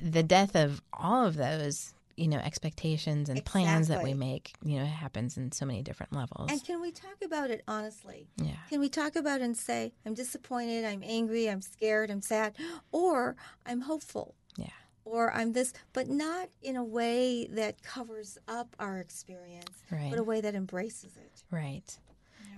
the 0.00 0.22
death 0.22 0.54
of 0.54 0.80
all 0.92 1.26
of 1.26 1.34
those. 1.34 1.92
You 2.16 2.28
know, 2.28 2.38
expectations 2.38 3.28
and 3.28 3.44
plans 3.44 3.88
that 3.88 4.02
we 4.02 4.14
make, 4.14 4.54
you 4.64 4.78
know, 4.78 4.84
it 4.84 4.88
happens 4.88 5.36
in 5.36 5.52
so 5.52 5.66
many 5.66 5.82
different 5.82 6.14
levels. 6.14 6.50
And 6.50 6.64
can 6.64 6.80
we 6.80 6.90
talk 6.90 7.16
about 7.22 7.50
it 7.50 7.62
honestly? 7.68 8.26
yeah. 8.36 8.52
Can 8.70 8.80
we 8.80 8.88
talk 8.88 9.16
about 9.16 9.42
it 9.42 9.44
and 9.44 9.56
say, 9.56 9.92
I'm 10.06 10.14
disappointed, 10.14 10.84
I'm 10.86 11.02
angry, 11.04 11.48
I'm 11.50 11.60
scared, 11.60 12.10
I'm 12.10 12.22
sad, 12.22 12.54
or 12.90 13.36
I'm 13.66 13.82
hopeful, 13.82 14.34
Yeah. 14.56 14.68
or 15.04 15.30
I'm 15.34 15.52
this, 15.52 15.74
but 15.92 16.08
not 16.08 16.48
in 16.62 16.76
a 16.76 16.84
way 16.84 17.48
that 17.48 17.82
covers 17.82 18.38
up 18.48 18.74
our 18.80 18.98
experience, 18.98 19.76
Right. 19.90 20.08
but 20.10 20.18
a 20.18 20.24
way 20.24 20.40
that 20.40 20.54
embraces 20.54 21.16
it. 21.18 21.42
Right. 21.50 21.98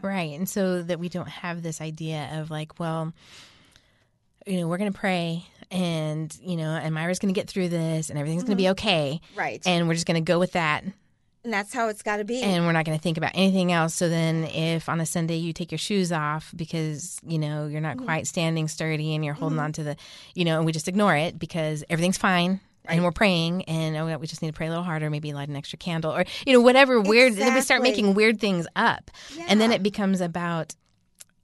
Right. 0.02 0.38
And 0.38 0.48
so 0.48 0.82
that 0.84 1.00
we 1.00 1.08
don't 1.08 1.28
have 1.28 1.64
this 1.64 1.80
idea 1.80 2.30
of 2.40 2.48
like, 2.50 2.78
well, 2.78 3.12
you 4.46 4.60
know, 4.60 4.68
we're 4.68 4.78
going 4.78 4.92
to 4.92 4.98
pray 4.98 5.44
and, 5.70 6.36
you 6.40 6.56
know, 6.56 6.70
and 6.70 6.94
Myra's 6.94 7.18
going 7.18 7.32
to 7.32 7.38
get 7.38 7.48
through 7.48 7.68
this 7.68 8.10
and 8.10 8.18
everything's 8.18 8.42
going 8.42 8.52
to 8.52 8.56
be 8.56 8.64
mm-hmm. 8.64 8.72
okay. 8.72 9.20
Right. 9.36 9.62
And 9.66 9.88
we're 9.88 9.94
just 9.94 10.06
going 10.06 10.22
to 10.22 10.32
go 10.32 10.38
with 10.38 10.52
that 10.52 10.84
And 11.44 11.52
that's 11.52 11.72
how 11.72 11.88
it's 11.88 12.02
got 12.02 12.18
to 12.18 12.24
be. 12.24 12.42
and 12.42 12.66
we're 12.66 12.72
not 12.72 12.84
going 12.84 12.98
to 12.98 13.02
think 13.02 13.16
about 13.16 13.32
anything 13.34 13.72
else. 13.72 13.94
So 13.94 14.08
then 14.08 14.44
if 14.44 14.88
on 14.88 15.00
a 15.00 15.06
Sunday 15.06 15.36
you 15.36 15.52
take 15.52 15.70
your 15.70 15.78
shoes 15.78 16.12
off 16.12 16.52
because, 16.56 17.18
you 17.26 17.38
know, 17.38 17.66
you're 17.66 17.80
not 17.80 17.96
mm-hmm. 17.96 18.06
quite 18.06 18.26
standing 18.26 18.68
sturdy 18.68 19.14
and 19.14 19.24
you're 19.24 19.34
holding 19.34 19.58
mm-hmm. 19.58 19.64
on 19.66 19.72
to 19.72 19.82
the, 19.84 19.96
you 20.34 20.44
know, 20.44 20.56
and 20.56 20.66
we 20.66 20.72
just 20.72 20.88
ignore 20.88 21.16
it 21.16 21.38
because 21.38 21.84
everything's 21.88 22.18
fine. 22.18 22.60
And 22.90 23.04
we're 23.04 23.12
praying, 23.12 23.64
and 23.64 23.94
oh, 23.98 24.16
we 24.16 24.26
just 24.26 24.40
need 24.40 24.48
to 24.48 24.54
pray 24.54 24.66
a 24.66 24.70
little 24.70 24.82
harder. 24.82 25.10
Maybe 25.10 25.34
light 25.34 25.50
an 25.50 25.56
extra 25.56 25.76
candle, 25.76 26.10
or 26.10 26.24
you 26.46 26.54
know, 26.54 26.62
whatever 26.62 26.98
weird. 26.98 27.34
Then 27.34 27.52
we 27.52 27.60
start 27.60 27.82
making 27.82 28.14
weird 28.14 28.40
things 28.40 28.66
up, 28.76 29.10
and 29.46 29.60
then 29.60 29.72
it 29.72 29.82
becomes 29.82 30.22
about 30.22 30.74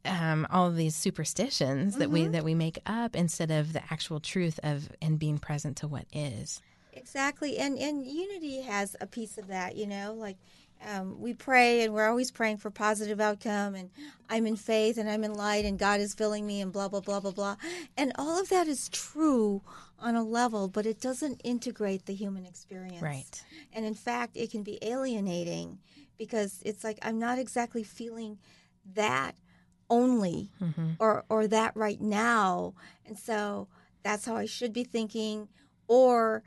um, 0.04 0.46
all 0.50 0.70
these 0.70 0.94
superstitions 0.94 1.96
that 1.96 2.04
Mm-hmm. 2.04 2.12
we 2.12 2.26
that 2.28 2.44
we 2.44 2.54
make 2.54 2.78
up 2.86 3.16
instead 3.16 3.50
of 3.50 3.72
the 3.72 3.82
actual 3.90 4.20
truth 4.20 4.60
of 4.62 4.90
and 5.00 5.18
being 5.18 5.38
present 5.38 5.76
to 5.78 5.88
what 5.88 6.06
is. 6.12 6.60
Exactly, 6.92 7.58
and 7.58 7.78
and 7.78 8.06
unity 8.06 8.62
has 8.62 8.96
a 9.00 9.06
piece 9.06 9.38
of 9.38 9.48
that. 9.48 9.76
You 9.76 9.86
know, 9.86 10.14
like 10.16 10.36
um, 10.86 11.20
we 11.20 11.34
pray, 11.34 11.82
and 11.82 11.92
we're 11.94 12.08
always 12.08 12.30
praying 12.30 12.58
for 12.58 12.70
positive 12.70 13.20
outcome, 13.20 13.74
and 13.74 13.90
I'm 14.28 14.46
in 14.46 14.56
faith, 14.56 14.98
and 14.98 15.08
I'm 15.10 15.24
in 15.24 15.34
light, 15.34 15.64
and 15.64 15.78
God 15.78 16.00
is 16.00 16.14
filling 16.14 16.46
me, 16.46 16.60
and 16.60 16.72
blah 16.72 16.88
blah 16.88 17.00
blah 17.00 17.20
blah 17.20 17.32
blah, 17.32 17.56
and 17.96 18.12
all 18.16 18.40
of 18.40 18.48
that 18.50 18.68
is 18.68 18.88
true 18.90 19.62
on 19.98 20.14
a 20.16 20.22
level, 20.22 20.68
but 20.68 20.84
it 20.86 21.00
doesn't 21.00 21.40
integrate 21.44 22.04
the 22.06 22.14
human 22.14 22.44
experience. 22.44 23.00
Right. 23.00 23.42
And 23.72 23.84
in 23.86 23.94
fact, 23.94 24.36
it 24.36 24.50
can 24.50 24.62
be 24.62 24.78
alienating 24.82 25.78
because 26.18 26.60
it's 26.64 26.84
like 26.84 26.98
I'm 27.02 27.18
not 27.18 27.38
exactly 27.38 27.82
feeling 27.82 28.38
that 28.94 29.34
only 29.90 30.50
mm-hmm. 30.62 30.92
or 30.98 31.24
or 31.28 31.46
that 31.46 31.76
right 31.76 32.00
now. 32.00 32.74
And 33.06 33.18
so 33.18 33.68
that's 34.02 34.26
how 34.26 34.36
I 34.36 34.46
should 34.46 34.72
be 34.72 34.84
thinking 34.84 35.48
or 35.86 36.42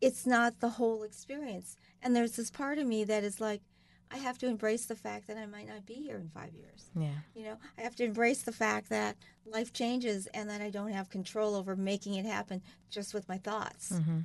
it's 0.00 0.26
not 0.26 0.60
the 0.60 0.70
whole 0.70 1.02
experience. 1.02 1.76
And 2.02 2.14
there's 2.14 2.36
this 2.36 2.50
part 2.50 2.78
of 2.78 2.86
me 2.86 3.04
that 3.04 3.24
is 3.24 3.40
like 3.40 3.62
I 4.10 4.18
have 4.18 4.38
to 4.38 4.46
embrace 4.46 4.86
the 4.86 4.94
fact 4.94 5.26
that 5.26 5.36
I 5.36 5.46
might 5.46 5.66
not 5.66 5.86
be 5.86 5.94
here 5.94 6.16
in 6.16 6.28
5 6.28 6.54
years. 6.54 6.90
Yeah. 6.94 7.08
You 7.34 7.44
know, 7.44 7.56
I 7.76 7.82
have 7.82 7.96
to 7.96 8.04
embrace 8.04 8.42
the 8.42 8.52
fact 8.52 8.88
that 8.90 9.16
life 9.44 9.72
changes 9.72 10.28
and 10.28 10.48
that 10.50 10.60
I 10.60 10.70
don't 10.70 10.92
have 10.92 11.10
control 11.10 11.54
over 11.54 11.74
making 11.74 12.14
it 12.14 12.24
happen 12.26 12.62
just 12.90 13.14
with 13.14 13.28
my 13.28 13.38
thoughts. 13.38 13.92
Mm-hmm. 13.92 14.20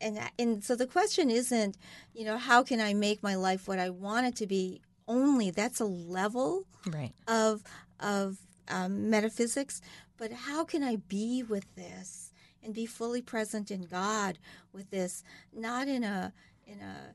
And 0.00 0.20
and 0.38 0.64
so 0.64 0.76
the 0.76 0.86
question 0.86 1.30
isn't, 1.30 1.76
you 2.14 2.24
know, 2.24 2.38
how 2.38 2.62
can 2.62 2.80
I 2.80 2.94
make 2.94 3.22
my 3.22 3.34
life 3.34 3.66
what 3.66 3.78
I 3.78 3.90
want 3.90 4.26
it 4.26 4.36
to 4.36 4.46
be? 4.46 4.80
Only 5.08 5.50
that's 5.50 5.80
a 5.80 5.84
level 5.86 6.64
Right. 6.86 7.12
of 7.28 7.62
of 8.00 8.38
um, 8.68 9.10
metaphysics, 9.10 9.80
but 10.16 10.32
how 10.32 10.64
can 10.64 10.82
I 10.82 10.96
be 10.96 11.42
with 11.42 11.72
this 11.76 12.32
and 12.62 12.74
be 12.74 12.86
fully 12.86 13.22
present 13.22 13.70
in 13.70 13.82
God 13.82 14.38
with 14.72 14.90
this, 14.90 15.22
not 15.54 15.86
in 15.88 16.02
a 16.04 16.32
in 16.66 16.80
a 16.80 17.14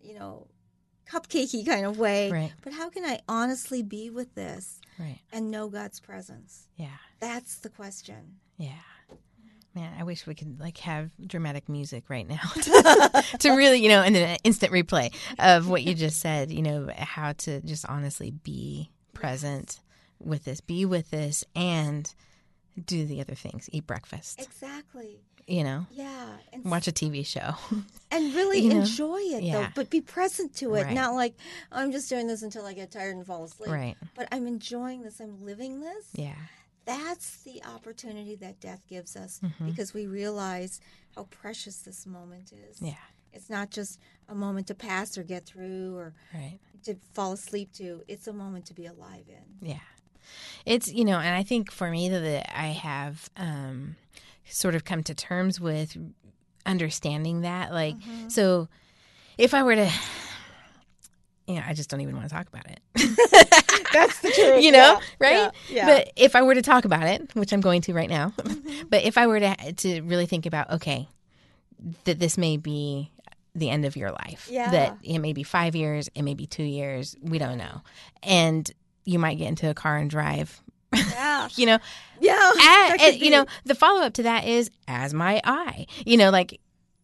you 0.00 0.14
know 0.18 0.46
cupcakey 1.10 1.66
kind 1.66 1.84
of 1.84 1.98
way, 1.98 2.30
Right. 2.30 2.52
but 2.62 2.72
how 2.72 2.88
can 2.88 3.04
I 3.04 3.20
honestly 3.28 3.82
be 3.82 4.08
with 4.10 4.34
this 4.34 4.80
Right. 4.98 5.18
and 5.32 5.50
know 5.50 5.68
God's 5.68 6.00
presence? 6.00 6.68
Yeah. 6.76 6.96
That's 7.20 7.56
the 7.56 7.68
question. 7.68 8.36
Yeah. 8.56 8.70
Man, 9.74 9.92
I 9.98 10.04
wish 10.04 10.26
we 10.26 10.34
could 10.34 10.60
like 10.60 10.78
have 10.78 11.10
dramatic 11.26 11.68
music 11.68 12.04
right 12.10 12.28
now 12.28 12.40
to, 12.54 13.24
to 13.40 13.50
really, 13.56 13.82
you 13.82 13.88
know, 13.88 14.02
and 14.02 14.14
then 14.14 14.28
an 14.30 14.38
instant 14.44 14.72
replay 14.72 15.12
of 15.38 15.68
what 15.68 15.82
you 15.82 15.94
just 15.94 16.20
said, 16.20 16.50
you 16.50 16.62
know, 16.62 16.88
how 16.96 17.32
to 17.32 17.60
just 17.62 17.86
honestly 17.86 18.30
be 18.30 18.90
present 19.14 19.80
with 20.24 20.44
this, 20.44 20.60
be 20.60 20.84
with 20.84 21.10
this, 21.10 21.44
and 21.54 22.12
do 22.86 23.04
the 23.04 23.20
other 23.20 23.34
things, 23.34 23.68
eat 23.72 23.86
breakfast, 23.86 24.40
Exactly. 24.40 25.20
you 25.46 25.62
know, 25.64 25.86
Yeah. 25.90 26.26
And 26.52 26.64
watch 26.64 26.88
a 26.88 26.92
TV 26.92 27.24
show. 27.26 27.54
and 28.10 28.34
really 28.34 28.60
You 28.60 28.70
know? 28.74 28.80
enjoy 28.80 29.18
it 29.18 29.52
though 29.52 29.66
but 29.74 29.90
be 29.90 30.00
present 30.00 30.54
to 30.56 30.74
it 30.74 30.84
Right. 30.84 30.94
not 30.94 31.14
like 31.14 31.34
i'm 31.70 31.92
just 31.92 32.08
doing 32.08 32.26
this 32.26 32.42
until 32.42 32.64
i 32.66 32.72
get 32.74 32.90
tired 32.90 33.16
and 33.16 33.26
fall 33.26 33.44
asleep 33.44 33.70
Right. 33.70 33.96
but 34.14 34.28
i'm 34.32 34.46
enjoying 34.46 35.02
this 35.02 35.18
i'm 35.20 35.42
living 35.44 35.80
this 35.80 36.06
yeah. 36.14 36.34
that's 36.84 37.42
the 37.42 37.62
opportunity 37.64 38.34
that 38.36 38.60
death 38.60 38.84
gives 38.88 39.16
us 39.16 39.40
Mm-hmm. 39.42 39.66
because 39.70 39.92
we 39.94 40.06
realize 40.06 40.80
how 41.16 41.24
precious 41.24 41.78
this 41.78 42.06
moment 42.06 42.52
is 42.52 42.80
Yeah. 42.80 42.94
it's 43.32 43.48
not 43.50 43.70
just 43.70 43.98
a 44.28 44.34
moment 44.34 44.66
to 44.68 44.74
pass 44.74 45.16
or 45.18 45.22
get 45.22 45.44
through 45.46 45.96
or 45.96 46.14
Right. 46.34 46.58
to 46.84 46.96
fall 47.14 47.32
asleep 47.32 47.72
to 47.74 48.02
it's 48.08 48.26
a 48.28 48.32
moment 48.32 48.66
to 48.66 48.74
be 48.74 48.86
alive 48.86 49.24
in 49.28 49.68
Yeah. 49.68 49.80
It's, 50.64 50.92
you 50.92 51.04
know, 51.04 51.18
and 51.18 51.34
I 51.34 51.42
think 51.42 51.70
for 51.70 51.90
me 51.90 52.08
that 52.08 52.52
I 52.58 52.68
have 52.68 53.28
um, 53.36 53.96
sort 54.44 54.74
of 54.74 54.84
come 54.84 55.02
to 55.04 55.14
terms 55.14 55.60
with 55.60 55.96
understanding 56.66 57.42
that. 57.42 57.72
Like, 57.72 57.96
so 58.28 58.68
if 59.38 59.54
I 59.54 59.62
were 59.62 59.74
to, 59.74 59.90
you 61.46 61.56
know, 61.56 61.62
I 61.66 61.74
just 61.74 61.90
don't 61.90 62.00
even 62.00 62.16
want 62.16 62.28
to 62.28 62.34
talk 62.34 62.46
about 62.48 62.66
it. 62.70 62.80
that's 63.92 64.20
the 64.20 64.30
truth 64.30 64.62
you 64.62 64.72
know, 64.72 65.00
right? 65.18 65.32
yeah, 65.32 65.50
yeah. 65.68 65.86
But 65.86 66.12
if 66.16 66.36
I 66.36 66.42
were 66.42 66.54
to 66.54 66.62
talk 66.62 66.84
about 66.84 67.06
it, 67.06 67.34
which 67.34 67.52
I'm 67.52 67.60
going 67.60 67.82
to 67.82 67.94
right 67.94 68.08
now, 68.08 68.32
but 68.88 69.02
if 69.04 69.18
I 69.18 69.26
were 69.26 69.40
to 69.40 69.72
to 69.72 70.00
really 70.02 70.26
think 70.26 70.46
about, 70.46 70.70
okay, 70.70 71.08
that 72.04 72.18
this 72.18 72.38
may 72.38 72.56
be 72.56 73.10
the 73.54 73.70
end 73.70 73.84
of 73.84 73.96
your 73.96 74.10
life. 74.10 74.48
Yeah. 74.50 74.70
That 74.70 74.98
it 75.02 75.18
may 75.18 75.32
be 75.32 75.42
five 75.42 75.74
years, 75.74 76.08
it 76.14 76.22
may 76.22 76.34
be 76.34 76.46
two 76.46 76.62
years, 76.62 77.16
we 77.20 77.38
don't 77.38 77.58
know, 77.58 77.82
and 78.22 78.70
you 79.04 79.18
might 79.18 79.38
get 79.38 79.48
into 79.48 79.68
a 79.68 79.74
car 79.74 79.96
and 79.96 80.10
drive. 80.10 80.60
yeah 80.92 81.48
You 81.56 81.66
know, 81.66 81.78
yeah 82.20 82.52
you 83.10 83.30
know, 83.30 83.46
the 83.64 83.74
follow 83.74 84.02
up 84.02 84.14
to 84.14 84.22
that 84.24 84.46
is 84.46 84.70
as 84.86 85.12
my 85.12 85.40
eye. 85.44 85.86
You 86.06 86.16
know, 86.16 86.30
like 86.30 86.60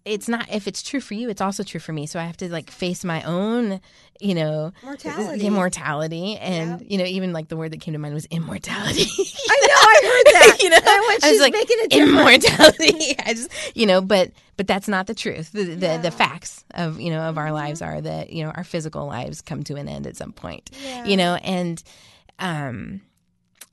it's 0.09 0.28
not 0.28 0.46
if 0.52 0.66
it's 0.66 0.82
true 0.82 1.00
for 1.00 1.14
you, 1.14 1.28
it's 1.28 1.40
also 1.40 1.62
true 1.62 1.80
for 1.80 1.92
me. 1.92 2.06
So 2.06 2.18
I 2.18 2.24
have 2.24 2.36
to 2.38 2.50
like 2.50 2.70
face 2.70 3.04
my 3.04 3.22
own, 3.22 3.80
you 4.20 4.34
know, 4.34 4.72
Mortality. 4.82 5.46
immortality, 5.46 6.36
and 6.36 6.84
you 6.90 6.98
know, 6.98 7.04
even 7.04 7.32
like 7.32 7.48
the 7.48 7.56
word 7.56 7.72
that 7.72 7.80
came 7.80 7.92
to 7.92 7.98
mind 7.98 8.14
was 8.14 8.26
immortality. 8.26 9.02
i 9.50 9.61
know 9.68 9.74
i 9.74 10.00
heard 10.04 10.34
that 10.34 10.62
you 10.62 10.70
know, 10.70 10.76
I 10.82 11.06
went, 11.09 11.24
I 11.24 11.28
was 11.28 11.32
she's 11.34 11.40
like 11.40 11.52
making 11.52 11.76
difference 11.88 12.44
immortality. 12.46 13.16
I 13.26 13.34
just, 13.34 13.76
you 13.76 13.86
know, 13.86 14.00
but 14.00 14.32
but 14.56 14.66
that's 14.66 14.88
not 14.88 15.06
the 15.06 15.14
truth. 15.14 15.52
The 15.52 15.64
the, 15.64 15.72
Yeah. 15.76 15.92
Mm-hmm. 15.94 16.02
the 16.02 16.11
facts 16.11 16.64
of 16.74 17.00
you 17.00 17.11
know 17.11 17.20
of 17.22 17.38
our 17.38 17.52
lives 17.52 17.82
are 17.82 18.00
that 18.00 18.30
you 18.32 18.44
know 18.44 18.50
our 18.50 18.64
physical 18.64 19.06
lives 19.06 19.40
come 19.42 19.62
to 19.64 19.76
an 19.76 19.88
end 19.88 20.06
at 20.06 20.16
some 20.16 20.32
point. 20.32 20.70
Yeah. 20.84 21.04
You 21.04 21.16
know, 21.16 21.34
and 21.36 21.82
um, 22.38 23.00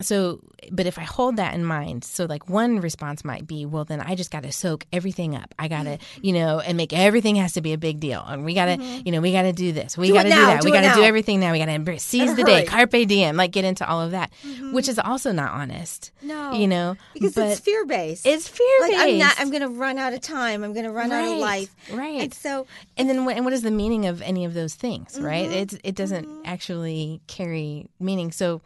so 0.02 0.40
but 0.72 0.86
if 0.86 0.98
i 1.00 1.04
hold 1.04 1.38
that 1.38 1.54
in 1.54 1.64
mind 1.64 2.04
so 2.04 2.26
like 2.26 2.50
one 2.50 2.80
response 2.82 3.24
might 3.24 3.48
be 3.48 3.66
well 3.66 3.86
then 3.86 4.02
i 4.02 4.14
just 4.16 4.30
got 4.32 4.44
to 4.44 4.52
soak 4.52 4.86
everything 4.92 5.36
up 5.36 5.54
i 5.60 5.68
got 5.68 5.84
to 5.84 5.86
Mm-hmm. 5.96 6.26
you 6.26 6.34
know 6.34 6.60
and 6.60 6.76
make 6.76 6.92
everything 6.92 7.36
has 7.38 7.54
to 7.54 7.62
be 7.62 7.72
a 7.72 7.78
big 7.78 8.00
deal 8.00 8.22
and 8.28 8.44
we 8.44 8.54
got 8.54 8.66
to 8.66 8.84
you 9.06 9.12
know 9.12 9.22
we 9.22 9.32
got 9.32 9.44
to 9.44 9.54
do 9.54 9.72
this 9.72 9.98
we 9.98 10.12
got 10.12 10.24
to 10.24 10.30
do 10.30 10.36
that 10.36 10.62
do 10.62 10.66
we 10.66 10.72
got 10.72 10.82
to 10.94 11.00
do 11.00 11.04
everything 11.06 11.40
now 11.40 11.52
we 11.54 11.60
got 11.60 11.66
to 11.68 12.00
seize 12.00 12.36
the 12.36 12.44
day 12.44 12.66
carpe 12.66 12.92
diem 13.08 13.38
like 13.38 13.52
get 13.52 13.64
into 13.64 13.88
all 13.88 14.02
of 14.02 14.12
that 14.12 14.32
which 14.74 14.90
is 14.90 15.00
also 15.00 15.32
not 15.32 15.52
honest 15.52 16.12
No. 16.22 16.52
you 16.54 16.68
know 16.68 16.96
because 17.14 17.34
but 17.36 17.48
it's 17.52 17.60
fear 17.62 17.86
based. 17.86 18.26
it's 18.26 18.48
fear 18.48 18.68
like 18.82 18.92
based 18.92 19.02
I'm 19.04 19.18
not. 19.20 19.36
I'm 19.40 19.50
going 19.50 19.62
to 19.62 19.70
run 19.70 19.98
out 19.98 20.14
of 20.14 20.22
time. 20.22 20.64
I'm 20.64 20.74
going 20.74 20.86
to 20.86 20.92
run 20.92 21.12
out 21.12 21.24
of 21.32 21.38
life. 21.38 21.74
right. 21.94 22.22
And 22.24 22.34
so 22.34 22.68
and 22.98 23.08
then 23.10 23.24
what, 23.26 23.36
and 23.36 23.46
what 23.46 23.54
is 23.54 23.62
the 23.62 23.72
meaning 23.72 24.06
of 24.08 24.22
any 24.22 24.44
of 24.46 24.54
those 24.54 24.74
things 24.76 25.18
right 25.20 25.46
Mm-hmm. 25.50 25.76
it, 25.76 25.82
it 25.84 25.96
doesn't 25.96 26.28
actually 26.46 27.22
carry 27.28 27.88
meaning 28.00 28.32
so 28.32 28.62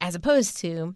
as 0.00 0.14
opposed 0.14 0.56
to 0.58 0.94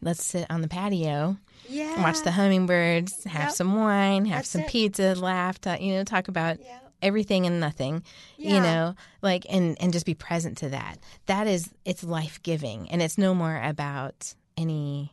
let's 0.00 0.24
sit 0.24 0.46
on 0.50 0.60
the 0.60 0.68
patio 0.68 1.36
yeah. 1.68 2.00
watch 2.02 2.22
the 2.22 2.30
hummingbirds 2.30 3.24
have 3.24 3.48
Yep. 3.48 3.52
some 3.52 3.74
wine 3.76 4.24
have 4.26 4.38
That's 4.40 4.48
some 4.50 4.62
it. 4.62 4.68
pizza 4.68 5.14
laugh 5.14 5.60
talk, 5.60 5.80
you 5.80 5.94
know 5.94 6.04
talk 6.04 6.28
about 6.28 6.58
Yeah. 6.60 6.78
everything 7.02 7.46
and 7.46 7.58
nothing 7.60 8.02
you 8.36 8.60
know 8.60 8.94
like 9.22 9.44
and 9.50 9.76
and 9.80 9.92
just 9.92 10.06
be 10.06 10.14
present 10.14 10.58
to 10.58 10.68
that 10.70 10.98
that 11.26 11.46
is 11.46 11.68
it's 11.84 12.04
life-giving 12.04 12.90
and 12.90 13.02
it's 13.02 13.18
no 13.18 13.34
more 13.34 13.60
about 13.62 14.34
any 14.56 15.12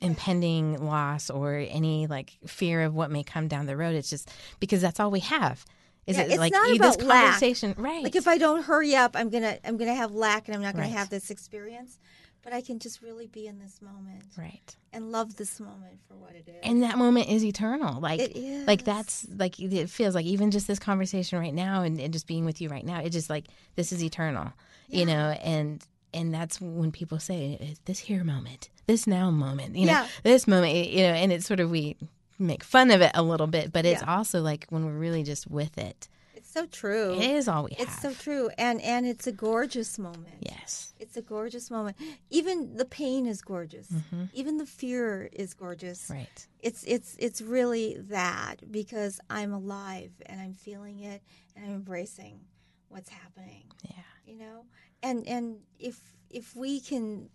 impending 0.00 0.82
loss 0.84 1.28
or 1.28 1.54
any 1.56 2.06
like 2.06 2.38
fear 2.46 2.82
of 2.82 2.94
what 2.94 3.10
may 3.10 3.22
come 3.22 3.48
down 3.48 3.66
the 3.66 3.76
road 3.76 3.94
it's 3.94 4.08
just 4.08 4.30
because 4.58 4.80
that's 4.80 4.98
all 4.98 5.10
we 5.10 5.20
have 5.20 5.64
is 6.10 6.16
Yeah, 6.16 6.22
it 6.24 6.30
it's 6.30 6.38
like 6.38 6.52
not 6.52 6.68
you- 6.68 6.78
this 6.78 6.94
about 6.96 7.06
lack. 7.06 7.24
conversation 7.24 7.74
right 7.78 8.02
Like 8.04 8.16
if 8.16 8.28
I 8.28 8.36
don't 8.38 8.62
hurry 8.64 8.94
up, 8.94 9.12
I'm 9.16 9.30
gonna 9.30 9.58
I'm 9.64 9.76
gonna 9.76 9.94
have 9.94 10.12
lack, 10.12 10.46
and 10.48 10.54
I'm 10.56 10.62
not 10.62 10.74
gonna 10.74 10.86
Right. 10.86 10.96
have 10.96 11.08
this 11.10 11.30
experience. 11.30 11.98
But 12.42 12.54
I 12.54 12.62
can 12.62 12.78
just 12.78 13.02
really 13.02 13.26
be 13.26 13.46
in 13.46 13.58
this 13.58 13.82
moment 13.82 14.22
right 14.38 14.74
and 14.94 15.12
love 15.12 15.36
this 15.36 15.60
moment 15.60 16.00
for 16.08 16.14
what 16.16 16.34
it 16.34 16.48
is. 16.48 16.54
and 16.62 16.82
that 16.82 16.96
moment 16.96 17.28
is 17.28 17.44
eternal 17.44 18.00
like 18.00 18.18
It 18.18 18.34
is. 18.34 18.66
like 18.66 18.82
that's 18.82 19.26
like 19.36 19.60
it 19.60 19.90
feels 19.90 20.14
like 20.14 20.24
even 20.24 20.50
just 20.50 20.66
this 20.66 20.78
conversation 20.78 21.38
right 21.38 21.52
now 21.52 21.82
and, 21.82 22.00
and 22.00 22.14
just 22.14 22.26
being 22.26 22.46
with 22.46 22.62
you 22.62 22.70
right 22.70 22.84
now 22.86 22.98
it 23.00 23.10
just 23.10 23.28
like 23.28 23.44
this 23.76 23.92
is 23.92 24.02
eternal 24.02 24.54
you 24.88 25.04
know 25.04 25.32
and 25.44 25.84
and 26.14 26.32
that's 26.32 26.58
when 26.62 26.90
people 26.90 27.18
say 27.20 27.58
"It's 27.60 27.80
this 27.84 27.98
here 27.98 28.24
moment 28.24 28.70
this 28.86 29.06
now 29.06 29.30
moment 29.30 29.76
you 29.76 29.84
know 29.84 29.92
Yeah. 29.92 30.06
this 30.22 30.48
moment 30.48 30.74
you 30.88 31.02
know 31.02 31.12
and 31.12 31.30
it's 31.34 31.44
sort 31.44 31.60
of 31.60 31.70
we 31.70 31.98
make 32.40 32.64
fun 32.64 32.90
of 32.90 33.00
it 33.00 33.10
a 33.14 33.22
little 33.22 33.46
bit 33.46 33.72
but 33.72 33.84
it's 33.84 34.02
Yeah. 34.02 34.16
also 34.16 34.40
like 34.40 34.66
when 34.70 34.84
we're 34.84 34.98
really 34.98 35.22
just 35.22 35.46
with 35.50 35.78
it 35.78 36.08
it's 36.34 36.50
so 36.50 36.64
true. 36.66 37.12
it 37.20 37.30
is 37.30 37.48
all 37.48 37.64
we 37.64 37.72
have 37.74 37.86
It's 37.86 38.00
so 38.00 38.12
true, 38.14 38.50
and 38.56 38.80
and 38.80 39.04
it's 39.06 39.26
a 39.26 39.32
gorgeous 39.32 39.98
moment. 39.98 40.36
yes 40.40 40.94
It's 40.98 41.16
a 41.16 41.22
gorgeous 41.22 41.70
moment. 41.70 41.96
Even 42.30 42.76
the 42.76 42.86
pain 42.86 43.26
is 43.26 43.42
gorgeous. 43.42 43.88
Even 44.32 44.56
the 44.56 44.64
fear 44.66 45.28
is 45.32 45.52
gorgeous. 45.54 46.04
Mm-hmm. 46.04 46.14
right 46.14 46.46
It's 46.60 46.82
it's 46.84 47.14
it's 47.18 47.40
really 47.42 47.98
that 48.08 48.56
because 48.70 49.20
I'm 49.28 49.52
alive 49.52 50.12
and 50.26 50.40
I'm 50.40 50.54
feeling 50.54 51.00
it 51.00 51.22
and 51.54 51.64
I'm 51.66 51.74
embracing 51.74 52.40
what's 52.88 53.10
happening. 53.10 53.64
yeah 53.84 54.10
You 54.26 54.36
know, 54.38 54.64
and 55.02 55.26
and 55.28 55.58
if 55.78 55.96
if 56.30 56.56
we 56.56 56.80
can 56.80 57.28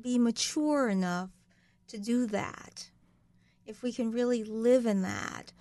be 0.00 0.18
mature 0.18 0.88
enough 0.90 1.30
to 1.88 1.96
do 1.98 2.26
that, 2.26 2.90
if 3.72 3.82
we 3.82 3.92
can 3.92 4.12
really 4.12 4.44
live 4.44 4.86
in 4.86 5.02
that, 5.02 5.52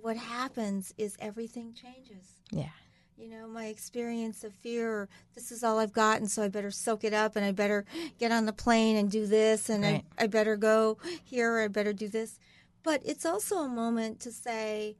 what 0.00 0.16
happens 0.16 0.94
is 0.96 1.16
everything 1.18 1.74
changes. 1.74 2.40
Yeah. 2.50 2.70
You 3.18 3.28
know 3.28 3.48
my 3.48 3.66
experience 3.66 4.44
of 4.44 4.52
fear 4.54 5.08
this 5.34 5.50
is 5.50 5.64
all 5.64 5.78
i've 5.78 5.92
got 5.94 6.20
and 6.20 6.30
so 6.30 6.42
i 6.42 6.48
better 6.48 6.70
soak 6.70 7.02
it 7.02 7.14
up 7.14 7.34
and 7.34 7.46
i 7.46 7.50
better 7.50 7.86
get 8.18 8.30
on 8.30 8.44
the 8.44 8.52
plane 8.52 8.94
and 8.94 9.10
do 9.10 9.26
this 9.26 9.70
and 9.70 9.82
Right. 9.82 10.04
I, 10.18 10.24
I 10.24 10.26
better 10.26 10.54
go 10.56 10.98
here 11.24 11.54
or 11.54 11.60
i 11.62 11.68
better 11.68 11.94
do 11.94 12.08
this. 12.08 12.38
But 12.82 13.00
it's 13.06 13.24
also 13.24 13.56
a 13.60 13.68
moment 13.68 14.20
to 14.20 14.30
say 14.30 14.96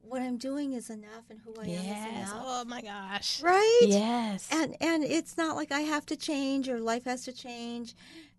what 0.00 0.22
i'm 0.22 0.36
doing 0.38 0.74
is 0.74 0.90
enough 0.90 1.24
and 1.28 1.40
who 1.44 1.52
i 1.60 1.64
am 1.64 1.70
is 1.70 2.28
enough. 2.28 2.42
Oh 2.46 2.64
my 2.66 2.80
gosh. 2.80 3.42
Right? 3.42 3.86
Yes. 3.88 4.48
And 4.52 4.76
and 4.80 5.02
it's 5.02 5.36
not 5.36 5.56
like 5.56 5.72
i 5.72 5.80
have 5.80 6.06
to 6.06 6.16
change 6.16 6.68
or 6.68 6.78
life 6.78 7.04
has 7.04 7.24
to 7.24 7.32
change 7.32 7.94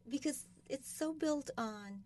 because 0.10 0.46
it's 0.70 0.90
so 0.90 1.12
built 1.14 1.50
on 1.58 2.02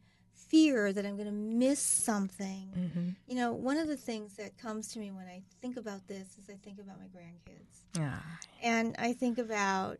fear 0.50 0.92
that 0.92 1.06
i'm 1.06 1.16
going 1.16 1.28
to 1.28 1.32
miss 1.32 1.80
something 1.80 2.68
mm-hmm. 2.78 3.10
you 3.28 3.36
know, 3.36 3.54
one 3.54 3.78
of 3.78 3.88
the 3.88 3.96
things 3.98 4.34
that 4.38 4.58
comes 4.58 4.90
to 4.94 5.00
me 5.00 5.12
when 5.12 5.26
I 5.28 5.42
think 5.62 5.78
about 5.78 6.08
this 6.08 6.28
is 6.40 6.50
I 6.50 6.58
think 6.66 6.80
about 6.80 6.98
my 7.00 7.06
grandkids. 7.16 7.76
Ah, 8.00 8.24
And 8.64 8.96
I 8.98 9.14
think 9.14 9.38
about, 9.38 10.00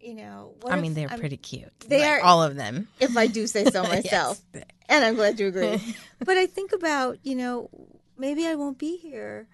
you 0.00 0.14
know, 0.14 0.54
what 0.60 0.72
i 0.74 0.80
mean 0.80 0.94
they're 0.94 1.08
I'm- 1.10 1.18
pretty 1.18 1.38
cute 1.38 1.72
They 1.88 2.00
Like, 2.00 2.20
are- 2.22 2.26
all 2.28 2.42
of 2.42 2.54
them 2.56 2.88
if 3.00 3.16
I 3.16 3.26
do 3.26 3.46
say 3.46 3.64
so 3.64 3.82
Yes. 3.88 3.90
myself. 4.04 4.40
And 4.88 5.00
I'm 5.04 5.14
glad 5.16 5.40
you 5.40 5.46
agree. 5.48 5.80
but 6.28 6.36
I 6.36 6.46
think 6.46 6.72
about, 6.72 7.18
you 7.24 7.34
know, 7.34 7.70
maybe 8.18 8.46
I 8.46 8.54
won't 8.54 8.78
be 8.78 8.96
here 8.98 9.48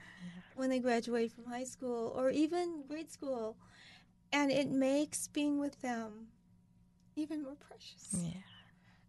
when 0.57 0.69
they 0.71 0.81
graduate 0.81 1.31
from 1.33 1.45
high 1.47 1.65
school 1.75 2.13
or 2.17 2.31
even 2.31 2.83
grade 2.89 3.11
school. 3.11 3.57
And 4.33 4.51
it 4.51 4.69
makes 4.69 5.29
being 5.29 5.59
with 5.61 5.81
them 5.81 6.27
even 7.17 7.43
more 7.45 7.57
precious. 7.69 8.09
yeah 8.13 8.41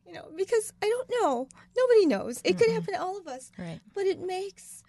You 0.06 0.14
know, 0.14 0.28
because 0.36 0.72
I 0.84 0.88
don't 0.88 1.10
know. 1.22 1.47
Nobody 1.76 2.06
knows. 2.06 2.41
It 2.43 2.58
could 2.58 2.68
Mm-mm. 2.68 2.74
happen 2.74 2.93
to 2.93 3.01
all 3.01 3.18
of 3.18 3.28
us. 3.28 3.51
right 3.58 3.80
but 3.93 4.06
it 4.06 4.20
makes 4.20 4.84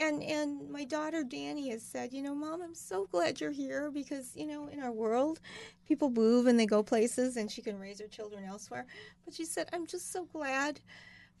and 0.00 0.22
and 0.22 0.70
my 0.70 0.84
daughter 0.84 1.22
Danny 1.22 1.70
has 1.70 1.82
said, 1.82 2.12
you 2.12 2.22
know, 2.22 2.34
mom, 2.34 2.62
I'm 2.62 2.74
so 2.74 3.06
glad 3.10 3.40
you're 3.40 3.50
here 3.50 3.90
because 3.90 4.32
you 4.34 4.46
know 4.46 4.68
in 4.68 4.80
our 4.80 4.92
world, 4.92 5.40
people 5.86 6.10
move 6.10 6.46
and 6.46 6.58
they 6.58 6.66
go 6.66 6.82
places, 6.82 7.36
and 7.36 7.50
she 7.50 7.62
can 7.62 7.78
raise 7.78 8.00
her 8.00 8.08
children 8.08 8.44
elsewhere. 8.44 8.86
But 9.24 9.34
she 9.34 9.44
said, 9.44 9.68
I'm 9.72 9.86
just 9.86 10.12
so 10.12 10.24
glad 10.24 10.80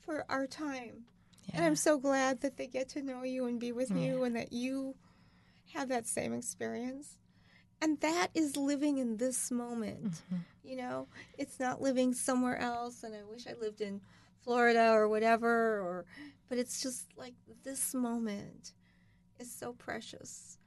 for 0.04 0.24
our 0.28 0.46
time, 0.46 1.04
and 1.52 1.64
I'm 1.64 1.76
so 1.76 1.98
glad 1.98 2.40
that 2.42 2.56
they 2.56 2.66
get 2.66 2.88
to 2.90 3.02
know 3.02 3.22
you 3.22 3.46
and 3.46 3.58
be 3.58 3.72
with 3.72 3.90
you, 3.90 4.22
and 4.24 4.36
that 4.36 4.52
you 4.52 4.94
have 5.72 5.88
that 5.88 6.06
same 6.06 6.32
experience. 6.32 7.18
And 7.82 8.00
that 8.00 8.28
is 8.34 8.56
living 8.56 8.98
in 8.98 9.16
this 9.18 9.50
moment. 9.50 10.12
Mm-hmm. 10.12 10.36
You 10.64 10.76
know, 10.76 11.08
it's 11.36 11.60
not 11.60 11.82
living 11.82 12.14
somewhere 12.14 12.58
else. 12.58 13.02
And 13.02 13.14
I 13.14 13.22
wish 13.30 13.46
I 13.46 13.52
lived 13.60 13.80
in 13.80 14.00
Florida 14.40 14.90
or 14.92 15.08
whatever, 15.08 15.80
or 15.80 16.04
but 16.48 16.58
it's 16.58 16.82
just 16.82 17.06
like 17.16 17.34
this 17.62 17.94
moment 17.94 18.72
is 19.38 19.50
so 19.52 19.72
precious. 19.72 20.58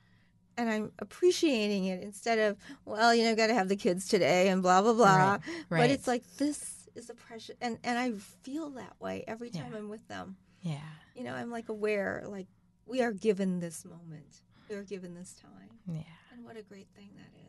And 0.57 0.69
I'm 0.69 0.91
appreciating 0.99 1.85
it 1.85 2.01
instead 2.01 2.39
of, 2.39 2.57
well, 2.85 3.13
you 3.13 3.23
know, 3.23 3.35
got 3.35 3.47
to 3.47 3.53
have 3.53 3.69
the 3.69 3.75
kids 3.75 4.07
today 4.07 4.49
and 4.49 4.63
blah, 4.63 4.81
blah, 4.81 4.93
blah. 4.93 5.37
Right, 5.69 5.81
But 5.81 5.89
it's 5.91 6.07
like, 6.07 6.23
this 6.37 6.89
is 6.95 7.11
a 7.11 7.13
precious, 7.13 7.55
and, 7.61 7.77
and 7.83 7.99
I 7.99 8.13
feel 8.41 8.71
that 8.71 8.95
way 8.99 9.23
every 9.27 9.51
time 9.51 9.71
Yeah. 9.71 9.77
I'm 9.77 9.87
with 9.89 10.07
them. 10.07 10.35
yeah 10.63 10.79
You 11.15 11.25
know, 11.25 11.33
I'm 11.35 11.51
like 11.51 11.69
aware, 11.69 12.23
like, 12.27 12.47
we 12.87 13.03
are 13.03 13.11
given 13.11 13.59
this 13.59 13.85
moment, 13.85 14.41
we 14.69 14.75
are 14.75 14.83
given 14.83 15.13
this 15.15 15.35
time. 15.41 15.69
yeah 15.87 16.01
And 16.33 16.45
what 16.45 16.57
a 16.57 16.61
great 16.63 16.87
thing 16.95 17.09
that 17.15 17.23
is. 17.23 17.43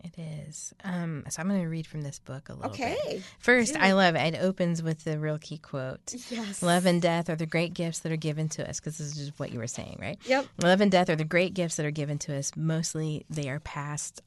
It 0.00 0.16
is. 0.16 0.72
Um, 0.84 1.24
so 1.28 1.42
I'm 1.42 1.48
going 1.48 1.60
to 1.60 1.66
read 1.68 1.84
from 1.84 2.02
this 2.02 2.20
book 2.20 2.48
a 2.50 2.54
little 2.54 2.70
bit. 2.70 2.80
Okay. 2.80 3.22
First, 3.40 3.74
do. 3.74 3.80
I 3.80 3.92
love 3.92 4.14
it. 4.14 4.34
It 4.34 4.38
opens 4.40 4.80
with 4.80 5.02
the 5.02 5.18
real 5.18 5.38
key 5.38 5.58
quote. 5.58 6.14
Yes. 6.30 6.62
Love 6.62 6.86
and 6.86 7.02
death 7.02 7.28
are 7.28 7.34
the 7.34 7.46
great 7.46 7.74
gifts 7.74 7.98
that 8.00 8.12
are 8.12 8.16
given 8.16 8.48
to 8.50 8.68
us, 8.68 8.78
because 8.78 8.98
this 8.98 9.08
is 9.08 9.16
just 9.16 9.40
what 9.40 9.50
you 9.50 9.58
were 9.58 9.66
saying, 9.66 9.98
right? 10.00 10.16
Yep. 10.24 10.46
Love 10.62 10.80
and 10.80 10.90
death 10.92 11.10
are 11.10 11.16
the 11.16 11.24
great 11.24 11.52
gifts 11.52 11.74
that 11.76 11.84
are 11.86 11.90
given 11.90 12.16
to 12.18 12.36
us. 12.36 12.52
Mostly 12.56 13.24
they 13.28 13.48
are 13.50 13.58
passed 13.58 14.22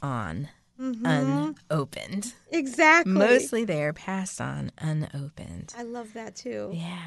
on 0.00 0.48
unopened. 0.78 2.32
Exactly. 2.50 3.12
Mostly 3.12 3.64
they 3.66 3.82
are 3.82 3.92
passed 3.92 4.40
on 4.40 4.72
unopened. 4.78 5.74
I 5.76 5.82
love 5.82 6.14
that 6.14 6.34
too. 6.34 6.70
Yeah. 6.72 6.98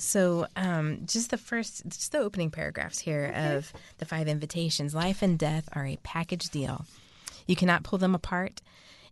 So, 0.00 0.46
um, 0.56 1.02
just 1.04 1.30
the 1.30 1.36
first, 1.36 1.86
just 1.86 2.12
the 2.12 2.18
opening 2.18 2.50
paragraphs 2.50 2.98
here 2.98 3.32
of 3.36 3.72
the 3.98 4.06
five 4.06 4.28
invitations. 4.28 4.94
Life 4.94 5.20
and 5.22 5.38
death 5.38 5.68
are 5.72 5.86
a 5.86 5.98
package 6.02 6.48
deal. 6.48 6.86
You 7.46 7.54
cannot 7.54 7.82
pull 7.82 7.98
them 7.98 8.14
apart. 8.14 8.62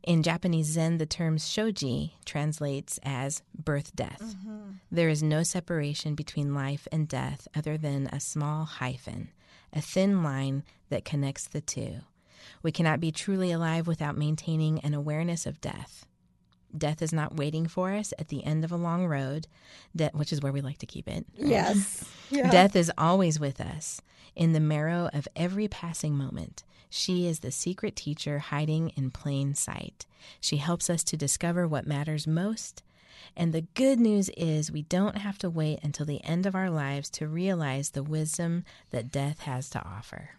In 0.02 0.22
Japanese 0.22 0.66
Zen, 0.68 0.98
the 0.98 1.06
term 1.06 1.36
shoji 1.38 2.14
translates 2.24 2.98
as 3.02 3.42
birth 3.54 3.94
death. 3.94 4.34
There 4.90 5.08
is 5.08 5.22
no 5.22 5.42
separation 5.42 6.14
between 6.14 6.54
life 6.54 6.88
and 6.90 7.06
death 7.06 7.46
other 7.54 7.76
than 7.76 8.06
a 8.06 8.20
small 8.20 8.64
hyphen, 8.64 9.30
a 9.72 9.82
thin 9.82 10.22
line 10.22 10.62
that 10.88 11.04
connects 11.04 11.46
the 11.46 11.60
two. 11.60 11.96
We 12.62 12.72
cannot 12.72 13.00
be 13.00 13.12
truly 13.12 13.52
alive 13.52 13.86
without 13.86 14.16
maintaining 14.16 14.78
an 14.80 14.94
awareness 14.94 15.44
of 15.44 15.60
death. 15.60 16.06
Death 16.76 17.00
is 17.02 17.12
not 17.12 17.36
waiting 17.36 17.66
for 17.66 17.92
us 17.92 18.12
at 18.18 18.28
the 18.28 18.44
end 18.44 18.64
of 18.64 18.72
a 18.72 18.76
long 18.76 19.06
road, 19.06 19.46
de- 19.96 20.10
which 20.12 20.32
is 20.32 20.42
where 20.42 20.52
we 20.52 20.60
like 20.60 20.78
to 20.78 20.86
keep 20.86 21.08
it. 21.08 21.26
right? 21.38 21.48
Yes. 21.48 22.04
Yeah. 22.30 22.50
Death 22.50 22.76
is 22.76 22.92
always 22.98 23.40
with 23.40 23.58
us, 23.58 24.02
in 24.36 24.52
the 24.52 24.60
marrow 24.60 25.08
of 25.14 25.26
every 25.34 25.66
passing 25.66 26.14
moment. 26.14 26.62
She 26.90 27.26
is 27.26 27.38
the 27.40 27.50
secret 27.50 27.96
teacher 27.96 28.38
hiding 28.38 28.90
in 28.96 29.10
plain 29.10 29.54
sight. 29.54 30.04
She 30.38 30.58
helps 30.58 30.90
us 30.90 31.02
to 31.04 31.16
discover 31.16 31.66
what 31.66 31.86
matters 31.86 32.26
most. 32.26 32.82
And 33.34 33.54
the 33.54 33.62
good 33.72 33.98
news 33.98 34.28
is, 34.36 34.70
we 34.70 34.82
don't 34.82 35.16
have 35.16 35.38
to 35.38 35.48
wait 35.48 35.78
until 35.82 36.04
the 36.04 36.22
end 36.22 36.44
of 36.44 36.54
our 36.54 36.68
lives 36.68 37.08
to 37.12 37.26
realize 37.26 37.90
the 37.90 38.02
wisdom 38.02 38.64
that 38.90 39.10
death 39.10 39.40
has 39.40 39.70
to 39.70 39.82
offer. 39.82 40.32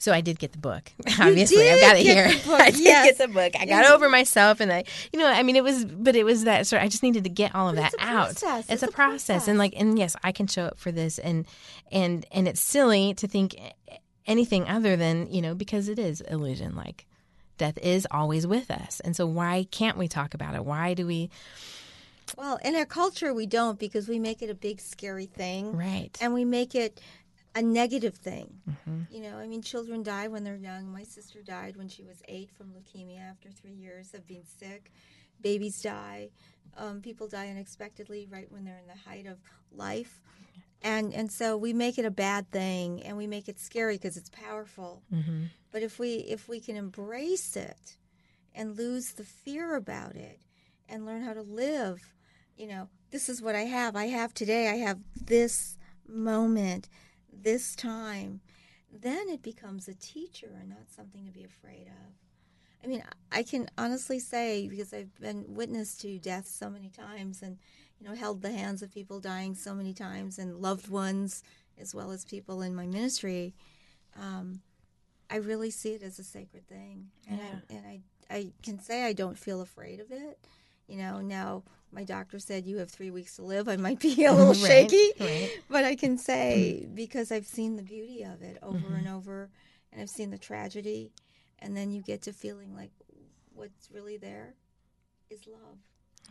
So 0.00 0.12
I 0.12 0.20
did 0.20 0.38
get 0.38 0.52
the 0.52 0.58
book. 0.58 0.92
Obviously, 1.20 1.68
I've 1.68 1.80
got 1.80 1.96
it 1.96 2.02
here. 2.06 2.26
I 2.54 2.70
did 2.70 2.80
yes. 2.80 3.06
get 3.06 3.18
the 3.18 3.28
book. 3.32 3.52
I 3.58 3.66
got 3.66 3.90
over 3.90 4.08
myself, 4.08 4.60
and 4.60 4.72
I, 4.72 4.84
you 5.12 5.18
know, 5.18 5.26
I 5.26 5.42
mean, 5.42 5.56
it 5.56 5.64
was, 5.64 5.84
but 5.84 6.14
it 6.14 6.24
was 6.24 6.44
that 6.44 6.66
sort. 6.68 6.82
I 6.82 6.86
just 6.88 7.02
needed 7.02 7.24
to 7.24 7.30
get 7.30 7.52
all 7.54 7.68
of 7.68 7.74
But 7.74 7.82
that 7.82 7.94
it's 7.94 8.02
a 8.02 8.06
out. 8.06 8.24
process. 8.26 8.58
It's, 8.60 8.70
It's 8.74 8.82
a, 8.84 8.86
a 8.86 8.92
process. 8.92 9.26
process. 9.26 9.48
and 9.48 9.58
like, 9.58 9.74
and 9.76 9.98
yes, 9.98 10.14
I 10.22 10.30
can 10.32 10.46
show 10.46 10.64
up 10.66 10.78
for 10.78 10.92
this, 10.92 11.18
and 11.18 11.46
and 11.90 12.24
and 12.30 12.46
it's 12.46 12.60
silly 12.60 13.12
to 13.14 13.26
think 13.26 13.56
anything 14.26 14.68
other 14.68 14.94
than 14.96 15.32
you 15.32 15.42
know 15.42 15.54
because 15.56 15.88
it 15.88 15.98
is 15.98 16.20
illusion. 16.20 16.76
Like, 16.76 17.06
death 17.56 17.78
is 17.78 18.06
always 18.10 18.46
with 18.46 18.70
us, 18.70 19.00
and 19.00 19.16
so 19.16 19.26
why 19.26 19.66
can't 19.72 19.98
we 19.98 20.06
talk 20.06 20.32
about 20.32 20.54
it? 20.54 20.64
Why 20.64 20.94
do 20.94 21.06
we? 21.08 21.28
Well, 22.36 22.58
in 22.62 22.76
our 22.76 22.84
culture, 22.84 23.32
we 23.34 23.46
don't 23.46 23.78
because 23.78 24.06
we 24.06 24.18
make 24.18 24.42
it 24.42 24.50
a 24.50 24.54
big, 24.54 24.80
scary 24.80 25.26
thing. 25.26 25.74
Right. 25.76 26.16
And 26.20 26.34
we 26.34 26.44
make 26.44 26.74
it 26.74 27.00
a 27.58 27.62
negative 27.62 28.14
thing. 28.14 28.54
Mm-hmm. 28.70 29.14
You 29.14 29.22
know, 29.22 29.36
I 29.36 29.48
mean, 29.48 29.62
children 29.62 30.04
die 30.04 30.28
when 30.28 30.44
they're 30.44 30.54
young. 30.54 30.92
My 30.92 31.02
sister 31.02 31.42
died 31.42 31.76
when 31.76 31.88
she 31.88 32.04
was 32.04 32.22
eight 32.28 32.50
from 32.56 32.68
leukemia 32.68 33.28
after 33.28 33.50
three 33.50 33.72
years 33.72 34.14
of 34.14 34.26
being 34.28 34.44
sick. 34.44 34.92
Babies 35.40 35.82
die. 35.82 36.30
Um, 36.76 37.00
people 37.00 37.26
die 37.26 37.48
unexpectedly 37.48 38.28
right 38.30 38.50
when 38.50 38.64
they're 38.64 38.78
in 38.78 38.86
the 38.86 39.10
height 39.10 39.26
of 39.26 39.38
life. 39.72 40.20
And, 40.82 41.12
and 41.12 41.32
so 41.32 41.56
we 41.56 41.72
make 41.72 41.98
it 41.98 42.04
a 42.04 42.12
bad 42.12 42.48
thing 42.52 43.02
and 43.02 43.16
we 43.16 43.26
make 43.26 43.48
it 43.48 43.58
scary 43.58 43.96
because 43.96 44.16
it's 44.16 44.30
powerful. 44.30 45.02
Mm-hmm. 45.12 45.46
But 45.72 45.82
if 45.82 45.98
we 45.98 46.14
if 46.14 46.48
we 46.48 46.60
can 46.60 46.76
embrace 46.76 47.56
it 47.56 47.96
and 48.54 48.76
lose 48.76 49.12
the 49.12 49.24
fear 49.24 49.74
about 49.74 50.14
it 50.14 50.40
and 50.88 51.04
learn 51.04 51.22
how 51.22 51.34
to 51.34 51.42
live, 51.42 52.14
you 52.56 52.68
know, 52.68 52.88
this 53.10 53.28
is 53.28 53.42
what 53.42 53.56
I 53.56 53.62
have. 53.62 53.96
I 53.96 54.06
have 54.06 54.32
today. 54.32 54.68
I 54.68 54.76
have 54.76 55.00
this 55.20 55.76
moment, 56.06 56.88
this 57.42 57.74
time. 57.74 58.40
Then 58.92 59.28
it 59.28 59.42
becomes 59.42 59.86
a 59.86 59.94
teacher 59.94 60.50
and 60.58 60.70
not 60.70 60.90
something 60.94 61.26
to 61.26 61.32
be 61.32 61.44
afraid 61.44 61.86
of. 61.86 62.14
I 62.82 62.86
mean, 62.86 63.02
I 63.32 63.42
can 63.42 63.68
honestly 63.76 64.18
say 64.18 64.68
because 64.68 64.94
I've 64.94 65.14
been 65.20 65.44
witness 65.48 65.96
to 65.98 66.18
death 66.18 66.46
so 66.46 66.70
many 66.70 66.88
times 66.88 67.42
and 67.42 67.58
you 67.98 68.08
know 68.08 68.14
held 68.14 68.40
the 68.40 68.52
hands 68.52 68.82
of 68.82 68.92
people 68.92 69.20
dying 69.20 69.54
so 69.54 69.74
many 69.74 69.92
times 69.92 70.38
and 70.38 70.56
loved 70.56 70.88
ones 70.88 71.42
as 71.78 71.94
well 71.94 72.12
as 72.12 72.24
people 72.24 72.62
in 72.62 72.74
my 72.74 72.86
ministry. 72.86 73.54
Um, 74.16 74.60
I 75.30 75.36
really 75.36 75.70
see 75.70 75.90
it 75.90 76.02
as 76.02 76.18
a 76.18 76.24
sacred 76.24 76.66
thing, 76.66 77.08
and 77.28 77.40
I 77.40 77.74
and 77.74 77.86
I 77.86 78.00
I 78.30 78.52
can 78.62 78.80
say 78.80 79.04
I 79.04 79.12
don't 79.12 79.38
feel 79.38 79.60
afraid 79.60 80.00
of 80.00 80.10
it. 80.10 80.38
You 80.88 80.98
know, 80.98 81.20
now 81.20 81.62
my 81.92 82.04
doctor 82.04 82.38
said 82.38 82.66
you 82.66 82.78
have 82.78 82.90
three 82.90 83.10
weeks 83.10 83.36
to 83.36 83.42
live. 83.42 83.68
I 83.68 83.76
might 83.76 84.00
be 84.00 84.24
a 84.24 84.32
little 84.38 84.48
Right, 84.54 84.90
shaky, 84.90 85.12
right. 85.20 85.50
but 85.70 85.84
I 85.84 85.94
can 85.94 86.18
say 86.18 86.84
hmm. 86.86 86.94
because 86.94 87.30
I've 87.30 87.46
seen 87.46 87.76
the 87.76 87.82
beauty 87.82 88.22
of 88.24 88.42
it 88.42 88.58
over 88.62 88.78
mm-hmm. 88.78 88.94
and 88.94 89.08
over, 89.08 89.50
and 89.92 90.00
I've 90.02 90.10
seen 90.10 90.30
the 90.30 90.38
tragedy, 90.38 91.12
and 91.60 91.76
then 91.76 91.90
you 91.92 92.02
get 92.02 92.22
to 92.22 92.32
feeling 92.32 92.74
like 92.74 92.90
what's 93.54 93.90
really 93.92 94.16
there 94.16 94.54
is 95.30 95.46
love, 95.46 95.78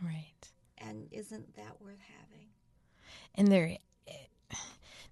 Right. 0.02 0.50
and 0.78 1.08
isn't 1.12 1.54
that 1.56 1.80
worth 1.80 2.00
having? 2.18 2.46
and 3.34 3.48
there 3.48 3.76
eh, 4.08 4.12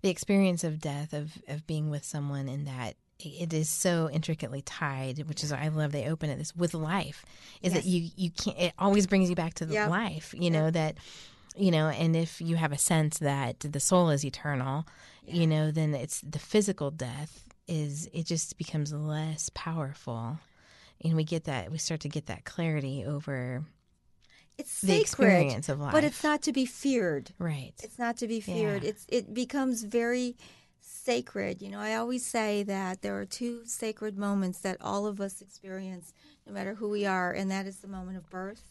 the 0.02 0.08
experience 0.10 0.64
of 0.64 0.80
death 0.80 1.12
of 1.12 1.38
of 1.48 1.66
being 1.66 1.88
with 1.90 2.04
someone 2.04 2.48
in 2.48 2.64
that 2.64 2.94
it 3.18 3.52
is 3.54 3.68
so 3.68 4.10
intricately 4.10 4.60
tied 4.62 5.18
which 5.28 5.42
is 5.42 5.50
i 5.52 5.68
love 5.68 5.90
they 5.92 6.06
open 6.08 6.28
it 6.28 6.36
this 6.36 6.54
with 6.54 6.74
life 6.74 7.24
is 7.62 7.72
that 7.72 7.84
you 7.84 8.10
you 8.16 8.30
can't 8.30 8.58
it 8.58 8.72
always 8.78 9.06
brings 9.06 9.30
you 9.30 9.36
back 9.36 9.54
to 9.54 9.64
the 9.64 9.74
Yep. 9.74 9.90
life 9.90 10.34
you 10.38 10.50
know 10.50 10.70
that 10.70 10.96
you 11.56 11.70
know 11.70 11.88
and 11.88 12.14
if 12.14 12.40
you 12.40 12.56
have 12.56 12.72
a 12.72 12.78
sense 12.78 13.18
that 13.18 13.60
the 13.60 13.80
soul 13.80 14.10
is 14.10 14.24
eternal 14.24 14.86
you 15.26 15.46
know 15.46 15.70
then 15.70 15.94
it's 15.94 16.20
the 16.20 16.38
physical 16.38 16.90
death 16.90 17.44
is 17.66 18.08
it 18.12 18.26
just 18.26 18.58
becomes 18.58 18.92
less 18.92 19.50
powerful 19.54 20.38
and 21.02 21.16
we 21.16 21.24
get 21.24 21.44
that 21.44 21.70
we 21.72 21.78
start 21.78 22.00
to 22.00 22.08
get 22.10 22.26
that 22.26 22.44
clarity 22.44 23.04
over 23.06 23.64
It's 24.58 24.80
The 24.82 25.00
experience 25.00 25.68
of 25.68 25.80
life. 25.80 25.92
but 25.92 26.04
it's 26.04 26.22
not 26.22 26.42
to 26.42 26.52
be 26.52 26.64
feared. 26.66 27.32
right 27.38 27.72
It's 27.82 27.98
not 27.98 28.16
to 28.18 28.28
be 28.28 28.40
feared. 28.40 28.82
Yeah. 28.84 28.90
It's 28.90 29.06
it 29.08 29.32
becomes 29.34 29.82
very 29.84 30.36
sacred. 31.06 31.62
You 31.62 31.70
know, 31.70 31.78
I 31.80 31.94
always 31.94 32.26
say 32.26 32.62
that 32.64 33.00
there 33.02 33.18
are 33.20 33.24
two 33.24 33.64
sacred 33.64 34.18
moments 34.18 34.58
that 34.60 34.76
all 34.80 35.06
of 35.06 35.20
us 35.20 35.40
experience, 35.40 36.12
no 36.46 36.52
matter 36.52 36.74
who 36.74 36.88
we 36.88 37.06
are, 37.06 37.32
and 37.32 37.50
that 37.50 37.66
is 37.66 37.76
the 37.78 37.88
moment 37.88 38.16
of 38.16 38.28
birth. 38.28 38.62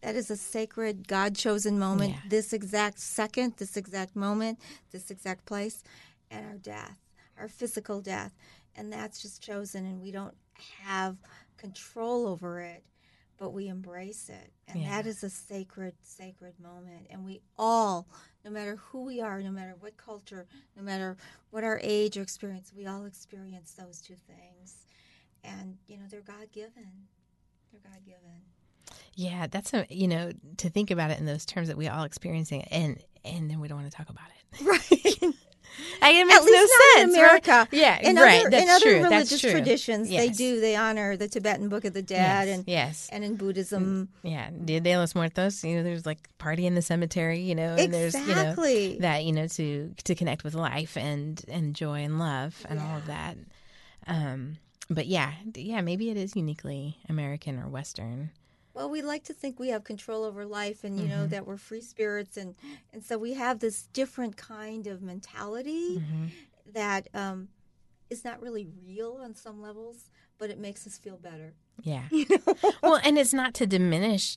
That 0.00 0.14
is 0.16 0.30
a 0.30 0.36
sacred, 0.36 1.08
God 1.08 1.34
chosen 1.34 1.78
moment, 1.78 2.12
Mm-hmm. 2.12 2.26
Yeah. 2.26 2.30
this 2.30 2.52
exact 2.52 2.98
second, 3.00 3.54
this 3.56 3.76
exact 3.76 4.14
moment, 4.14 4.58
this 4.92 5.10
exact 5.10 5.46
place, 5.46 5.82
and 6.30 6.44
our 6.46 6.58
death, 6.58 6.98
our 7.38 7.48
physical 7.48 8.00
death. 8.00 8.32
And 8.76 8.92
that's 8.92 9.20
just 9.22 9.42
chosen, 9.42 9.84
and 9.86 10.00
we 10.02 10.10
don't 10.12 10.34
have 10.82 11.16
control 11.56 12.26
over 12.26 12.60
it, 12.60 12.82
but 13.38 13.50
we 13.50 13.68
embrace 13.68 14.28
it. 14.28 14.50
And 14.68 14.80
Yeah. 14.82 14.90
that 14.90 15.06
is 15.06 15.22
a 15.24 15.30
sacred, 15.30 15.94
sacred 16.02 16.58
moment. 16.60 17.06
And 17.10 17.24
we 17.24 17.40
all, 17.58 18.06
no 18.44 18.50
matter 18.50 18.76
who 18.76 19.04
we 19.04 19.20
are, 19.20 19.42
no 19.42 19.50
matter 19.50 19.74
what 19.80 19.96
culture, 19.96 20.46
no 20.76 20.82
matter 20.82 21.16
what 21.50 21.64
our 21.64 21.80
age 21.82 22.16
or 22.16 22.22
experience, 22.22 22.72
we 22.74 22.86
all 22.86 23.04
experience 23.04 23.72
those 23.72 24.00
two 24.00 24.16
things. 24.26 24.86
And, 25.42 25.76
you 25.86 25.96
know, 25.98 26.04
they're 26.08 26.20
God 26.22 26.50
given. 26.52 27.08
They're 27.70 27.80
God 27.92 28.04
given. 28.04 28.42
Yeah, 29.14 29.46
that's 29.50 29.72
a 29.72 29.86
you 29.88 30.08
know 30.08 30.32
to 30.58 30.68
think 30.68 30.90
about 30.90 31.10
it 31.10 31.18
in 31.18 31.24
those 31.26 31.46
terms 31.46 31.68
that 31.68 31.76
we 31.76 31.88
all 31.88 32.04
experiencing 32.04 32.62
it, 32.62 32.68
and 32.70 33.02
and 33.24 33.50
then 33.50 33.60
we 33.60 33.68
don't 33.68 33.78
want 33.78 33.90
to 33.90 33.96
talk 33.96 34.10
about 34.10 34.26
it. 34.28 34.60
Right. 34.60 35.34
I, 36.02 36.10
it 36.12 36.24
makes 36.26 36.38
At 36.38 36.44
least 36.44 36.54
no 36.54 36.60
not 36.60 36.94
sense. 36.94 37.14
in 37.14 37.18
America. 37.20 37.68
Yeah, 37.72 37.98
in 38.00 38.16
right. 38.16 38.40
Other, 38.40 38.50
that's 38.50 38.62
in 38.62 38.68
other 38.68 38.80
true. 38.84 39.00
That's 39.02 39.12
religious 39.12 39.40
true. 39.40 39.50
traditions, 39.50 40.08
they 40.08 40.28
do. 40.28 40.60
They 40.60 40.76
honor 40.76 41.16
the 41.16 41.28
Tibetan 41.28 41.68
Book 41.68 41.84
of 41.84 41.94
the 41.94 42.02
Dead, 42.02 42.46
Yes, 42.48 42.56
and 42.58 42.64
yes. 42.68 43.08
and 43.12 43.24
in 43.24 43.36
Buddhism, 43.36 44.08
Yeah, 44.22 44.50
Dia 44.64 44.80
de 44.80 44.96
los 44.96 45.14
Muertos. 45.14 45.64
You 45.64 45.76
know, 45.76 45.82
there's 45.82 46.06
like 46.06 46.28
party 46.38 46.66
in 46.66 46.74
the 46.74 46.82
cemetery. 46.82 47.40
You 47.40 47.54
know, 47.54 47.74
and 47.78 47.92
there's 47.92 48.14
you 48.14 48.20
know 48.20 48.32
Exactly. 48.32 48.98
that 49.00 49.24
you 49.24 49.32
know 49.32 49.46
to 49.48 49.94
to 50.04 50.14
connect 50.14 50.44
with 50.44 50.54
life 50.54 50.96
and 50.96 51.42
and 51.48 51.74
joy 51.74 52.02
and 52.04 52.18
love 52.18 52.64
and 52.68 52.78
all 52.80 52.96
of 52.98 53.06
that. 53.06 53.36
Um, 54.06 54.58
but 54.90 55.06
yeah, 55.06 55.32
yeah, 55.54 55.80
maybe 55.80 56.10
it 56.10 56.16
is 56.16 56.36
uniquely 56.36 56.98
American 57.08 57.58
or 57.58 57.68
Western. 57.68 58.30
Well, 58.74 58.90
we 58.90 59.02
like 59.02 59.24
to 59.24 59.32
think 59.32 59.58
we 59.58 59.68
have 59.68 59.84
control 59.84 60.24
over 60.24 60.44
life 60.44 60.84
and 60.84 60.96
you 60.98 61.02
Mm-hmm. 61.06 61.10
know 61.10 61.26
that 61.28 61.46
we're 61.46 61.56
free 61.56 61.80
spirits 61.80 62.36
and 62.36 62.54
and 62.92 63.02
so 63.04 63.16
we 63.18 63.34
have 63.34 63.60
this 63.60 63.86
different 63.92 64.36
kind 64.36 64.86
of 64.86 65.00
mentality 65.02 65.98
Mm-hmm. 65.98 66.26
that 66.72 67.08
um, 67.14 67.48
is 68.10 68.24
not 68.24 68.42
really 68.42 68.66
real 68.86 69.18
on 69.22 69.34
some 69.34 69.62
levels, 69.62 70.10
but 70.38 70.50
it 70.50 70.58
makes 70.58 70.86
us 70.86 70.98
feel 70.98 71.16
better. 71.16 71.54
Yeah. 71.82 72.04
You 72.10 72.26
know? 72.30 72.54
well, 72.82 73.00
and 73.04 73.16
it's 73.18 73.32
not 73.32 73.54
to 73.54 73.66
diminish 73.66 74.36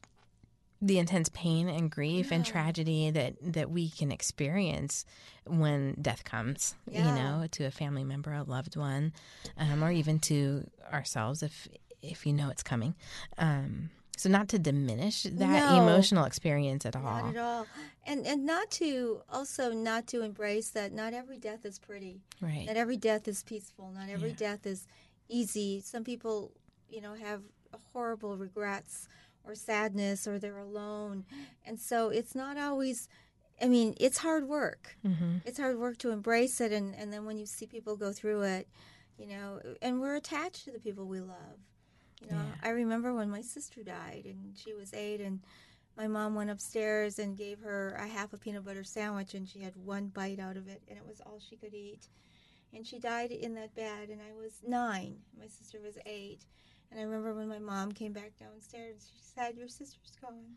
the 0.80 1.00
intense 1.00 1.30
pain 1.30 1.68
and 1.68 1.90
grief 1.90 2.32
and 2.32 2.46
tragedy 2.46 3.10
that 3.10 3.34
that 3.42 3.72
we 3.72 3.90
can 3.90 4.12
experience 4.12 5.06
when 5.48 5.96
death 6.00 6.24
comes. 6.24 6.76
You 6.92 7.12
know, 7.12 7.48
to 7.54 7.64
a 7.66 7.72
family 7.72 8.04
member, 8.04 8.32
a 8.34 8.44
loved 8.44 8.76
one, 8.78 9.14
um, 9.58 9.84
or 9.84 9.92
even 9.92 10.20
to 10.20 10.70
ourselves 10.94 11.42
if 11.42 11.68
if 12.04 12.26
you 12.28 12.34
know 12.34 12.50
it's 12.50 12.62
coming. 12.64 12.94
Um, 13.40 13.90
so 14.18 14.30
not 14.30 14.48
to 14.50 14.60
diminish 14.60 15.24
that 15.24 15.70
No. 15.72 15.82
emotional 15.82 16.26
experience 16.26 16.86
at 16.86 16.96
all. 16.96 17.04
Not 17.04 17.36
at 17.36 17.38
all. 17.38 17.68
And 18.06 18.26
and 18.26 18.46
not 18.46 18.72
to 18.72 19.22
also 19.30 19.72
not 19.74 20.08
to 20.08 20.22
embrace 20.22 20.70
that 20.72 20.92
not 20.94 21.14
every 21.14 21.38
death 21.38 21.66
is 21.66 21.80
pretty. 21.80 22.22
Right. 22.42 22.66
Not 22.66 22.78
every 22.78 22.98
death 22.98 23.28
is 23.28 23.44
peaceful. 23.44 23.92
Not 23.92 24.10
every 24.10 24.30
Yeah. 24.30 24.36
death 24.36 24.66
is 24.66 24.88
easy. 25.30 25.82
Some 25.82 26.04
people, 26.04 26.52
you 26.90 27.02
know, 27.02 27.14
have 27.16 27.42
horrible 27.94 28.38
regrets 28.38 29.08
or 29.44 29.56
sadness 29.56 30.28
or 30.28 30.40
they're 30.40 30.58
alone. 30.58 31.26
And 31.66 31.80
so 31.80 32.10
it's 32.10 32.34
not 32.36 32.58
always 32.58 33.08
I 33.60 33.68
mean, 33.68 33.96
it's 34.00 34.20
hard 34.20 34.48
work. 34.48 34.96
Mm-hmm. 35.04 35.38
It's 35.46 35.58
hard 35.58 35.80
work 35.80 35.98
to 36.00 36.12
embrace 36.12 36.62
it 36.62 36.72
and, 36.72 36.94
and 36.96 37.12
then 37.12 37.26
when 37.26 37.38
you 37.38 37.46
see 37.48 37.66
people 37.66 37.96
go 37.98 38.12
through 38.14 38.44
it, 38.44 38.68
you 39.18 39.26
know, 39.26 39.60
and 39.82 40.00
we're 40.00 40.16
attached 40.16 40.64
to 40.66 40.72
the 40.72 40.80
people 40.80 41.06
we 41.06 41.22
love. 41.22 41.58
You 42.22 42.32
know, 42.32 42.42
I 42.64 42.70
remember 42.70 43.14
when 43.14 43.30
my 43.30 43.42
sister 43.42 43.84
died 43.84 44.24
and 44.26 44.58
she 44.58 44.74
was 44.74 44.94
8 44.94 45.22
and 45.22 45.40
my 45.96 46.08
mom 46.08 46.36
went 46.36 46.50
upstairs 46.50 47.20
and 47.20 47.38
gave 47.38 47.60
her 47.60 47.98
a 48.00 48.08
half 48.08 48.34
a 48.34 48.38
peanut 48.38 48.66
butter 48.66 48.84
sandwich 48.84 49.34
and 49.34 49.48
she 49.48 49.60
had 49.60 49.76
one 49.76 50.08
bite 50.08 50.40
out 50.40 50.58
of 50.58 50.68
it 50.68 50.82
and 50.88 50.98
it 50.98 51.06
was 51.08 51.22
all 51.22 51.40
she 51.40 51.56
could 51.56 51.74
eat. 51.74 52.08
And 52.74 52.86
she 52.86 53.00
died 53.00 53.32
in 53.32 53.56
that 53.56 53.76
bed 53.76 54.10
and 54.10 54.20
i 54.22 54.34
was 54.34 54.62
nine. 54.68 55.18
My 55.40 55.48
sister 55.48 55.80
was 55.82 55.98
eight. 56.06 56.46
And 56.92 57.00
i 57.00 57.04
remember 57.04 57.34
when 57.34 57.48
my 57.50 57.60
mom 57.60 57.92
came 57.92 58.14
back 58.14 58.32
downstairs 58.40 58.96
and 58.96 59.02
she 59.02 59.24
said 59.36 59.58
your 59.58 59.68
sister's 59.68 60.18
gone. 60.22 60.56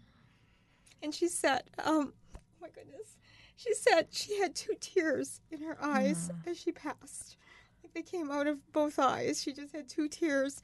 And 1.02 1.14
she 1.14 1.28
said 1.28 1.64
um 1.84 2.12
oh 2.36 2.40
my 2.60 2.68
goodness. 2.68 3.16
She 3.56 3.74
said 3.74 4.08
she 4.10 4.38
had 4.38 4.54
two 4.54 4.74
tears 4.80 5.40
in 5.50 5.60
her 5.60 5.76
eyes 5.82 6.30
as 6.46 6.58
she 6.58 6.72
passed. 6.72 7.36
Like 7.82 7.92
they 7.92 8.02
came 8.02 8.30
out 8.30 8.46
of 8.46 8.72
both 8.72 8.98
eyes. 8.98 9.42
She 9.42 9.52
just 9.52 9.74
had 9.74 9.88
two 9.88 10.08
tears 10.08 10.62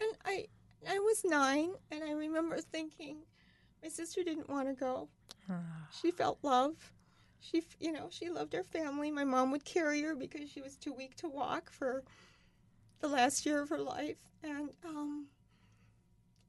and 0.00 0.10
i 0.24 0.46
i 0.88 0.98
was 0.98 1.24
nine 1.24 1.72
and 1.90 2.04
i 2.04 2.12
remember 2.12 2.58
thinking 2.58 3.18
my 3.82 3.88
sister 3.88 4.22
didn't 4.22 4.48
want 4.48 4.68
to 4.68 4.74
go 4.74 5.08
she 5.90 6.10
felt 6.10 6.38
love. 6.42 6.92
She, 7.40 7.62
you 7.78 7.92
know, 7.92 8.08
she 8.10 8.30
loved 8.30 8.54
her 8.54 8.62
family. 8.62 9.10
My 9.10 9.24
mom 9.24 9.50
would 9.50 9.64
carry 9.64 10.02
her 10.02 10.14
because 10.14 10.50
she 10.50 10.62
was 10.62 10.76
too 10.76 10.92
weak 10.92 11.14
to 11.16 11.28
walk 11.28 11.70
for 11.70 12.02
the 13.00 13.08
last 13.08 13.44
year 13.44 13.60
of 13.60 13.68
her 13.68 13.78
life, 13.78 14.16
and 14.42 14.70
um, 14.84 15.26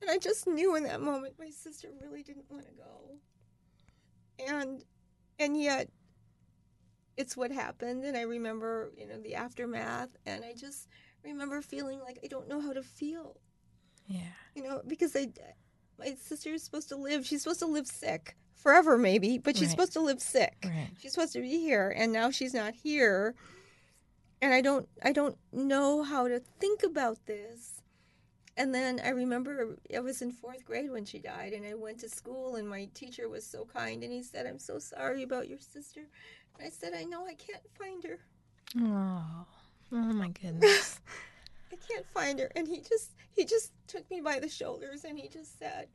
and 0.02 0.10
I 0.10 0.18
just 0.18 0.48
knew 0.48 0.76
in 0.76 0.84
that 0.84 1.02
moment 1.02 1.34
my 1.38 1.50
sister 1.50 1.90
really 2.02 2.24
didn't 2.24 2.50
want 2.50 2.66
to 2.66 2.74
go, 2.74 3.18
and 4.48 4.84
and 5.38 5.62
yet 5.62 5.90
it's 7.18 7.36
what 7.36 7.52
happened, 7.52 8.06
and 8.06 8.16
I 8.16 8.22
remember 8.22 8.92
you 8.98 9.06
know 9.06 9.20
the 9.20 9.36
aftermath, 9.36 10.16
and 10.26 10.46
I 10.46 10.54
just 10.54 10.88
remember 11.26 11.62
feeling 11.62 12.00
like 12.00 12.20
I 12.24 12.28
don't 12.28 12.48
know 12.48 12.62
how 12.62 12.74
to 12.74 12.84
feel, 12.84 13.38
Yeah. 14.08 14.32
you 14.56 14.64
know, 14.64 14.82
because 14.88 15.16
I 15.16 15.28
my 15.98 16.16
sister 16.16 16.50
is 16.54 16.64
supposed 16.64 16.90
to 16.90 16.96
live. 16.98 17.26
She's 17.26 17.42
supposed 17.44 17.60
to 17.60 17.66
live 17.68 17.88
sick 17.88 18.36
forever, 18.56 18.98
maybe, 18.98 19.38
but 19.38 19.56
she's 19.56 19.68
Right. 19.68 19.72
supposed 19.72 19.94
to 19.94 20.02
live 20.02 20.22
sick. 20.22 20.58
Right. 20.66 20.92
She's 21.00 21.14
supposed 21.14 21.34
to 21.34 21.42
be 21.42 21.60
here, 21.60 21.90
and 21.96 22.12
now 22.12 22.32
she's 22.32 22.54
not 22.54 22.74
here, 22.76 23.36
and 24.42 24.54
I 24.54 24.62
don't 24.62 24.88
I 25.04 25.12
don't 25.14 25.38
know 25.52 26.04
how 26.04 26.28
to 26.28 26.40
think 26.60 26.84
about 26.84 27.26
this. 27.26 27.82
And 28.58 28.74
then 28.74 29.02
I 29.04 29.10
remember 29.10 29.78
I 29.94 30.00
was 30.00 30.22
in 30.22 30.32
fourth 30.32 30.64
grade 30.64 30.90
when 30.92 31.04
she 31.06 31.20
died, 31.20 31.52
and 31.54 31.66
I 31.66 31.74
went 31.74 32.00
to 32.00 32.10
school, 32.10 32.56
and 32.56 32.70
my 32.70 32.86
teacher 32.94 33.28
was 33.28 33.46
so 33.46 33.66
kind, 33.66 34.02
and 34.04 34.14
he 34.14 34.24
said, 34.24 34.46
"I'm 34.46 34.60
so 34.60 34.80
sorry 34.80 35.24
about 35.24 35.50
your 35.50 35.60
sister." 35.60 36.08
And 36.58 36.66
I 36.66 36.70
said, 36.70 36.94
"I 36.94 37.04
know 37.04 37.26
I 37.26 37.34
can't 37.34 37.64
find 37.78 38.04
her. 38.06 38.20
Oh. 38.78 39.46
Oh 39.92 39.96
my 39.98 40.30
goodness. 40.30 41.00
I 41.72 41.76
can't 41.76 42.08
find 42.08 42.40
her." 42.40 42.52
And 42.56 42.68
he 42.68 42.82
just 42.82 43.12
he 43.32 43.46
just 43.46 43.72
took 43.88 44.10
me 44.10 44.22
by 44.22 44.40
the 44.40 44.50
shoulders, 44.50 45.04
and 45.04 45.18
he 45.18 45.28
just 45.28 45.58
said, 45.60 45.88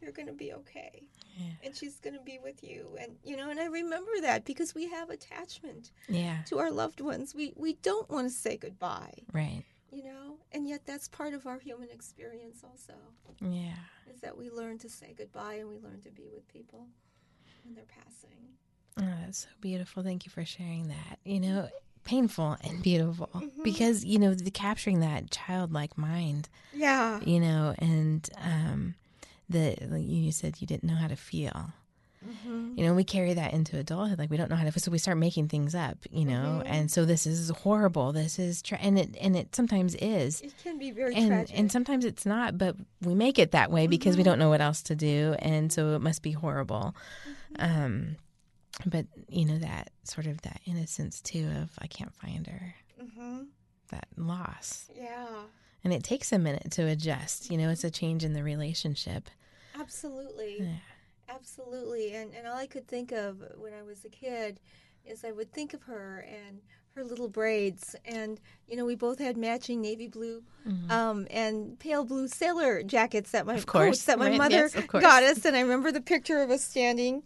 "You're 0.00 0.12
gonna 0.12 0.32
be 0.32 0.52
okay." 0.54 1.04
Yeah. 1.36 1.52
and 1.62 1.76
she's 1.76 2.00
going 2.00 2.14
to 2.14 2.20
be 2.22 2.40
with 2.42 2.64
you 2.64 2.96
and 3.00 3.12
you 3.22 3.36
know 3.36 3.48
and 3.48 3.60
i 3.60 3.66
remember 3.66 4.10
that 4.22 4.44
because 4.44 4.74
we 4.74 4.88
have 4.90 5.08
attachment 5.08 5.92
Yeah. 6.08 6.38
to 6.46 6.58
our 6.58 6.68
loved 6.68 7.00
ones 7.00 7.32
we 7.32 7.52
we 7.54 7.74
don't 7.74 8.10
want 8.10 8.26
to 8.26 8.34
say 8.34 8.56
goodbye 8.56 9.12
Right. 9.32 9.62
you 9.92 10.02
know 10.02 10.38
and 10.50 10.66
yet 10.66 10.80
that's 10.84 11.06
part 11.06 11.34
of 11.34 11.46
our 11.46 11.60
human 11.60 11.90
experience 11.90 12.64
also 12.64 12.94
Yeah. 13.40 13.76
is 14.12 14.20
that 14.20 14.36
we 14.36 14.50
learn 14.50 14.78
to 14.78 14.88
say 14.88 15.14
goodbye 15.16 15.54
and 15.60 15.68
we 15.68 15.78
learn 15.78 16.00
to 16.02 16.10
be 16.10 16.28
with 16.34 16.48
people 16.48 16.88
when 17.64 17.74
they're 17.76 17.84
passing 17.84 18.56
Oh, 19.00 19.14
that's 19.24 19.38
so 19.42 19.48
beautiful. 19.60 20.02
Thank 20.02 20.26
you 20.26 20.30
for 20.32 20.44
sharing 20.44 20.88
that. 20.88 21.20
You 21.24 21.38
know, 21.38 21.68
painful 22.04 22.56
and 22.62 22.82
beautiful 22.82 23.28
Mm-hmm. 23.34 23.62
because, 23.62 24.04
you 24.04 24.18
know, 24.18 24.34
the 24.34 24.50
capturing 24.50 25.00
that 25.00 25.30
childlike 25.30 25.96
mind, 25.98 26.48
yeah 26.74 27.20
you 27.24 27.40
know, 27.40 27.74
and 27.78 28.28
um 28.42 28.94
the 29.48 29.76
like 29.88 30.04
you 30.06 30.30
said 30.32 30.60
you 30.60 30.66
didn't 30.66 30.84
know 30.84 30.96
how 30.96 31.08
to 31.08 31.16
feel. 31.16 31.72
Mm-hmm. 32.28 32.72
You 32.76 32.84
know, 32.84 32.94
we 32.94 33.04
carry 33.04 33.32
that 33.34 33.52
into 33.52 33.78
adulthood. 33.78 34.18
Like 34.18 34.28
we 34.28 34.36
don't 34.36 34.50
know 34.50 34.56
how 34.56 34.68
to, 34.68 34.80
so 34.80 34.90
we 34.90 34.98
start 34.98 35.16
making 35.18 35.46
things 35.48 35.72
up. 35.74 35.98
You 36.10 36.24
know, 36.24 36.60
Mm-hmm. 36.64 36.72
and 36.74 36.90
so 36.90 37.04
this 37.04 37.26
is 37.28 37.48
horrible. 37.50 38.12
This 38.12 38.40
is, 38.40 38.60
tra- 38.60 38.78
and 38.78 38.98
it 38.98 39.16
and 39.20 39.36
it 39.36 39.54
sometimes 39.54 39.94
is, 39.94 40.40
it 40.40 40.52
can 40.62 40.78
be 40.78 40.90
very 40.90 41.14
and 41.14 41.28
tragic 41.28 41.56
and 41.56 41.70
sometimes 41.70 42.04
it's 42.04 42.26
not. 42.26 42.58
But 42.58 42.74
we 43.02 43.14
make 43.14 43.38
it 43.38 43.52
that 43.52 43.70
way 43.70 43.86
because 43.86 44.14
Mm-hmm. 44.14 44.18
we 44.18 44.24
don't 44.24 44.38
know 44.40 44.48
what 44.48 44.60
else 44.60 44.82
to 44.84 44.96
do, 44.96 45.36
and 45.38 45.72
so 45.72 45.94
it 45.94 46.00
must 46.00 46.22
be 46.22 46.32
horrible. 46.32 46.96
Mm-hmm. 47.56 47.84
Um, 47.84 48.16
but 48.86 49.06
you 49.28 49.44
know 49.44 49.58
that 49.58 49.90
sort 50.04 50.26
of 50.26 50.40
that 50.42 50.60
innocence 50.66 51.20
too 51.20 51.48
of 51.60 51.70
I 51.78 51.86
can't 51.86 52.14
find 52.14 52.46
her, 52.46 52.74
hmm 53.16 53.42
that 53.90 54.06
loss, 54.16 54.88
yeah 54.94 55.44
and 55.84 55.92
it 55.92 56.02
takes 56.04 56.32
a 56.32 56.38
minute 56.38 56.70
to 56.72 56.86
adjust. 56.86 57.50
You 57.50 57.56
know, 57.58 57.70
it's 57.70 57.84
a 57.84 57.90
change 57.90 58.24
in 58.24 58.32
the 58.34 58.42
relationship. 58.42 59.30
absolutely 59.78 60.58
Yeah. 60.60 60.76
Absolutely. 61.30 62.14
And 62.14 62.32
and 62.34 62.46
all 62.46 62.56
I 62.56 62.66
could 62.66 62.88
think 62.88 63.12
of 63.12 63.42
when 63.58 63.74
I 63.74 63.82
was 63.82 64.02
a 64.04 64.08
kid 64.08 64.60
is 65.04 65.24
I 65.24 65.30
would 65.32 65.52
think 65.52 65.74
of 65.74 65.82
her 65.82 66.26
and 66.26 66.60
her 66.94 67.04
little 67.04 67.28
braids 67.28 67.94
and 68.06 68.40
you 68.66 68.76
know 68.76 68.86
we 68.86 68.94
both 68.94 69.18
had 69.18 69.36
matching 69.36 69.80
navy 69.82 70.08
blue 70.08 70.42
um, 70.90 71.26
and 71.30 71.78
pale 71.78 72.04
blue 72.04 72.28
sailor 72.28 72.82
jackets 72.82 73.30
that 73.32 73.44
my 73.46 73.52
Mm-hmm. 73.52 73.58
Of 73.58 73.66
course. 73.66 73.88
coats 73.90 74.04
that 74.06 74.18
my 74.18 74.30
Right. 74.30 74.38
mother 74.38 74.70
Yes, 74.72 74.74
got 75.02 75.22
us 75.22 75.44
and 75.44 75.54
I 75.54 75.60
remember 75.60 75.92
the 75.92 76.00
picture 76.00 76.40
of 76.40 76.50
us 76.50 76.64
standing 76.64 77.22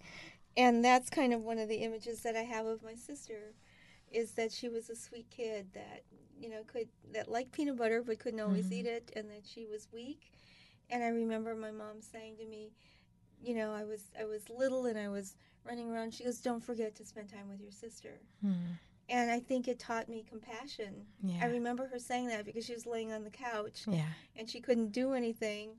and 0.57 0.85
that's 0.85 1.09
kind 1.11 1.33
of 1.33 1.43
one 1.43 1.59
of 1.59 1.69
the 1.69 1.77
images 1.77 2.21
that 2.23 2.37
I 2.37 2.43
have 2.43 2.67
of 2.67 2.83
my 2.83 2.95
sister 2.95 3.55
is 4.11 4.33
that 4.33 4.53
she 4.53 4.69
was 4.69 4.91
a 4.91 4.97
sweet 4.97 5.27
kid 5.31 5.67
that 5.75 6.03
you 6.39 6.49
know 6.51 6.63
could 6.67 6.89
that 7.13 7.31
liked 7.31 7.53
peanut 7.53 7.77
butter 7.77 8.03
but 8.03 8.19
couldn't 8.19 8.41
always 8.41 8.67
Mm-hmm. 8.67 8.75
eat 8.75 8.87
it 8.87 9.13
and 9.17 9.31
that 9.31 9.45
she 9.47 9.67
was 9.67 9.89
weak 9.93 10.33
and 10.91 11.03
I 11.03 11.09
remember 11.09 11.55
my 11.55 11.71
mom 11.71 12.01
saying 12.01 12.37
to 12.37 12.47
me 12.47 12.73
you 13.43 13.55
know 13.55 13.73
I 13.73 13.85
was 13.85 14.11
I 14.19 14.25
was 14.25 14.49
little 14.51 14.87
and 14.87 14.99
I 14.99 15.09
was 15.09 15.37
running 15.65 15.91
around 15.91 16.13
she 16.13 16.25
goes 16.25 16.39
don't 16.41 16.63
forget 16.63 16.95
to 16.97 17.05
spend 17.07 17.29
time 17.31 17.49
with 17.49 17.61
your 17.61 17.71
sister 17.73 18.21
Hmm. 18.43 18.53
and 19.09 19.31
I 19.31 19.41
think 19.41 19.69
it 19.69 19.79
taught 19.79 20.09
me 20.09 20.25
compassion 20.29 21.07
Yeah. 21.23 21.41
I 21.43 21.47
remember 21.47 21.87
her 21.87 21.99
saying 21.99 22.27
that 22.29 22.45
because 22.45 22.67
she 22.67 22.75
was 22.75 22.87
laying 22.87 23.13
on 23.13 23.25
the 23.25 23.31
couch 23.31 23.85
Yeah. 23.89 24.05
and 24.37 24.49
she 24.51 24.61
couldn't 24.61 24.93
do 24.93 25.13
anything 25.13 25.71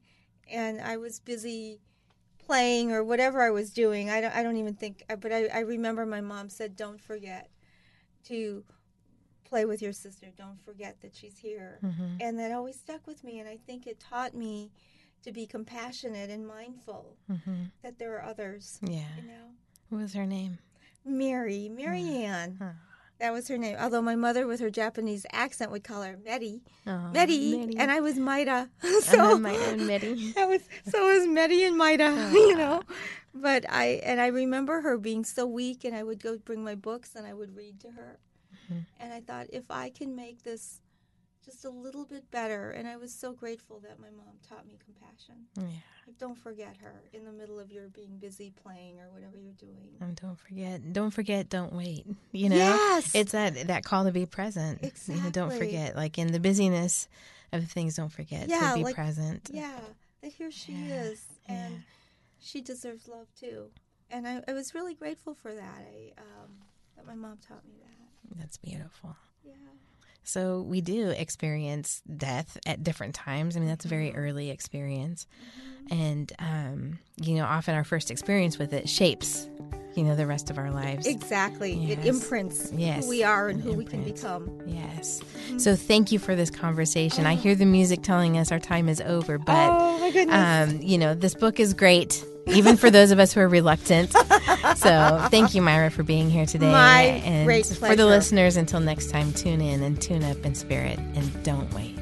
and 0.51 0.81
I 0.81 0.97
was 0.97 1.19
busy 1.19 1.79
playing 2.45 2.91
or 2.91 3.03
whatever 3.03 3.41
I 3.41 3.49
was 3.49 3.71
doing 3.71 4.09
I 4.09 4.21
don't, 4.21 4.35
I 4.35 4.43
don't 4.43 4.57
even 4.57 4.73
think 4.75 5.03
but 5.21 5.31
I, 5.31 5.45
I 5.47 5.59
remember 5.59 6.05
my 6.05 6.21
mom 6.21 6.49
said 6.49 6.75
don't 6.75 6.99
forget 7.01 7.49
to 8.25 8.63
play 9.43 9.65
with 9.65 9.81
your 9.81 9.93
sister 9.93 10.27
don't 10.37 10.59
forget 10.63 10.99
that 11.01 11.15
she's 11.15 11.37
here 11.37 11.79
Mhm. 11.83 12.17
and 12.21 12.39
that 12.39 12.51
always 12.51 12.77
stuck 12.79 13.05
with 13.07 13.23
me 13.23 13.39
and 13.39 13.47
I 13.47 13.57
think 13.57 13.85
it 13.87 13.99
taught 13.99 14.33
me 14.35 14.71
to 15.23 15.31
be 15.31 15.45
compassionate 15.45 16.29
and 16.29 16.45
mindful 16.47 17.17
Mhm. 17.29 17.71
that 17.81 17.97
there 17.99 18.15
are 18.17 18.23
others 18.23 18.79
Yeah. 18.81 19.15
you 19.17 19.23
know 19.27 19.51
What 19.89 20.01
was 20.01 20.13
her 20.13 20.25
name? 20.25 20.57
Mary 21.05 21.69
Mary 21.69 22.07
Ann 22.23 22.57
Huh. 22.59 22.71
That 23.23 23.31
was 23.31 23.47
her 23.47 23.57
name. 23.57 23.77
Although 23.79 24.01
my 24.01 24.17
mother 24.17 24.45
with 24.45 24.59
her 24.59 24.69
Japanese 24.69 25.25
accent 25.31 25.71
would 25.71 25.85
call 25.85 26.01
her 26.01 26.17
Medi 26.25 26.61
Oh, 26.85 27.09
Medi, 27.13 27.73
and 27.77 27.89
I 27.89 28.01
was 28.01 28.17
Maida. 28.17 28.69
And 28.83 29.01
so 29.01 29.15
then 29.15 29.41
my 29.41 29.55
own 29.55 29.87
Mitty. 29.87 30.33
that 30.33 30.49
was 30.53 30.61
so 30.85 31.05
was 31.05 31.25
Medi 31.25 31.63
and 31.63 31.77
Maida, 31.77 32.29
you 32.33 32.57
know. 32.57 32.81
But 33.33 33.65
I 33.69 34.01
and 34.03 34.19
I 34.19 34.27
remember 34.27 34.81
her 34.81 34.97
being 34.97 35.23
so 35.23 35.45
weak, 35.45 35.85
and 35.85 35.95
I 35.95 36.03
would 36.03 36.21
go 36.21 36.37
bring 36.37 36.65
my 36.65 36.75
books 36.75 37.15
and 37.15 37.25
I 37.25 37.33
would 37.33 37.55
read 37.55 37.79
to 37.79 37.91
her, 37.91 38.19
mm-hmm. 38.65 38.79
and 38.99 39.13
I 39.13 39.21
thought 39.21 39.47
if 39.53 39.71
I 39.71 39.89
can 39.89 40.17
make 40.17 40.43
this 40.43 40.81
just 41.43 41.65
a 41.65 41.69
little 41.69 42.05
bit 42.05 42.29
better, 42.31 42.71
and 42.71 42.87
I 42.87 42.97
was 42.97 43.13
so 43.13 43.33
grateful 43.33 43.79
that 43.81 43.99
my 43.99 44.09
mom 44.09 44.35
taught 44.47 44.65
me 44.65 44.77
compassion. 44.83 45.35
Yeah. 45.57 45.79
Like, 46.07 46.17
don't 46.17 46.37
forget 46.37 46.75
her 46.81 47.01
in 47.13 47.23
the 47.25 47.31
middle 47.31 47.59
of 47.59 47.71
your 47.71 47.87
being 47.89 48.17
busy 48.17 48.51
playing 48.63 48.99
or 48.99 49.09
whatever 49.11 49.37
you're 49.37 49.53
doing. 49.53 49.95
And 50.01 50.15
don't 50.15 50.37
forget, 50.39 50.91
don't 50.93 51.11
forget, 51.11 51.49
don't 51.49 51.73
wait. 51.73 52.05
You 52.31 52.49
know, 52.49 52.55
Yes. 52.55 53.11
it's 53.15 53.31
that 53.33 53.67
that 53.67 53.83
call 53.85 54.05
to 54.05 54.11
be 54.11 54.25
present. 54.25 54.81
You 55.07 55.15
know, 55.21 55.29
don't 55.29 55.53
forget, 55.53 55.95
like 55.95 56.17
in 56.17 56.31
the 56.31 56.39
busyness 56.39 57.07
of 57.51 57.65
things, 57.69 57.95
don't 57.95 58.11
forget 58.11 58.49
Yeah, 58.49 58.69
to 58.71 58.75
be 58.75 58.83
like- 58.83 58.95
present. 58.95 59.49
Yeah, 59.53 59.79
that 60.21 60.31
here 60.31 60.51
she 60.51 60.73
Yeah, 60.73 61.03
is, 61.03 61.25
and 61.47 61.73
yeah. 61.75 61.79
she 62.39 62.61
deserves 62.61 63.07
love 63.07 63.27
too. 63.39 63.69
And 64.09 64.27
I, 64.27 64.41
I 64.47 64.53
was 64.53 64.73
really 64.75 64.93
grateful 64.95 65.33
for 65.35 65.53
that. 65.53 65.81
I 65.87 66.11
um, 66.17 66.51
that 66.97 67.05
my 67.07 67.15
mom 67.15 67.37
taught 67.47 67.65
me 67.65 67.75
that. 67.81 68.37
That's 68.39 68.57
beautiful. 68.57 69.15
So 70.23 70.61
we 70.61 70.81
do 70.81 71.09
experience 71.09 72.01
death 72.17 72.57
at 72.65 72.83
different 72.83 73.13
times. 73.15 73.55
I 73.55 73.59
mean, 73.59 73.69
that's 73.69 73.85
a 73.85 73.89
very 73.89 74.09
Mm-hmm. 74.09 74.19
early 74.19 74.49
experience, 74.49 75.27
and 75.91 76.31
um, 76.39 76.99
you 77.21 77.35
know, 77.35 77.45
often 77.45 77.75
our 77.75 77.83
first 77.83 78.09
experience 78.11 78.57
with 78.57 78.73
it 78.73 78.87
shapes, 78.89 79.49
you 79.95 80.03
know, 80.03 80.15
the 80.15 80.25
rest 80.25 80.49
of 80.49 80.57
our 80.57 80.71
lives. 80.71 81.05
Exactly. 81.05 81.91
It 81.91 82.05
imprints 82.05 82.71
Yes. 82.75 83.03
who 83.03 83.09
we 83.09 83.23
are 83.23 83.49
and 83.49 83.59
An 83.61 83.65
who 83.67 83.73
we 83.73 83.85
can 83.85 84.03
become. 84.03 84.49
Yes. 84.65 85.21
So 85.57 85.75
thank 85.75 86.11
you 86.11 86.19
for 86.19 86.35
this 86.35 86.49
conversation. 86.49 87.25
I 87.25 87.35
hear 87.35 87.53
the 87.55 87.65
music 87.65 88.01
telling 88.01 88.37
us 88.37 88.51
our 88.51 88.59
time 88.59 88.87
is 88.89 89.01
over, 89.01 89.37
but 89.37 89.71
oh 89.73 90.25
um, 90.29 90.81
you 90.81 90.97
know, 90.97 91.13
this 91.13 91.35
book 91.35 91.59
is 91.59 91.73
great, 91.73 92.23
even 92.47 92.77
for 92.77 92.89
those 92.89 93.11
of 93.11 93.19
us 93.19 93.33
who 93.33 93.41
are 93.41 93.47
reluctant. 93.49 94.15
So 94.75 95.27
thank 95.29 95.53
you, 95.53 95.61
Myra, 95.61 95.91
for 95.91 96.03
being 96.03 96.29
here 96.29 96.45
today. 96.45 96.71
My 96.71 97.01
and 97.01 97.45
great 97.45 97.65
for 97.65 97.95
the 97.95 98.05
listeners, 98.05 98.55
until 98.55 98.79
next 98.79 99.09
time, 99.09 99.33
tune 99.33 99.61
in 99.61 99.83
and 99.83 100.01
tune 100.01 100.23
up 100.23 100.45
in 100.45 100.55
spirit 100.55 100.97
and 100.99 101.43
don't 101.43 101.71
wait. 101.73 101.97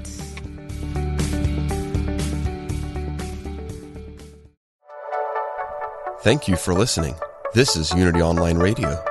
Thank 6.22 6.47
you 6.47 6.55
for 6.55 6.76
listening. 6.76 7.16
This 7.55 7.76
is 7.76 7.91
Unity 7.93 8.22
Online 8.22 8.59
Radio, 8.59 9.03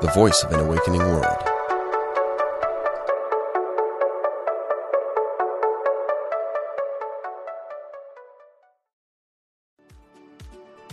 the 0.00 0.12
voice 0.14 0.44
of 0.44 0.52
an 0.52 0.60
awakening 0.60 1.00
world. 1.00 1.49